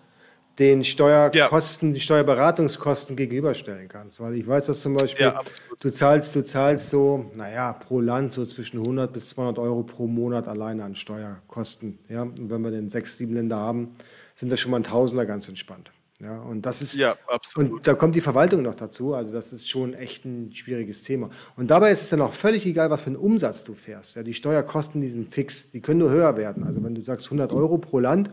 den 0.58 0.84
Steuerkosten, 0.84 1.88
ja. 1.88 1.94
die 1.94 2.00
Steuerberatungskosten 2.00 3.16
gegenüberstellen 3.16 3.88
kannst. 3.88 4.20
Weil 4.20 4.34
ich 4.34 4.46
weiß, 4.46 4.66
dass 4.66 4.82
zum 4.82 4.94
Beispiel, 4.94 5.26
ja, 5.26 5.40
du 5.80 5.90
zahlst, 5.90 6.34
du 6.36 6.44
zahlst 6.44 6.90
so, 6.90 7.30
naja, 7.36 7.72
pro 7.72 8.00
Land 8.00 8.32
so 8.32 8.44
zwischen 8.44 8.78
100 8.80 9.12
bis 9.12 9.30
200 9.30 9.58
Euro 9.58 9.82
pro 9.82 10.06
Monat 10.06 10.46
alleine 10.46 10.84
an 10.84 10.94
Steuerkosten. 10.94 11.98
Ja, 12.08 12.22
und 12.22 12.50
wenn 12.50 12.62
wir 12.62 12.70
denn 12.70 12.88
sechs, 12.88 13.16
sieben 13.16 13.34
Länder 13.34 13.56
haben, 13.56 13.92
sind 14.34 14.50
das 14.52 14.60
schon 14.60 14.70
mal 14.70 14.78
ein 14.78 14.84
Tausender 14.84 15.26
ganz 15.26 15.48
entspannt. 15.48 15.90
Ja, 16.20 16.40
und 16.40 16.64
das 16.64 16.80
ist, 16.80 16.94
ja, 16.94 17.16
absolut. 17.26 17.72
Und 17.72 17.86
da 17.86 17.94
kommt 17.94 18.14
die 18.14 18.20
Verwaltung 18.20 18.62
noch 18.62 18.76
dazu. 18.76 19.14
Also, 19.14 19.32
das 19.32 19.52
ist 19.52 19.68
schon 19.68 19.94
echt 19.94 20.24
ein 20.24 20.52
schwieriges 20.52 21.02
Thema. 21.02 21.30
Und 21.56 21.70
dabei 21.70 21.90
ist 21.90 22.02
es 22.02 22.10
dann 22.10 22.22
auch 22.22 22.32
völlig 22.32 22.64
egal, 22.66 22.88
was 22.88 23.00
für 23.00 23.08
einen 23.08 23.16
Umsatz 23.16 23.64
du 23.64 23.74
fährst. 23.74 24.14
Ja, 24.14 24.22
die 24.22 24.32
Steuerkosten, 24.32 25.00
die 25.00 25.08
sind 25.08 25.32
fix. 25.32 25.70
Die 25.72 25.80
können 25.80 25.98
nur 25.98 26.10
höher 26.10 26.36
werden. 26.36 26.62
Also, 26.62 26.82
wenn 26.84 26.94
du 26.94 27.02
sagst 27.02 27.26
100 27.26 27.52
Euro 27.52 27.78
pro 27.78 27.98
Land, 27.98 28.30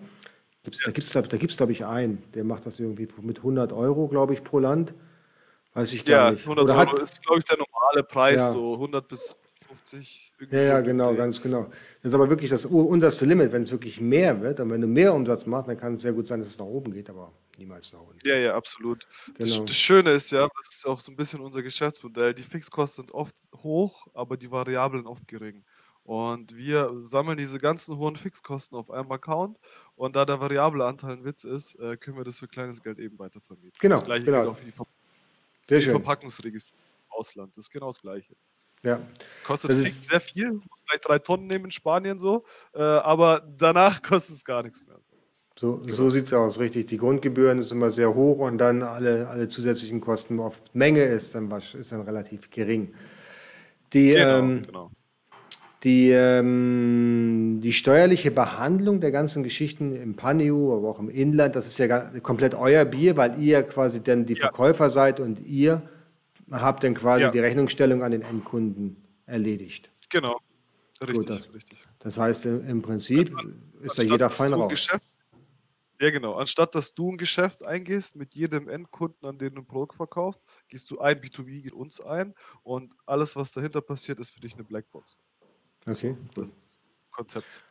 gibt's, 0.63 0.83
da 0.83 0.91
gibt 0.91 1.07
es, 1.07 1.13
da 1.13 1.37
gibt's, 1.37 1.57
glaube 1.57 1.71
ich, 1.71 1.85
einen, 1.85 2.23
der 2.33 2.43
macht 2.43 2.65
das 2.65 2.79
irgendwie 2.79 3.07
mit 3.21 3.37
100 3.37 3.71
Euro, 3.73 4.07
glaube 4.07 4.33
ich, 4.33 4.43
pro 4.43 4.59
Land. 4.59 4.93
Weiß 5.73 5.93
ich 5.93 6.05
gar 6.05 6.25
ja, 6.25 6.31
nicht. 6.31 6.43
100 6.43 6.65
Oder 6.65 6.73
Euro 6.75 6.91
hat, 6.91 6.99
ist, 6.99 7.23
glaube 7.23 7.39
ich, 7.39 7.45
der 7.45 7.57
normale 7.57 8.03
Preis, 8.03 8.37
ja. 8.37 8.51
so 8.51 8.73
100 8.73 9.07
bis 9.07 9.37
50. 9.67 10.33
Ja, 10.49 10.61
ja, 10.61 10.81
genau, 10.81 11.13
ganz 11.15 11.41
genau. 11.41 11.69
Das 12.01 12.09
ist 12.09 12.13
aber 12.13 12.29
wirklich 12.29 12.49
das 12.49 12.65
unterste 12.65 13.25
Limit, 13.25 13.51
wenn 13.51 13.61
es 13.61 13.71
wirklich 13.71 14.01
mehr 14.01 14.41
wird. 14.41 14.59
Und 14.59 14.69
wenn 14.69 14.81
du 14.81 14.87
mehr 14.87 15.13
Umsatz 15.13 15.45
machst, 15.45 15.69
dann 15.69 15.77
kann 15.77 15.93
es 15.93 16.01
sehr 16.01 16.13
gut 16.13 16.27
sein, 16.27 16.39
dass 16.39 16.49
es 16.49 16.59
nach 16.59 16.65
oben 16.65 16.91
geht, 16.91 17.09
aber 17.09 17.31
niemals 17.57 17.93
nach 17.93 18.01
unten. 18.01 18.27
Ja, 18.27 18.35
ja, 18.35 18.55
absolut. 18.55 19.07
Genau. 19.27 19.37
Das, 19.39 19.65
das, 19.65 19.75
Schöne 19.75 20.11
ist 20.11 20.31
ja, 20.31 20.47
das 20.57 20.75
ist 20.75 20.87
auch 20.87 20.99
so 20.99 21.11
ein 21.11 21.15
bisschen 21.15 21.39
unser 21.39 21.61
Geschäftsmodell. 21.61 22.33
Die 22.33 22.43
Fixkosten 22.43 23.05
sind 23.05 23.13
oft 23.13 23.35
hoch, 23.63 24.07
aber 24.13 24.35
die 24.35 24.51
Variablen 24.51 25.07
oft 25.07 25.27
gering. 25.27 25.63
Und 26.03 26.55
wir 26.55 26.93
sammeln 26.97 27.37
diese 27.37 27.59
ganzen 27.59 27.97
hohen 27.97 28.15
Fixkosten 28.15 28.77
auf 28.77 28.89
einem 28.89 29.11
Account 29.11 29.57
und 29.95 30.15
da 30.15 30.25
der 30.25 30.39
variable 30.39 30.83
Anteil 30.85 31.11
ein 31.11 31.23
Witz 31.23 31.43
ist, 31.43 31.75
äh, 31.75 31.95
können 31.95 32.17
wir 32.17 32.23
das 32.23 32.39
für 32.39 32.47
kleines 32.47 32.81
Geld 32.81 32.99
eben 32.99 33.19
weitervermieten. 33.19 33.77
Genau. 33.79 33.95
Das 33.95 34.03
gleiche 34.03 34.25
genau. 34.25 34.39
gilt 34.39 34.49
auch 34.49 34.57
für 34.57 34.65
die, 34.65 34.71
Ver 34.71 34.85
für 35.61 35.79
die 35.79 35.85
Verpackungsregistrierung 35.85 36.85
im 37.07 37.19
Ausland. 37.19 37.55
Das 37.55 37.65
ist 37.65 37.71
genau 37.71 37.87
das 37.87 38.01
gleiche. 38.01 38.35
Ja. 38.83 38.99
Kostet 39.43 39.73
fix 39.73 40.07
sehr 40.07 40.19
viel, 40.19 40.53
muss 40.53 40.81
vielleicht 40.85 41.07
drei 41.07 41.19
Tonnen 41.19 41.45
nehmen 41.45 41.65
in 41.65 41.71
Spanien 41.71 42.17
so, 42.17 42.45
äh, 42.73 42.81
aber 42.81 43.47
danach 43.57 44.01
kostet 44.01 44.37
es 44.37 44.43
gar 44.45 44.63
nichts 44.63 44.83
mehr. 44.87 44.97
So, 45.59 45.77
genau. 45.77 45.93
so 45.93 46.09
sieht 46.09 46.25
es 46.25 46.33
aus, 46.33 46.57
richtig. 46.57 46.87
Die 46.87 46.97
Grundgebühren 46.97 47.61
sind 47.63 47.77
immer 47.77 47.91
sehr 47.91 48.15
hoch 48.15 48.39
und 48.39 48.57
dann 48.57 48.81
alle, 48.81 49.27
alle 49.27 49.47
zusätzlichen 49.47 50.01
Kosten 50.01 50.39
auf 50.39 50.63
Menge 50.73 51.03
ist 51.03 51.35
dann, 51.35 51.51
ist 51.51 51.91
dann 51.91 52.01
relativ 52.01 52.49
gering. 52.49 52.95
Die, 53.93 54.13
genau, 54.13 54.39
ähm, 54.39 54.63
genau. 54.63 54.91
Die, 55.83 56.11
ähm, 56.11 57.59
die 57.63 57.73
steuerliche 57.73 58.29
Behandlung 58.29 59.01
der 59.01 59.11
ganzen 59.11 59.41
Geschichten 59.41 59.95
im 59.95 60.15
Paneu, 60.15 60.77
aber 60.77 60.89
auch 60.89 60.99
im 60.99 61.09
Inland, 61.09 61.55
das 61.55 61.65
ist 61.65 61.79
ja 61.79 61.87
komplett 62.19 62.53
euer 62.53 62.85
Bier, 62.85 63.17
weil 63.17 63.41
ihr 63.41 63.63
quasi 63.63 64.03
dann 64.03 64.27
die 64.27 64.33
ja. 64.33 64.41
Verkäufer 64.41 64.91
seid 64.91 65.19
und 65.19 65.39
ihr 65.39 65.81
habt 66.51 66.83
dann 66.83 66.93
quasi 66.93 67.23
ja. 67.23 67.31
die 67.31 67.39
Rechnungsstellung 67.39 68.03
an 68.03 68.11
den 68.11 68.21
Endkunden 68.21 68.97
erledigt. 69.25 69.89
Genau. 70.09 70.37
Richtig, 71.01 71.17
Gut, 71.17 71.29
das, 71.29 71.53
richtig. 71.53 71.85
Das 71.99 72.17
heißt, 72.19 72.45
im 72.45 72.81
Prinzip 72.83 73.35
also, 73.35 73.51
ist 73.81 73.97
da 73.97 74.03
jeder 74.03 74.29
fein 74.29 74.53
raus. 74.53 74.69
Geschäft, 74.69 75.03
ja, 76.01 76.09
genau. 76.09 76.33
Anstatt 76.33 76.73
dass 76.73 76.95
du 76.95 77.11
ein 77.11 77.17
Geschäft 77.17 77.63
eingehst 77.63 78.15
mit 78.15 78.33
jedem 78.33 78.67
Endkunden, 78.67 79.23
an 79.29 79.37
dem 79.37 79.53
du 79.53 79.61
ein 79.61 79.67
Produkt 79.67 79.95
verkaufst, 79.95 80.43
gehst 80.67 80.89
du 80.89 80.99
ein 80.99 81.21
B2B, 81.21 81.61
geht 81.61 81.73
uns 81.73 82.01
ein 82.01 82.33
und 82.63 82.95
alles, 83.05 83.35
was 83.35 83.51
dahinter 83.51 83.81
passiert, 83.81 84.19
ist 84.19 84.31
für 84.31 84.39
dich 84.39 84.55
eine 84.55 84.63
Blackbox. 84.63 85.19
Okay. 85.87 86.15
Das 86.35 86.49
ist 86.49 86.57
das 86.57 86.77
Konzept. 87.11 87.63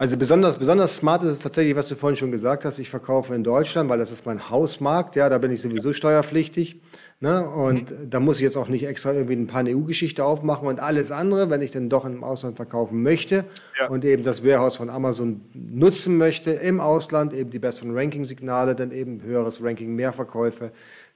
Also 0.00 0.16
besonders, 0.16 0.58
besonders 0.58 0.96
smart 0.96 1.24
ist 1.24 1.30
es 1.30 1.38
tatsächlich, 1.40 1.74
was 1.74 1.88
du 1.88 1.96
vorhin 1.96 2.16
schon 2.16 2.30
gesagt 2.30 2.64
hast. 2.64 2.78
Ich 2.78 2.88
verkaufe 2.88 3.34
in 3.34 3.42
Deutschland, 3.42 3.90
weil 3.90 3.98
das 3.98 4.12
ist 4.12 4.26
mein 4.26 4.48
Hausmarkt. 4.48 5.16
Ja, 5.16 5.28
da 5.28 5.38
bin 5.38 5.50
ich 5.50 5.60
sowieso 5.60 5.92
steuerpflichtig. 5.92 6.80
Ne? 7.18 7.48
Und 7.48 7.90
mhm. 7.90 8.08
da 8.08 8.20
muss 8.20 8.36
ich 8.36 8.42
jetzt 8.42 8.56
auch 8.56 8.68
nicht 8.68 8.86
extra 8.86 9.12
irgendwie 9.12 9.34
ein 9.34 9.48
paar 9.48 9.64
EU-Geschichte 9.66 10.24
aufmachen 10.24 10.68
und 10.68 10.78
alles 10.78 11.10
andere, 11.10 11.50
wenn 11.50 11.62
ich 11.62 11.72
dann 11.72 11.88
doch 11.88 12.04
im 12.04 12.22
Ausland 12.22 12.54
verkaufen 12.54 13.02
möchte 13.02 13.44
ja. 13.80 13.88
und 13.88 14.04
eben 14.04 14.22
das 14.22 14.44
Warehouse 14.44 14.76
von 14.76 14.88
Amazon 14.88 15.40
nutzen 15.52 16.16
möchte 16.16 16.52
im 16.52 16.78
Ausland, 16.78 17.32
eben 17.32 17.50
die 17.50 17.58
besseren 17.58 17.92
Ranking-Signale, 17.98 18.76
dann 18.76 18.92
eben 18.92 19.20
höheres 19.20 19.60
Ranking, 19.60 19.96
mehr 19.96 20.12
Verkäufe, 20.12 20.70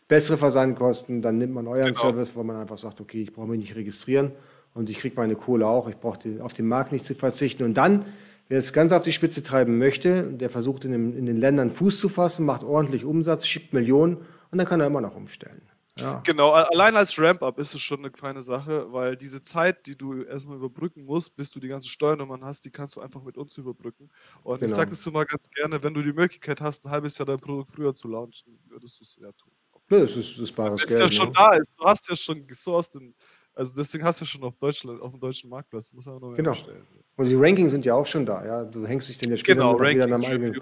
bessere 0.09 0.39
Versandkosten, 0.39 1.23
dann 1.23 1.39
nimmt 1.39 1.55
man 1.55 1.69
euren 1.69 1.93
genau. 1.93 2.01
Service, 2.01 2.35
wo 2.35 2.43
man 2.43 2.57
einfach 2.57 2.79
sagt, 2.79 3.01
okay, 3.01 3.23
ich 3.23 3.33
brauche 3.33 3.47
mich 3.47 3.61
nicht 3.61 3.77
registrieren 3.77 4.33
und 4.75 4.91
ich 4.91 4.99
kriege 4.99 5.17
meine 5.17 5.37
Kohle 5.37 5.67
auch, 5.67 5.89
ich 5.89 5.97
brauche 5.97 6.19
auf 6.43 6.55
den 6.55 6.67
Markt 6.67 6.93
nicht 6.93 7.07
zu 7.07 7.15
verzichten. 7.15 7.65
Und 7.65 7.75
dann 7.75 8.05
Wer 8.53 8.59
es 8.59 8.75
ganz 8.75 8.93
auf 8.93 9.03
die 9.03 9.15
Spitze 9.15 9.43
treiben 9.43 9.79
möchte, 9.79 10.25
der 10.25 10.51
versucht 10.51 10.85
in, 10.85 10.93
den, 10.93 11.17
in 11.17 11.25
den 11.25 11.39
Ländern 11.39 11.71
Fuß 11.71 11.99
zu 11.99 12.11
fassen, 12.11 12.45
macht 12.45 12.65
ordentlich 12.65 13.03
Umsatz, 13.03 13.47
schiebt 13.47 13.73
Millionen 13.73 14.19
und 14.51 14.59
dann 14.59 14.67
kann 14.67 14.79
er 14.79 14.89
immer 14.89 15.01
noch 15.01 15.17
umstellen. 15.17 15.63
Ja. 15.97 16.21
Genau, 16.27 16.51
allein 16.51 16.95
als 16.97 17.19
Ramp-Up 17.19 17.59
ist 17.59 17.75
es 17.75 17.81
schon 17.81 18.01
eine 18.01 18.11
feine 18.15 18.43
Sache, 18.43 18.93
weil 18.93 19.17
diese 19.17 19.41
Zeit, 19.41 19.87
die 19.87 19.97
du 19.97 20.23
erstmal 20.23 20.57
überbrücken 20.59 21.07
musst, 21.07 21.35
bis 21.35 21.51
du 21.51 21.61
die 21.61 21.69
ganzen 21.69 21.89
Steuernummern 21.89 22.45
hast, 22.45 22.67
die 22.67 22.71
kannst 22.71 22.97
du 22.97 23.01
einfach 23.01 23.23
mit 23.23 23.39
uns 23.39 23.57
überbrücken. 23.57 24.11
Und 24.43 24.61
genau. 24.61 24.71
ich 24.71 24.75
sage 24.75 24.91
das 24.91 25.07
immer 25.07 25.25
ganz 25.25 25.49
gerne, 25.51 25.83
wenn 25.83 25.95
du 25.95 26.03
die 26.03 26.13
Möglichkeit 26.13 26.61
hast, 26.61 26.85
ein 26.85 26.91
halbes 26.91 27.17
Jahr 27.17 27.25
dein 27.25 27.41
Produkt 27.41 27.73
früher 27.73 27.95
zu 27.95 28.09
launchen, 28.09 28.59
würdest 28.69 29.01
du 29.01 29.05
es 29.05 29.17
ja 29.17 29.33
tun. 29.33 29.53
Ja, 29.89 29.99
das 29.99 30.17
ist 30.17 30.39
das 30.39 30.53
bares 30.53 30.87
Geld. 30.87 31.01
ja 31.01 31.11
schon 31.11 31.29
ne? 31.29 31.35
da 31.37 31.55
ist, 31.55 31.73
du 31.77 31.85
hast 31.85 32.09
ja 32.09 32.17
schon 32.17 32.47
gesourced, 32.47 32.97
in, 32.97 33.15
also 33.55 33.75
deswegen 33.77 34.05
hast 34.05 34.21
du 34.21 34.25
schon 34.25 34.43
auf, 34.45 34.57
Deutschland, 34.57 35.01
auf 35.03 35.11
dem 35.11 35.21
deutschen 35.21 35.51
Marktplatz, 35.51 35.93
muss 35.93 36.07
man 36.07 36.19
noch 36.19 36.35
genau. 36.35 36.51
bestellen. 36.51 36.87
Und 37.17 37.27
die 37.27 37.35
Rankings 37.35 37.71
sind 37.71 37.85
ja 37.85 37.95
auch 37.95 38.07
schon 38.07 38.25
da, 38.25 38.45
ja. 38.45 38.65
Du 38.65 38.87
hängst 38.87 39.09
dich 39.09 39.19
denn 39.19 39.31
ja 39.31 39.37
später 39.37 39.61
genau, 39.61 39.81
wieder 39.81 40.05
an 40.05 40.13
einem 40.13 40.25
eigenen 40.25 40.61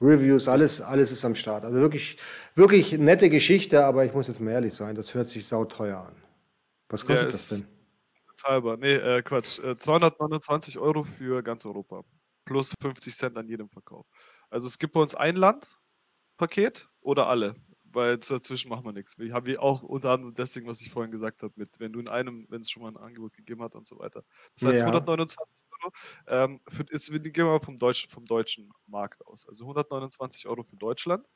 Reviews, 0.00 0.48
alles, 0.48 0.80
alles 0.80 1.12
ist 1.12 1.24
am 1.24 1.34
Start. 1.34 1.64
Also 1.64 1.78
wirklich, 1.80 2.16
wirklich 2.54 2.98
nette 2.98 3.30
Geschichte, 3.30 3.84
aber 3.84 4.04
ich 4.04 4.12
muss 4.12 4.28
jetzt 4.28 4.40
mal 4.40 4.50
ehrlich 4.50 4.74
sein, 4.74 4.94
das 4.94 5.14
hört 5.14 5.28
sich 5.28 5.46
sauteuer 5.46 5.98
an. 5.98 6.14
Was 6.88 7.04
kostet 7.04 7.26
ja, 7.26 7.30
das 7.32 7.48
denn? 7.48 7.66
Halber. 8.42 8.76
Nee, 8.76 8.94
äh, 8.94 9.22
Quatsch. 9.22 9.60
229 9.60 10.74
äh, 10.74 10.78
Euro 10.78 11.04
für 11.04 11.42
ganz 11.42 11.64
Europa. 11.64 12.02
Plus 12.44 12.74
50 12.80 13.14
Cent 13.14 13.36
an 13.36 13.48
jedem 13.48 13.68
Verkauf. 13.68 14.06
Also 14.50 14.66
es 14.66 14.78
gibt 14.78 14.92
bei 14.92 15.00
uns 15.00 15.14
ein 15.14 15.36
Land-Paket 15.36 16.88
oder 17.00 17.28
alle. 17.28 17.54
Weil 17.94 18.18
dazwischen 18.18 18.68
machen 18.68 18.84
wir 18.84 18.92
nichts. 18.92 19.18
Wir 19.18 19.32
haben 19.32 19.56
auch 19.58 19.82
unter 19.82 20.10
anderem 20.10 20.34
deswegen, 20.34 20.66
was 20.66 20.80
ich 20.82 20.90
vorhin 20.90 21.10
gesagt 21.10 21.42
habe, 21.42 21.52
mit, 21.56 21.78
wenn 21.80 21.92
du 21.92 22.00
in 22.00 22.08
einem, 22.08 22.46
wenn 22.50 22.60
es 22.60 22.70
schon 22.70 22.82
mal 22.82 22.90
ein 22.90 22.96
Angebot 22.96 23.34
gegeben 23.34 23.62
hat 23.62 23.74
und 23.74 23.86
so 23.86 23.98
weiter. 23.98 24.24
Das 24.54 24.68
heißt, 24.68 24.80
ja. 24.80 24.86
129 24.86 25.38
Euro. 25.82 25.92
Ähm, 26.26 26.60
für, 26.68 26.84
ist, 26.90 27.12
wir 27.12 27.20
gehen 27.20 27.46
mal 27.46 27.60
vom 27.60 27.76
deutschen, 27.76 28.10
vom 28.10 28.24
deutschen 28.24 28.70
Markt 28.86 29.26
aus. 29.26 29.46
Also 29.46 29.64
129 29.64 30.46
Euro 30.48 30.62
für 30.62 30.76
Deutschland. 30.76 31.26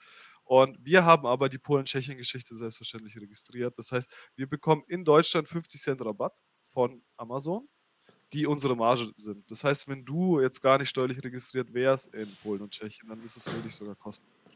Und 0.45 0.79
wir 0.83 1.05
haben 1.05 1.27
aber 1.27 1.49
die 1.49 1.59
Polen-Tschechien-Geschichte 1.59 2.57
selbstverständlich 2.57 3.17
registriert. 3.21 3.79
Das 3.79 3.93
heißt, 3.93 4.11
wir 4.35 4.49
bekommen 4.49 4.83
in 4.89 5.05
Deutschland 5.05 5.47
50 5.47 5.81
Cent 5.81 6.05
Rabatt 6.05 6.43
von 6.61 7.03
Amazon, 7.17 7.69
die 8.33 8.47
unsere 8.47 8.75
Marge 8.75 9.13
sind. 9.17 9.51
Das 9.51 9.65
heißt, 9.65 9.89
wenn 9.89 10.05
du 10.05 10.41
jetzt 10.41 10.63
gar 10.63 10.79
nicht 10.79 10.89
steuerlich 10.89 11.23
registriert 11.23 11.73
wärst 11.75 12.15
in 12.15 12.35
Polen 12.43 12.63
und 12.63 12.73
Tschechien, 12.73 13.09
dann 13.09 13.23
ist 13.23 13.37
es 13.37 13.51
für 13.51 13.61
dich 13.61 13.75
sogar 13.75 13.97
kostenlos. 13.97 14.48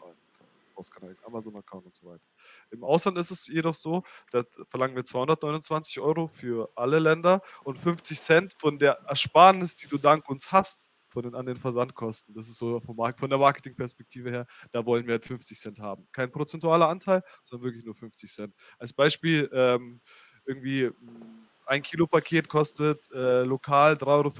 Postkanal, 0.82 1.16
Amazon-Account 1.24 1.86
und 1.86 1.96
so 1.96 2.06
weiter. 2.06 2.24
Im 2.70 2.82
Ausland 2.82 3.16
ist 3.16 3.30
es 3.30 3.46
jedoch 3.46 3.74
so, 3.74 4.02
da 4.32 4.42
verlangen 4.68 4.96
wir 4.96 5.04
229 5.04 6.00
Euro 6.00 6.26
für 6.26 6.70
alle 6.74 6.98
Länder 6.98 7.40
und 7.62 7.78
50 7.78 8.18
Cent 8.18 8.54
von 8.58 8.78
der 8.78 8.98
Ersparnis, 9.06 9.76
die 9.76 9.86
du 9.86 9.96
dank 9.96 10.28
uns 10.28 10.50
hast, 10.50 10.90
von 11.06 11.22
den, 11.22 11.34
an 11.36 11.46
den 11.46 11.56
Versandkosten. 11.56 12.34
Das 12.34 12.48
ist 12.48 12.58
so 12.58 12.80
vom 12.80 12.96
Markt, 12.96 13.20
von 13.20 13.30
der 13.30 13.38
Marketingperspektive 13.38 14.30
her, 14.30 14.46
da 14.72 14.84
wollen 14.84 15.06
wir 15.06 15.12
halt 15.12 15.24
50 15.24 15.56
Cent 15.56 15.78
haben. 15.78 16.08
Kein 16.10 16.32
prozentualer 16.32 16.88
Anteil, 16.88 17.22
sondern 17.44 17.66
wirklich 17.66 17.84
nur 17.84 17.94
50 17.94 18.30
Cent. 18.30 18.54
Als 18.78 18.92
Beispiel, 18.92 19.48
ähm, 19.52 20.00
irgendwie 20.46 20.88
mm, 20.88 21.48
ein 21.66 21.82
Kilo 21.82 22.08
Paket 22.08 22.48
kostet 22.48 23.08
äh, 23.12 23.44
lokal 23.44 23.94
3,50 23.94 24.04
Euro 24.08 24.32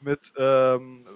mit 0.00 0.32
ähm, 0.36 1.06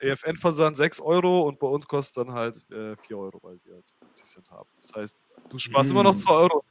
EFN-Versand 0.00 0.76
6 0.76 1.00
Euro 1.00 1.42
und 1.42 1.58
bei 1.58 1.66
uns 1.66 1.86
kostet 1.86 2.26
dann 2.26 2.34
halt 2.34 2.56
äh, 2.70 2.96
4 2.96 3.18
Euro, 3.18 3.38
weil 3.42 3.58
wir 3.64 3.74
halt 3.74 3.92
50 4.00 4.26
Cent 4.26 4.50
haben. 4.50 4.68
Das 4.76 4.92
heißt, 4.94 5.26
du 5.48 5.58
sparst 5.58 5.90
hm. 5.90 5.96
immer 5.96 6.04
noch 6.04 6.14
2 6.14 6.32
Euro 6.32 6.64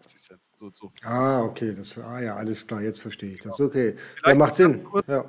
50 0.00 0.20
Cent. 0.20 0.40
So, 0.54 0.70
so. 0.72 0.90
Ah, 1.02 1.42
okay, 1.42 1.74
das, 1.74 1.98
ah 1.98 2.20
ja, 2.20 2.36
alles 2.36 2.66
klar, 2.66 2.82
jetzt 2.82 3.00
verstehe 3.00 3.34
ich 3.34 3.40
das. 3.40 3.60
Okay, 3.60 3.96
ja, 4.24 4.34
macht 4.34 4.56
Sinn. 4.56 4.84
Kurz, 4.84 5.06
ja 5.08 5.24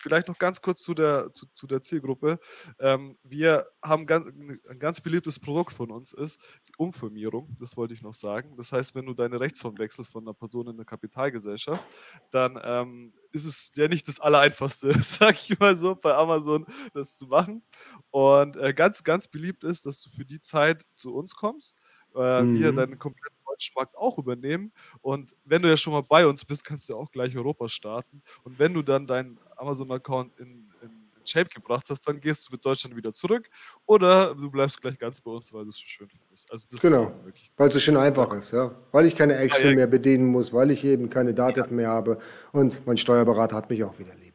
vielleicht 0.00 0.28
noch 0.28 0.38
ganz 0.38 0.62
kurz 0.62 0.82
zu 0.82 0.94
der, 0.94 1.32
zu, 1.32 1.46
zu 1.54 1.66
der 1.66 1.82
Zielgruppe. 1.82 2.38
Ähm, 2.78 3.18
wir 3.22 3.66
haben 3.82 4.06
ganz, 4.06 4.26
ein 4.26 4.78
ganz 4.78 5.00
beliebtes 5.00 5.38
Produkt 5.38 5.72
von 5.72 5.90
uns 5.90 6.12
ist 6.12 6.42
die 6.68 6.72
Umfirmierung. 6.78 7.54
Das 7.58 7.76
wollte 7.76 7.94
ich 7.94 8.02
noch 8.02 8.14
sagen. 8.14 8.56
Das 8.56 8.72
heißt, 8.72 8.94
wenn 8.94 9.06
du 9.06 9.14
deine 9.14 9.38
Rechtsform 9.38 9.78
wechselst 9.78 10.10
von 10.10 10.24
einer 10.24 10.34
Person 10.34 10.68
in 10.68 10.74
eine 10.74 10.84
Kapitalgesellschaft, 10.84 11.84
dann 12.30 12.58
ähm, 12.62 13.10
ist 13.32 13.44
es 13.44 13.72
ja 13.76 13.88
nicht 13.88 14.08
das 14.08 14.20
Allereinfachste, 14.20 14.92
sag 15.02 15.34
ich 15.34 15.58
mal 15.58 15.76
so, 15.76 15.94
bei 15.94 16.14
Amazon 16.14 16.66
das 16.94 17.16
zu 17.16 17.26
machen. 17.26 17.62
Und 18.10 18.56
äh, 18.56 18.72
ganz, 18.72 19.04
ganz 19.04 19.28
beliebt 19.28 19.64
ist, 19.64 19.86
dass 19.86 20.02
du 20.02 20.10
für 20.10 20.24
die 20.24 20.40
Zeit 20.40 20.84
zu 20.94 21.14
uns 21.14 21.34
kommst. 21.34 21.78
Äh, 22.14 22.42
mhm. 22.42 22.58
Wir 22.58 22.72
deinen 22.72 22.98
kompletten 22.98 23.40
deutschen 23.60 23.74
Markt 23.76 23.96
auch 23.96 24.18
übernehmen. 24.18 24.72
Und 25.00 25.36
wenn 25.44 25.62
du 25.62 25.68
ja 25.68 25.76
schon 25.76 25.92
mal 25.92 26.02
bei 26.02 26.26
uns 26.26 26.44
bist, 26.44 26.64
kannst 26.64 26.88
du 26.88 26.96
auch 26.96 27.10
gleich 27.10 27.36
Europa 27.36 27.68
starten. 27.68 28.22
Und 28.42 28.58
wenn 28.58 28.74
du 28.74 28.82
dann 28.82 29.06
deinen 29.06 29.38
Amazon-Account 29.60 30.38
in, 30.38 30.70
in, 30.82 31.10
Shape 31.22 31.50
gebracht 31.50 31.86
hast, 31.90 32.08
dann 32.08 32.18
gehst 32.18 32.48
du 32.48 32.52
mit 32.52 32.64
Deutschland 32.64 32.96
wieder 32.96 33.12
zurück. 33.12 33.48
Oder 33.86 34.34
du 34.34 34.50
bleibst 34.50 34.80
gleich 34.80 34.98
ganz 34.98 35.20
bei 35.20 35.30
uns, 35.30 35.52
weil 35.52 35.64
du 35.64 35.70
es 35.70 35.76
so 35.76 35.86
schön 35.86 36.08
findest. 36.08 36.50
Also 36.50 36.66
das 36.70 36.80
genau, 36.80 37.12
weil 37.56 37.68
es 37.68 37.74
so 37.74 37.80
schön 37.80 37.96
einfach 37.98 38.32
ist, 38.34 38.52
ja. 38.52 38.74
Weil 38.90 39.06
ich 39.06 39.14
keine 39.14 39.36
Excel 39.36 39.66
ja, 39.66 39.70
ja. 39.70 39.76
mehr 39.76 39.86
bedienen 39.86 40.26
muss, 40.26 40.52
weil 40.52 40.70
ich 40.70 40.82
eben 40.82 41.10
keine 41.10 41.34
Daten 41.34 41.60
ja. 41.60 41.66
mehr 41.68 41.88
habe. 41.88 42.18
Und 42.52 42.84
mein 42.86 42.96
Steuerberater 42.96 43.54
hat 43.54 43.70
mich 43.70 43.84
auch 43.84 43.98
wieder 43.98 44.14
lieb. 44.14 44.30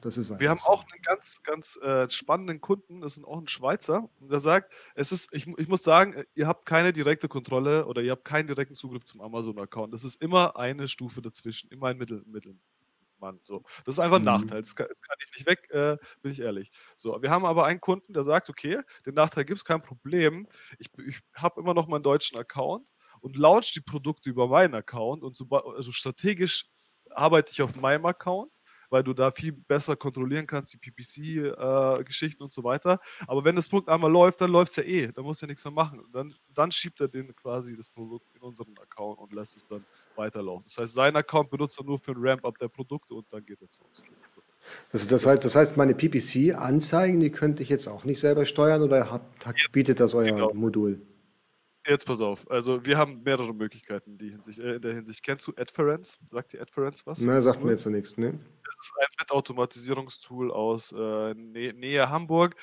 Das 0.00 0.16
ist 0.16 0.40
Wir 0.40 0.50
haben 0.50 0.60
auch 0.64 0.82
einen 0.82 1.02
ganz, 1.02 1.42
ganz 1.44 1.76
äh, 1.76 2.08
spannenden 2.08 2.60
Kunden, 2.60 3.00
das 3.02 3.16
ist 3.16 3.24
auch 3.24 3.38
ein 3.38 3.46
Schweizer, 3.46 4.08
der 4.18 4.40
sagt, 4.40 4.74
es 4.96 5.12
ist, 5.12 5.32
ich, 5.32 5.46
ich 5.46 5.68
muss 5.68 5.84
sagen, 5.84 6.24
ihr 6.34 6.48
habt 6.48 6.66
keine 6.66 6.92
direkte 6.92 7.28
Kontrolle 7.28 7.86
oder 7.86 8.02
ihr 8.02 8.10
habt 8.10 8.24
keinen 8.24 8.48
direkten 8.48 8.74
Zugriff 8.74 9.04
zum 9.04 9.20
Amazon-Account. 9.20 9.94
Das 9.94 10.02
ist 10.02 10.20
immer 10.20 10.56
eine 10.56 10.88
Stufe 10.88 11.22
dazwischen, 11.22 11.70
immer 11.70 11.86
ein 11.88 11.98
Mittel, 11.98 12.24
Mittelmann. 13.20 13.38
So. 13.42 13.62
Das 13.84 13.96
ist 13.96 13.98
einfach 13.98 14.16
ein 14.16 14.22
mhm. 14.22 14.26
Nachteil. 14.26 14.60
Das 14.60 14.74
kann, 14.74 14.86
das 14.88 15.00
kann, 15.02 15.16
ich 15.24 15.32
nicht 15.36 15.46
weg, 15.46 15.70
äh, 15.70 15.96
bin 16.22 16.32
ich 16.32 16.40
ehrlich. 16.40 16.70
So, 16.96 17.20
wir 17.20 17.30
haben 17.30 17.44
aber 17.44 17.64
einen 17.64 17.80
Kunden, 17.80 18.12
der 18.12 18.22
sagt, 18.22 18.48
okay, 18.48 18.80
den 19.06 19.14
Nachteil 19.14 19.44
gibt 19.44 19.58
es 19.58 19.64
kein 19.64 19.82
Problem. 19.82 20.46
Ich, 20.78 20.88
ich 21.06 21.20
habe 21.36 21.60
immer 21.60 21.74
noch 21.74 21.88
meinen 21.88 22.02
deutschen 22.02 22.38
Account 22.38 22.92
und 23.20 23.36
launch 23.36 23.72
die 23.72 23.80
Produkte 23.80 24.30
über 24.30 24.48
meinen 24.48 24.74
Account 24.74 25.22
und 25.22 25.36
so, 25.36 25.46
also 25.48 25.92
strategisch 25.92 26.66
arbeite 27.10 27.50
ich 27.52 27.62
auf 27.62 27.76
meinem 27.76 28.06
Account 28.06 28.52
weil 28.90 29.02
du 29.02 29.14
da 29.14 29.30
viel 29.30 29.52
besser 29.52 29.96
kontrollieren 29.96 30.46
kannst, 30.46 30.74
die 30.74 30.78
PPC-Geschichten 30.78 32.42
äh, 32.42 32.44
und 32.44 32.52
so 32.52 32.64
weiter. 32.64 33.00
Aber 33.26 33.44
wenn 33.44 33.56
das 33.56 33.68
Produkt 33.68 33.88
einmal 33.88 34.10
läuft, 34.10 34.40
dann 34.40 34.50
läuft 34.50 34.72
es 34.72 34.76
ja 34.76 34.82
eh. 34.82 35.12
Da 35.12 35.22
muss 35.22 35.40
ja 35.40 35.46
nichts 35.46 35.64
mehr 35.64 35.72
machen. 35.72 36.02
dann, 36.12 36.34
dann 36.52 36.70
schiebt 36.70 37.00
er 37.00 37.08
den 37.08 37.34
quasi 37.34 37.76
das 37.76 37.88
Produkt 37.88 38.26
in 38.34 38.42
unseren 38.42 38.76
Account 38.78 39.18
und 39.18 39.32
lässt 39.32 39.56
es 39.56 39.66
dann 39.66 39.84
weiterlaufen. 40.16 40.64
Das 40.64 40.78
heißt, 40.78 40.94
sein 40.94 41.16
Account 41.16 41.50
benutzt 41.50 41.78
er 41.78 41.84
nur 41.84 41.98
für 41.98 42.12
ein 42.12 42.18
Ramp-up 42.18 42.58
der 42.58 42.68
Produkte 42.68 43.14
und 43.14 43.26
dann 43.32 43.44
geht 43.44 43.60
er 43.62 43.70
zu 43.70 43.84
uns. 43.84 44.02
Also 44.92 45.08
das, 45.08 45.26
heißt, 45.26 45.44
das 45.44 45.54
heißt, 45.54 45.76
meine 45.76 45.94
PPC-Anzeigen, 45.94 47.20
die 47.20 47.30
könnte 47.30 47.62
ich 47.62 47.68
jetzt 47.68 47.88
auch 47.88 48.04
nicht 48.04 48.20
selber 48.20 48.44
steuern 48.44 48.82
oder 48.82 49.10
habt, 49.10 49.72
bietet 49.72 50.00
das 50.00 50.14
euer 50.14 50.24
genau. 50.24 50.52
Modul? 50.52 51.00
Jetzt 51.86 52.06
pass 52.06 52.20
auf. 52.20 52.50
Also 52.50 52.84
wir 52.84 52.98
haben 52.98 53.22
mehrere 53.22 53.54
Möglichkeiten 53.54 54.12
in, 54.12 54.18
die 54.18 54.30
Hinsicht, 54.30 54.58
äh, 54.58 54.74
in 54.74 54.82
der 54.82 54.94
Hinsicht. 54.94 55.22
Kennst 55.22 55.46
du 55.46 55.52
Adference? 55.56 56.18
Sagt 56.30 56.52
dir 56.52 56.60
Adference 56.60 57.06
was? 57.06 57.20
Nein, 57.22 57.40
sagt 57.40 57.64
mir 57.64 57.70
jetzt 57.70 57.86
nichts, 57.86 58.16
ne? 58.18 58.32
Das 58.32 58.76
ist 58.82 58.92
ein 58.98 59.06
Wettautomatisierungstool 59.20 60.52
aus 60.52 60.92
äh, 60.92 61.34
Nä 61.34 61.72
Nähe 61.72 62.10
Hamburg. 62.10 62.54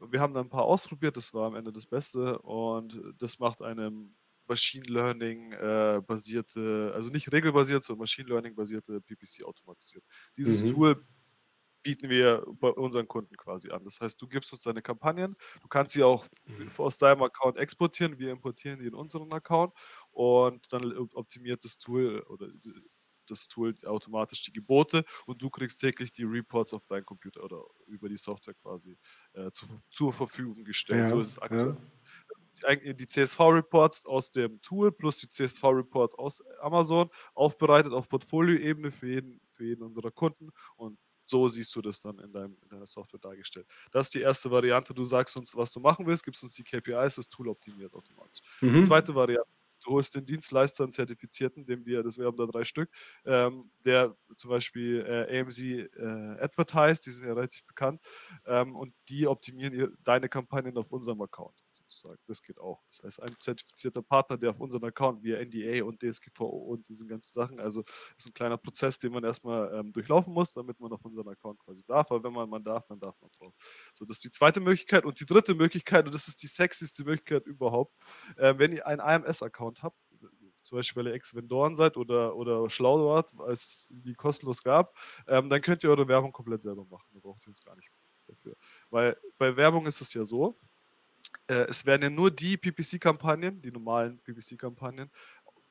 Wir 0.00 0.20
haben 0.20 0.34
da 0.34 0.40
ein 0.40 0.50
paar 0.50 0.64
ausprobiert, 0.64 1.16
das 1.16 1.32
war 1.32 1.46
am 1.46 1.54
Ende 1.54 1.72
das 1.72 1.86
Beste 1.86 2.38
und 2.40 3.00
das 3.18 3.38
macht 3.38 3.62
einem 3.62 4.14
Machine 4.46 4.84
Learning 4.88 5.52
äh, 5.52 6.00
basierte, 6.06 6.92
also 6.94 7.10
nicht 7.10 7.32
regelbasiert, 7.32 7.82
sondern 7.82 8.00
Machine 8.00 8.28
Learning 8.28 8.54
basierte 8.54 9.00
PPC 9.00 9.44
automatisiert. 9.44 10.04
Dieses 10.36 10.62
mhm. 10.62 10.74
Tool 10.74 11.06
bieten 11.86 12.10
wir 12.10 12.44
bei 12.58 12.70
unseren 12.70 13.06
Kunden 13.06 13.36
quasi 13.36 13.70
an. 13.70 13.84
Das 13.84 14.00
heißt, 14.00 14.20
du 14.20 14.26
gibst 14.26 14.52
uns 14.52 14.62
deine 14.62 14.82
Kampagnen, 14.82 15.36
du 15.62 15.68
kannst 15.68 15.94
sie 15.94 16.02
auch 16.02 16.24
mhm. 16.46 16.68
aus 16.78 16.98
deinem 16.98 17.22
Account 17.22 17.58
exportieren, 17.58 18.18
wir 18.18 18.32
importieren 18.32 18.80
die 18.80 18.86
in 18.86 18.94
unseren 18.94 19.32
Account 19.32 19.72
und 20.10 20.66
dann 20.72 20.92
optimiert 21.14 21.64
das 21.64 21.78
Tool 21.78 22.22
oder 22.22 22.48
das 23.30 23.46
Tool 23.46 23.76
automatisch 23.84 24.42
die 24.42 24.52
Gebote 24.52 25.04
und 25.26 25.40
du 25.40 25.48
kriegst 25.48 25.80
täglich 25.80 26.10
die 26.10 26.24
Reports 26.24 26.74
auf 26.74 26.86
deinen 26.86 27.04
Computer 27.04 27.44
oder 27.44 27.62
über 27.86 28.08
die 28.08 28.16
Software 28.16 28.54
quasi 28.54 28.98
äh, 29.34 29.52
zu, 29.52 29.66
zur 29.88 30.12
Verfügung 30.12 30.64
gestellt. 30.64 31.02
Ja, 31.02 31.08
so 31.10 31.20
ist 31.20 31.28
es 31.28 31.38
aktuell. 31.38 31.76
Ja. 32.62 32.74
Die 32.74 33.06
CSV-Reports 33.06 34.06
aus 34.06 34.32
dem 34.32 34.60
Tool 34.62 34.90
plus 34.90 35.18
die 35.18 35.28
CSV-Reports 35.28 36.16
aus 36.16 36.42
Amazon 36.60 37.10
aufbereitet 37.34 37.92
auf 37.92 38.08
Portfolioebene 38.08 38.90
für 38.90 39.08
jeden, 39.08 39.40
für 39.46 39.66
jeden 39.66 39.82
unserer 39.82 40.10
Kunden 40.10 40.50
und 40.76 40.98
so 41.28 41.48
siehst 41.48 41.74
du 41.74 41.82
das 41.82 42.00
dann 42.00 42.18
in, 42.18 42.32
deinem, 42.32 42.56
in 42.62 42.68
deiner 42.68 42.86
Software 42.86 43.20
dargestellt. 43.20 43.66
Das 43.90 44.06
ist 44.06 44.14
die 44.14 44.20
erste 44.20 44.50
Variante. 44.50 44.94
Du 44.94 45.04
sagst 45.04 45.36
uns, 45.36 45.56
was 45.56 45.72
du 45.72 45.80
machen 45.80 46.06
willst, 46.06 46.24
gibst 46.24 46.42
uns 46.42 46.54
die 46.54 46.64
KPIs, 46.64 47.16
das 47.16 47.28
Tool 47.28 47.48
optimiert 47.48 47.94
automatisch. 47.94 48.40
Mhm. 48.60 48.74
Die 48.74 48.82
zweite 48.82 49.14
Variante 49.14 49.48
ist, 49.66 49.84
du 49.84 49.90
holst 49.90 50.14
den 50.14 50.26
Dienstleister, 50.26 50.84
einen 50.84 50.92
Zertifizierten, 50.92 51.66
den 51.66 51.84
wir, 51.84 52.02
das 52.02 52.18
wir 52.18 52.26
haben 52.26 52.36
da 52.36 52.46
drei 52.46 52.64
Stück, 52.64 52.90
ähm, 53.24 53.70
der 53.84 54.16
zum 54.36 54.50
Beispiel 54.50 55.04
äh, 55.06 55.40
AMZ 55.40 55.60
äh, 55.60 55.86
Advertise, 56.40 57.02
die 57.02 57.10
sind 57.10 57.26
ja 57.26 57.34
relativ 57.34 57.64
bekannt, 57.66 58.00
ähm, 58.46 58.76
und 58.76 58.94
die 59.08 59.26
optimieren 59.26 59.74
ihr, 59.74 59.92
deine 60.04 60.28
Kampagnen 60.28 60.76
auf 60.78 60.92
unserem 60.92 61.20
Account. 61.22 61.65
Sozusagen. 61.96 62.22
Das 62.26 62.42
geht 62.42 62.58
auch. 62.58 62.82
Das 62.88 63.02
heißt, 63.04 63.22
ein 63.22 63.36
zertifizierter 63.40 64.02
Partner, 64.02 64.36
der 64.36 64.50
auf 64.50 64.60
unseren 64.60 64.84
Account 64.84 65.22
via 65.22 65.38
NDA 65.38 65.84
und 65.84 66.02
DSGVO 66.02 66.46
und 66.46 66.88
diesen 66.88 67.08
ganzen 67.08 67.32
Sachen, 67.32 67.60
also 67.60 67.82
ist 68.16 68.26
ein 68.26 68.34
kleiner 68.34 68.56
Prozess, 68.56 68.98
den 68.98 69.12
man 69.12 69.24
erstmal 69.24 69.72
ähm, 69.74 69.92
durchlaufen 69.92 70.32
muss, 70.32 70.52
damit 70.52 70.78
man 70.80 70.92
auf 70.92 71.04
unseren 71.04 71.28
Account 71.28 71.58
quasi 71.60 71.82
darf. 71.86 72.10
Aber 72.10 72.22
wenn 72.24 72.32
man, 72.32 72.48
man 72.48 72.64
darf, 72.64 72.86
dann 72.86 73.00
darf 73.00 73.20
man 73.20 73.30
drauf. 73.38 73.54
So, 73.94 74.04
das 74.04 74.18
ist 74.18 74.24
die 74.24 74.30
zweite 74.30 74.60
Möglichkeit. 74.60 75.04
Und 75.04 75.18
die 75.20 75.26
dritte 75.26 75.54
Möglichkeit, 75.54 76.06
und 76.06 76.14
das 76.14 76.28
ist 76.28 76.42
die 76.42 76.48
sexyste 76.48 77.04
Möglichkeit 77.04 77.46
überhaupt, 77.46 77.94
äh, 78.36 78.54
wenn 78.58 78.72
ihr 78.72 78.86
einen 78.86 79.00
AMS-Account 79.00 79.82
habt, 79.82 79.98
zum 80.62 80.78
Beispiel 80.78 81.04
weil 81.04 81.10
ihr 81.10 81.14
Ex-Vendoren 81.14 81.76
seid 81.76 81.96
oder, 81.96 82.34
oder 82.34 82.68
schlau 82.68 83.06
wart, 83.06 83.32
als 83.38 83.92
die 83.92 84.14
kostenlos 84.14 84.62
gab, 84.62 84.96
ähm, 85.28 85.48
dann 85.48 85.62
könnt 85.62 85.84
ihr 85.84 85.90
eure 85.90 86.08
Werbung 86.08 86.32
komplett 86.32 86.62
selber 86.62 86.84
machen. 86.86 87.08
Da 87.12 87.20
braucht 87.20 87.44
ihr 87.44 87.48
uns 87.48 87.62
gar 87.62 87.76
nicht 87.76 87.88
dafür. 88.26 88.56
Weil 88.90 89.16
bei 89.38 89.56
Werbung 89.56 89.86
ist 89.86 90.00
es 90.00 90.12
ja 90.14 90.24
so, 90.24 90.58
es 91.46 91.86
werden 91.86 92.02
ja 92.02 92.10
nur 92.10 92.30
die 92.30 92.56
PPC-Kampagnen, 92.56 93.60
die 93.62 93.70
normalen 93.70 94.18
PPC-Kampagnen, 94.18 95.10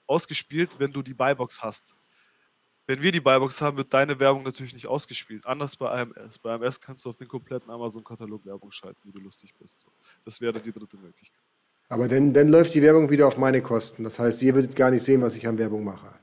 ausgespielt, 0.08 0.78
wenn 0.80 0.92
du 0.92 1.02
die 1.02 1.14
Buybox 1.14 1.62
hast. 1.62 1.96
Wenn 2.88 3.02
wir 3.02 3.12
die 3.12 3.20
Buybox 3.20 3.62
haben, 3.62 3.78
wird 3.78 3.92
deine 3.94 4.20
Werbung 4.20 4.44
natürlich 4.44 4.74
nicht 4.74 4.86
ausgespielt. 4.86 5.46
Anders 5.48 5.76
bei 5.76 5.90
AMS. 5.90 6.38
Bei 6.38 6.54
AMS 6.54 6.80
kannst 6.80 7.06
du 7.06 7.10
auf 7.10 7.16
den 7.16 7.28
kompletten 7.28 7.72
Amazon-Katalog 7.72 8.46
Werbung 8.46 8.72
schalten, 8.72 9.00
wie 9.04 9.12
du 9.12 9.20
lustig 9.20 9.56
bist. 9.56 9.88
Das 10.24 10.40
wäre 10.40 10.60
die 10.60 10.72
dritte 10.72 10.98
Möglichkeit. 10.98 11.42
Aber 11.90 12.08
dann, 12.08 12.34
dann 12.34 12.48
läuft 12.50 12.74
die 12.74 12.82
Werbung 12.82 13.10
wieder 13.10 13.28
auf 13.28 13.38
meine 13.38 13.62
Kosten. 13.62 14.04
Das 14.04 14.20
heißt, 14.20 14.42
ihr 14.44 14.54
würdet 14.54 14.76
gar 14.76 14.92
nicht 14.92 15.04
sehen, 15.04 15.22
was 15.22 15.36
ich 15.36 15.48
an 15.48 15.58
Werbung 15.58 15.84
mache. 15.84 16.14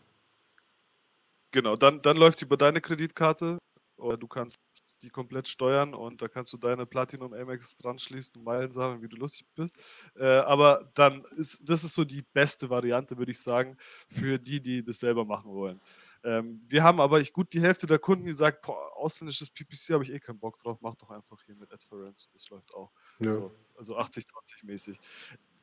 Genau, 1.51 1.77
dann, 1.77 2.01
dann 2.01 2.17
läuft 2.17 2.41
die 2.41 2.45
über 2.45 2.57
deine 2.57 2.81
Kreditkarte 2.81 3.59
oder 3.97 4.17
du 4.17 4.27
kannst 4.27 4.57
die 5.03 5.11
komplett 5.11 5.49
steuern 5.49 5.95
und 5.95 6.23
da 6.23 6.29
kannst 6.29 6.53
du 6.53 6.57
deine 6.57 6.87
Platinum 6.87 7.33
Amex 7.33 7.77
dran 7.77 7.99
schließen 7.99 8.39
und 8.39 8.45
Meilen 8.45 8.71
sagen, 8.71 9.03
wie 9.03 9.09
du 9.09 9.17
lustig 9.17 9.47
bist. 9.55 9.77
Äh, 10.17 10.25
aber 10.27 10.91
dann 10.95 11.25
ist 11.37 11.69
das 11.69 11.85
ist 11.85 11.95
so 11.95 12.05
die 12.05 12.23
beste 12.23 12.71
Variante, 12.71 13.19
würde 13.19 13.33
ich 13.33 13.41
sagen, 13.41 13.77
für 14.09 14.39
die, 14.39 14.61
die 14.61 14.85
das 14.85 15.01
selber 15.01 15.25
machen 15.25 15.53
wollen. 15.53 15.81
Ähm, 16.25 16.63
wir 16.69 16.85
haben 16.85 17.01
aber 17.01 17.21
ich, 17.21 17.33
gut 17.33 17.53
die 17.53 17.61
Hälfte 17.61 17.87
der 17.87 17.99
Kunden, 17.99 18.25
die 18.25 18.33
sagt, 18.33 18.63
boah, 18.63 18.97
ausländisches 18.97 19.51
PPC 19.51 19.91
habe 19.91 20.05
ich 20.05 20.13
eh 20.13 20.21
keinen 20.21 20.39
Bock 20.39 20.57
drauf, 20.59 20.79
mach 20.81 20.95
doch 20.95 21.11
einfach 21.11 21.43
hier 21.45 21.57
mit 21.57 21.73
Adference, 21.73 22.29
das 22.33 22.49
läuft 22.51 22.75
auch. 22.75 22.93
Ja. 23.19 23.33
So, 23.33 23.55
also 23.77 23.99
80-20 23.99 24.65
mäßig. 24.65 24.99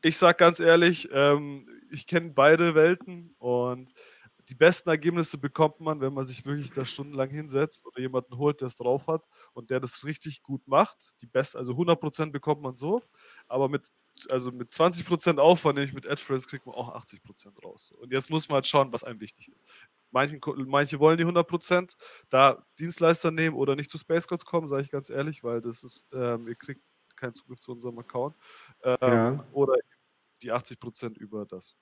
Ich 0.01 0.17
sage 0.17 0.37
ganz 0.37 0.59
ehrlich, 0.59 1.09
ähm, 1.11 1.67
ich 1.91 2.07
kenne 2.07 2.29
beide 2.29 2.75
Welten 2.75 3.33
und 3.37 3.93
die 4.49 4.55
besten 4.55 4.89
Ergebnisse 4.89 5.37
bekommt 5.37 5.79
man, 5.79 6.01
wenn 6.01 6.13
man 6.13 6.25
sich 6.25 6.43
wirklich 6.43 6.71
da 6.71 6.83
stundenlang 6.83 7.29
hinsetzt 7.29 7.85
oder 7.85 7.99
jemanden 7.99 8.35
holt, 8.37 8.61
der 8.61 8.67
es 8.67 8.77
drauf 8.77 9.07
hat 9.07 9.27
und 9.53 9.69
der 9.69 9.79
das 9.79 10.03
richtig 10.05 10.41
gut 10.41 10.67
macht. 10.67 11.13
Die 11.21 11.27
best, 11.27 11.55
also 11.55 11.73
100% 11.73 12.31
bekommt 12.31 12.63
man 12.63 12.73
so, 12.75 12.99
aber 13.47 13.69
mit, 13.69 13.87
also 14.29 14.51
mit 14.51 14.71
20% 14.71 15.37
Aufwand, 15.37 15.75
nämlich 15.75 15.93
mit 15.93 16.07
AdFriends, 16.07 16.47
kriegt 16.47 16.65
man 16.65 16.73
auch 16.73 16.95
80% 16.95 17.63
raus. 17.63 17.91
Und 17.91 18.11
jetzt 18.11 18.31
muss 18.31 18.49
man 18.49 18.55
halt 18.55 18.67
schauen, 18.67 18.91
was 18.91 19.03
einem 19.03 19.21
wichtig 19.21 19.49
ist. 19.49 19.65
Manche, 20.09 20.39
manche 20.65 20.99
wollen 20.99 21.19
die 21.19 21.25
100%, 21.25 21.95
da 22.29 22.65
Dienstleister 22.79 23.29
nehmen 23.29 23.55
oder 23.55 23.75
nicht 23.75 23.91
zu 23.91 23.99
Space 23.99 24.27
Gods 24.27 24.45
kommen, 24.45 24.67
sage 24.67 24.81
ich 24.81 24.89
ganz 24.89 25.11
ehrlich, 25.11 25.43
weil 25.43 25.61
das 25.61 25.83
ist, 25.83 26.07
ähm, 26.11 26.47
ihr 26.47 26.55
kriegt 26.55 26.81
keinen 27.17 27.35
Zugriff 27.35 27.59
zu 27.59 27.71
unserem 27.71 27.99
Account. 27.99 28.35
Ähm, 28.83 28.97
ja. 29.01 29.47
Oder 29.51 29.75
die 30.41 30.51
80% 30.51 31.17
über 31.17 31.45
das 31.45 31.77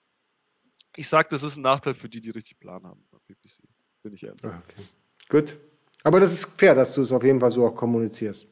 ich 0.97 1.07
sage, 1.07 1.27
das 1.29 1.43
ist 1.43 1.57
ein 1.57 1.61
Nachteil 1.61 1.93
für 1.93 2.09
die, 2.09 2.19
die 2.19 2.31
richtig 2.31 2.59
Plan 2.59 2.83
haben 2.83 3.03
bei 3.11 3.17
PPC. 3.27 3.63
Bin 4.03 4.13
ich 4.13 4.23
ehrlich. 4.23 4.43
Ah, 4.43 4.61
okay. 4.63 4.83
Gut. 5.29 5.57
Aber 6.03 6.19
das 6.19 6.33
ist 6.33 6.51
fair, 6.57 6.75
dass 6.75 6.93
du 6.93 7.01
es 7.01 7.11
auf 7.11 7.23
jeden 7.23 7.39
Fall 7.39 7.51
so 7.51 7.65
auch 7.65 7.75
kommunizierst. 7.75 8.47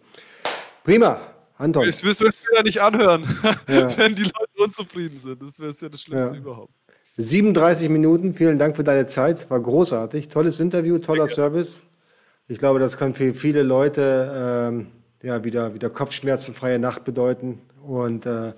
Prima, 0.83 1.19
Anton. 1.57 1.87
Ich 1.87 2.03
will 2.03 2.11
es 2.11 2.49
ja 2.53 2.63
nicht 2.63 2.81
anhören, 2.81 3.23
ja. 3.67 3.97
wenn 3.97 4.15
die 4.15 4.23
Leute 4.23 4.51
unzufrieden 4.57 5.17
sind. 5.17 5.41
Das 5.41 5.59
wäre 5.59 5.71
ja 5.71 5.89
das 5.89 6.01
Schlimmste 6.01 6.35
ja. 6.35 6.41
überhaupt. 6.41 6.73
37 7.17 7.89
Minuten, 7.89 8.33
vielen 8.33 8.59
Dank 8.59 8.75
für 8.75 8.83
deine 8.83 9.07
Zeit. 9.07 9.49
War 9.49 9.59
großartig. 9.59 10.27
Tolles 10.27 10.59
Interview, 10.59 10.97
toller 10.99 11.29
Service. 11.29 11.81
Ich 12.47 12.57
glaube, 12.57 12.79
das 12.79 12.97
kann 12.97 13.15
für 13.15 13.33
viele 13.33 13.63
Leute 13.63 14.69
ähm, 14.69 14.91
ja, 15.23 15.43
wieder, 15.43 15.73
wieder 15.73 15.89
kopfschmerzenfreie 15.89 16.77
Nacht 16.77 17.05
bedeuten. 17.05 17.61
Und 17.81 18.25
äh, 18.25 18.53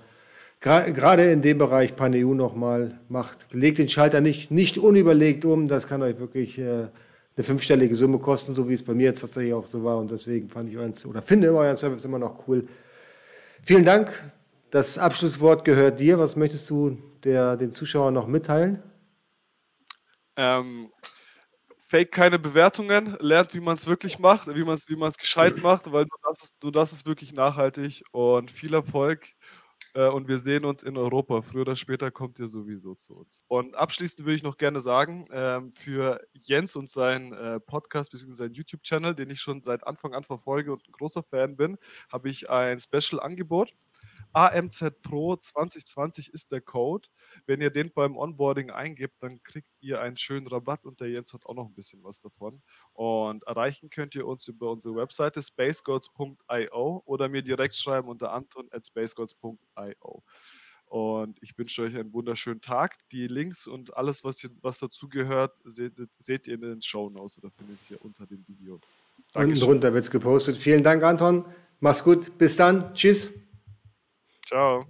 gerade 0.60 1.30
in 1.30 1.42
dem 1.42 1.58
Bereich 1.58 1.96
Paneu 1.96 2.34
nochmal 2.34 3.00
macht, 3.08 3.52
legt 3.52 3.78
den 3.78 3.88
Schalter 3.88 4.20
nicht, 4.20 4.50
nicht 4.50 4.78
unüberlegt 4.78 5.44
um. 5.44 5.68
Das 5.68 5.86
kann 5.86 6.02
euch 6.02 6.18
wirklich 6.18 6.58
äh, 6.58 6.88
eine 7.36 7.44
fünfstellige 7.44 7.94
Summe 7.94 8.18
kosten, 8.18 8.54
so 8.54 8.68
wie 8.68 8.74
es 8.74 8.82
bei 8.84 8.94
mir 8.94 9.04
jetzt 9.04 9.20
tatsächlich 9.20 9.54
auch 9.54 9.66
so 9.66 9.84
war. 9.84 9.98
Und 9.98 10.10
deswegen 10.10 10.48
fand 10.48 10.68
ich 10.68 10.76
euren, 10.76 10.94
oder 11.06 11.22
finde 11.22 11.54
euren 11.54 11.76
Service 11.76 12.04
immer 12.04 12.18
noch 12.18 12.48
cool. 12.48 12.66
Vielen 13.62 13.84
Dank. 13.84 14.10
Das 14.70 14.98
Abschlusswort 14.98 15.64
gehört 15.64 16.00
dir. 16.00 16.18
Was 16.18 16.36
möchtest 16.36 16.68
du 16.68 16.98
der, 17.24 17.56
den 17.56 17.70
Zuschauern 17.70 18.12
noch 18.12 18.26
mitteilen? 18.26 18.82
Ähm, 20.36 20.90
fake 21.78 22.12
keine 22.12 22.38
Bewertungen, 22.38 23.16
lernt, 23.20 23.54
wie 23.54 23.60
man 23.60 23.74
es 23.74 23.86
wirklich 23.86 24.18
macht, 24.18 24.46
wie 24.54 24.64
man 24.64 24.74
es 24.74 24.88
wie 24.88 24.96
gescheit 24.96 25.56
macht, 25.62 25.90
weil 25.90 26.04
du 26.04 26.16
das, 26.28 26.58
du 26.58 26.70
das 26.70 26.92
ist 26.92 27.06
wirklich 27.06 27.34
nachhaltig 27.34 28.02
und 28.12 28.50
viel 28.50 28.74
Erfolg 28.74 29.26
äh, 29.94 30.08
und 30.08 30.28
wir 30.28 30.38
sehen 30.38 30.64
uns 30.64 30.82
in 30.82 30.96
Europa. 30.96 31.42
Früher 31.42 31.62
oder 31.62 31.76
später 31.76 32.10
kommt 32.10 32.38
ihr 32.38 32.46
sowieso 32.46 32.94
zu 32.94 33.14
uns. 33.14 33.40
Und 33.48 33.76
abschließend 33.76 34.26
würde 34.26 34.36
ich 34.36 34.42
noch 34.42 34.56
gerne 34.56 34.80
sagen, 34.80 35.26
ähm, 35.32 35.70
für 35.72 36.20
Jens 36.32 36.76
und 36.76 36.88
seinen 36.88 37.32
äh, 37.32 37.60
Podcast 37.60 38.12
bzw. 38.12 38.32
seinen 38.32 38.54
YouTube-Channel, 38.54 39.14
den 39.14 39.30
ich 39.30 39.40
schon 39.40 39.62
seit 39.62 39.86
Anfang 39.86 40.14
an 40.14 40.24
verfolge 40.24 40.72
und 40.72 40.86
ein 40.88 40.92
großer 40.92 41.22
Fan 41.22 41.56
bin, 41.56 41.76
habe 42.12 42.28
ich 42.28 42.50
ein 42.50 42.78
Special-Angebot. 42.80 43.72
AMZ 44.32 45.02
Pro 45.02 45.36
2020 45.36 46.32
ist 46.32 46.52
der 46.52 46.60
Code. 46.60 47.08
Wenn 47.46 47.60
ihr 47.60 47.70
den 47.70 47.90
beim 47.92 48.16
Onboarding 48.16 48.70
eingibt, 48.70 49.22
dann 49.22 49.42
kriegt 49.42 49.70
ihr 49.80 50.00
einen 50.00 50.16
schönen 50.16 50.46
Rabatt 50.46 50.84
und 50.84 51.00
der 51.00 51.08
Jens 51.08 51.32
hat 51.32 51.46
auch 51.46 51.54
noch 51.54 51.66
ein 51.66 51.74
bisschen 51.74 52.02
was 52.02 52.20
davon. 52.20 52.62
Und 52.92 53.44
erreichen 53.44 53.90
könnt 53.90 54.14
ihr 54.14 54.26
uns 54.26 54.46
über 54.48 54.70
unsere 54.70 54.96
Webseite 54.96 55.42
spacegods.io 55.42 57.02
oder 57.04 57.28
mir 57.28 57.42
direkt 57.42 57.74
schreiben 57.74 58.08
unter 58.08 58.32
anton 58.32 58.68
at 58.70 58.86
spacegods.io. 58.86 60.22
Und 60.86 61.38
ich 61.42 61.56
wünsche 61.58 61.82
euch 61.82 61.94
einen 61.94 62.12
wunderschönen 62.12 62.60
Tag. 62.60 62.96
Die 63.12 63.26
Links 63.26 63.66
und 63.66 63.96
alles, 63.96 64.24
was, 64.24 64.40
hier, 64.40 64.50
was 64.62 64.78
dazu 64.78 65.08
gehört, 65.08 65.58
seht, 65.64 65.92
seht 66.18 66.46
ihr 66.46 66.54
in 66.54 66.62
den 66.62 66.82
Show 66.82 67.10
Notes 67.10 67.38
oder 67.38 67.50
findet 67.50 67.78
ihr 67.90 68.02
unter 68.02 68.26
dem 68.26 68.46
Video. 68.48 68.80
Dankeschön. 69.32 69.52
Unten 69.52 69.60
drunter 69.60 69.94
wird 69.94 70.04
es 70.04 70.10
gepostet. 70.10 70.56
Vielen 70.56 70.82
Dank, 70.82 71.02
Anton. 71.02 71.44
Mach's 71.80 72.02
gut. 72.02 72.38
Bis 72.38 72.56
dann. 72.56 72.94
Tschüss. 72.94 73.30
Ciao. 74.48 74.82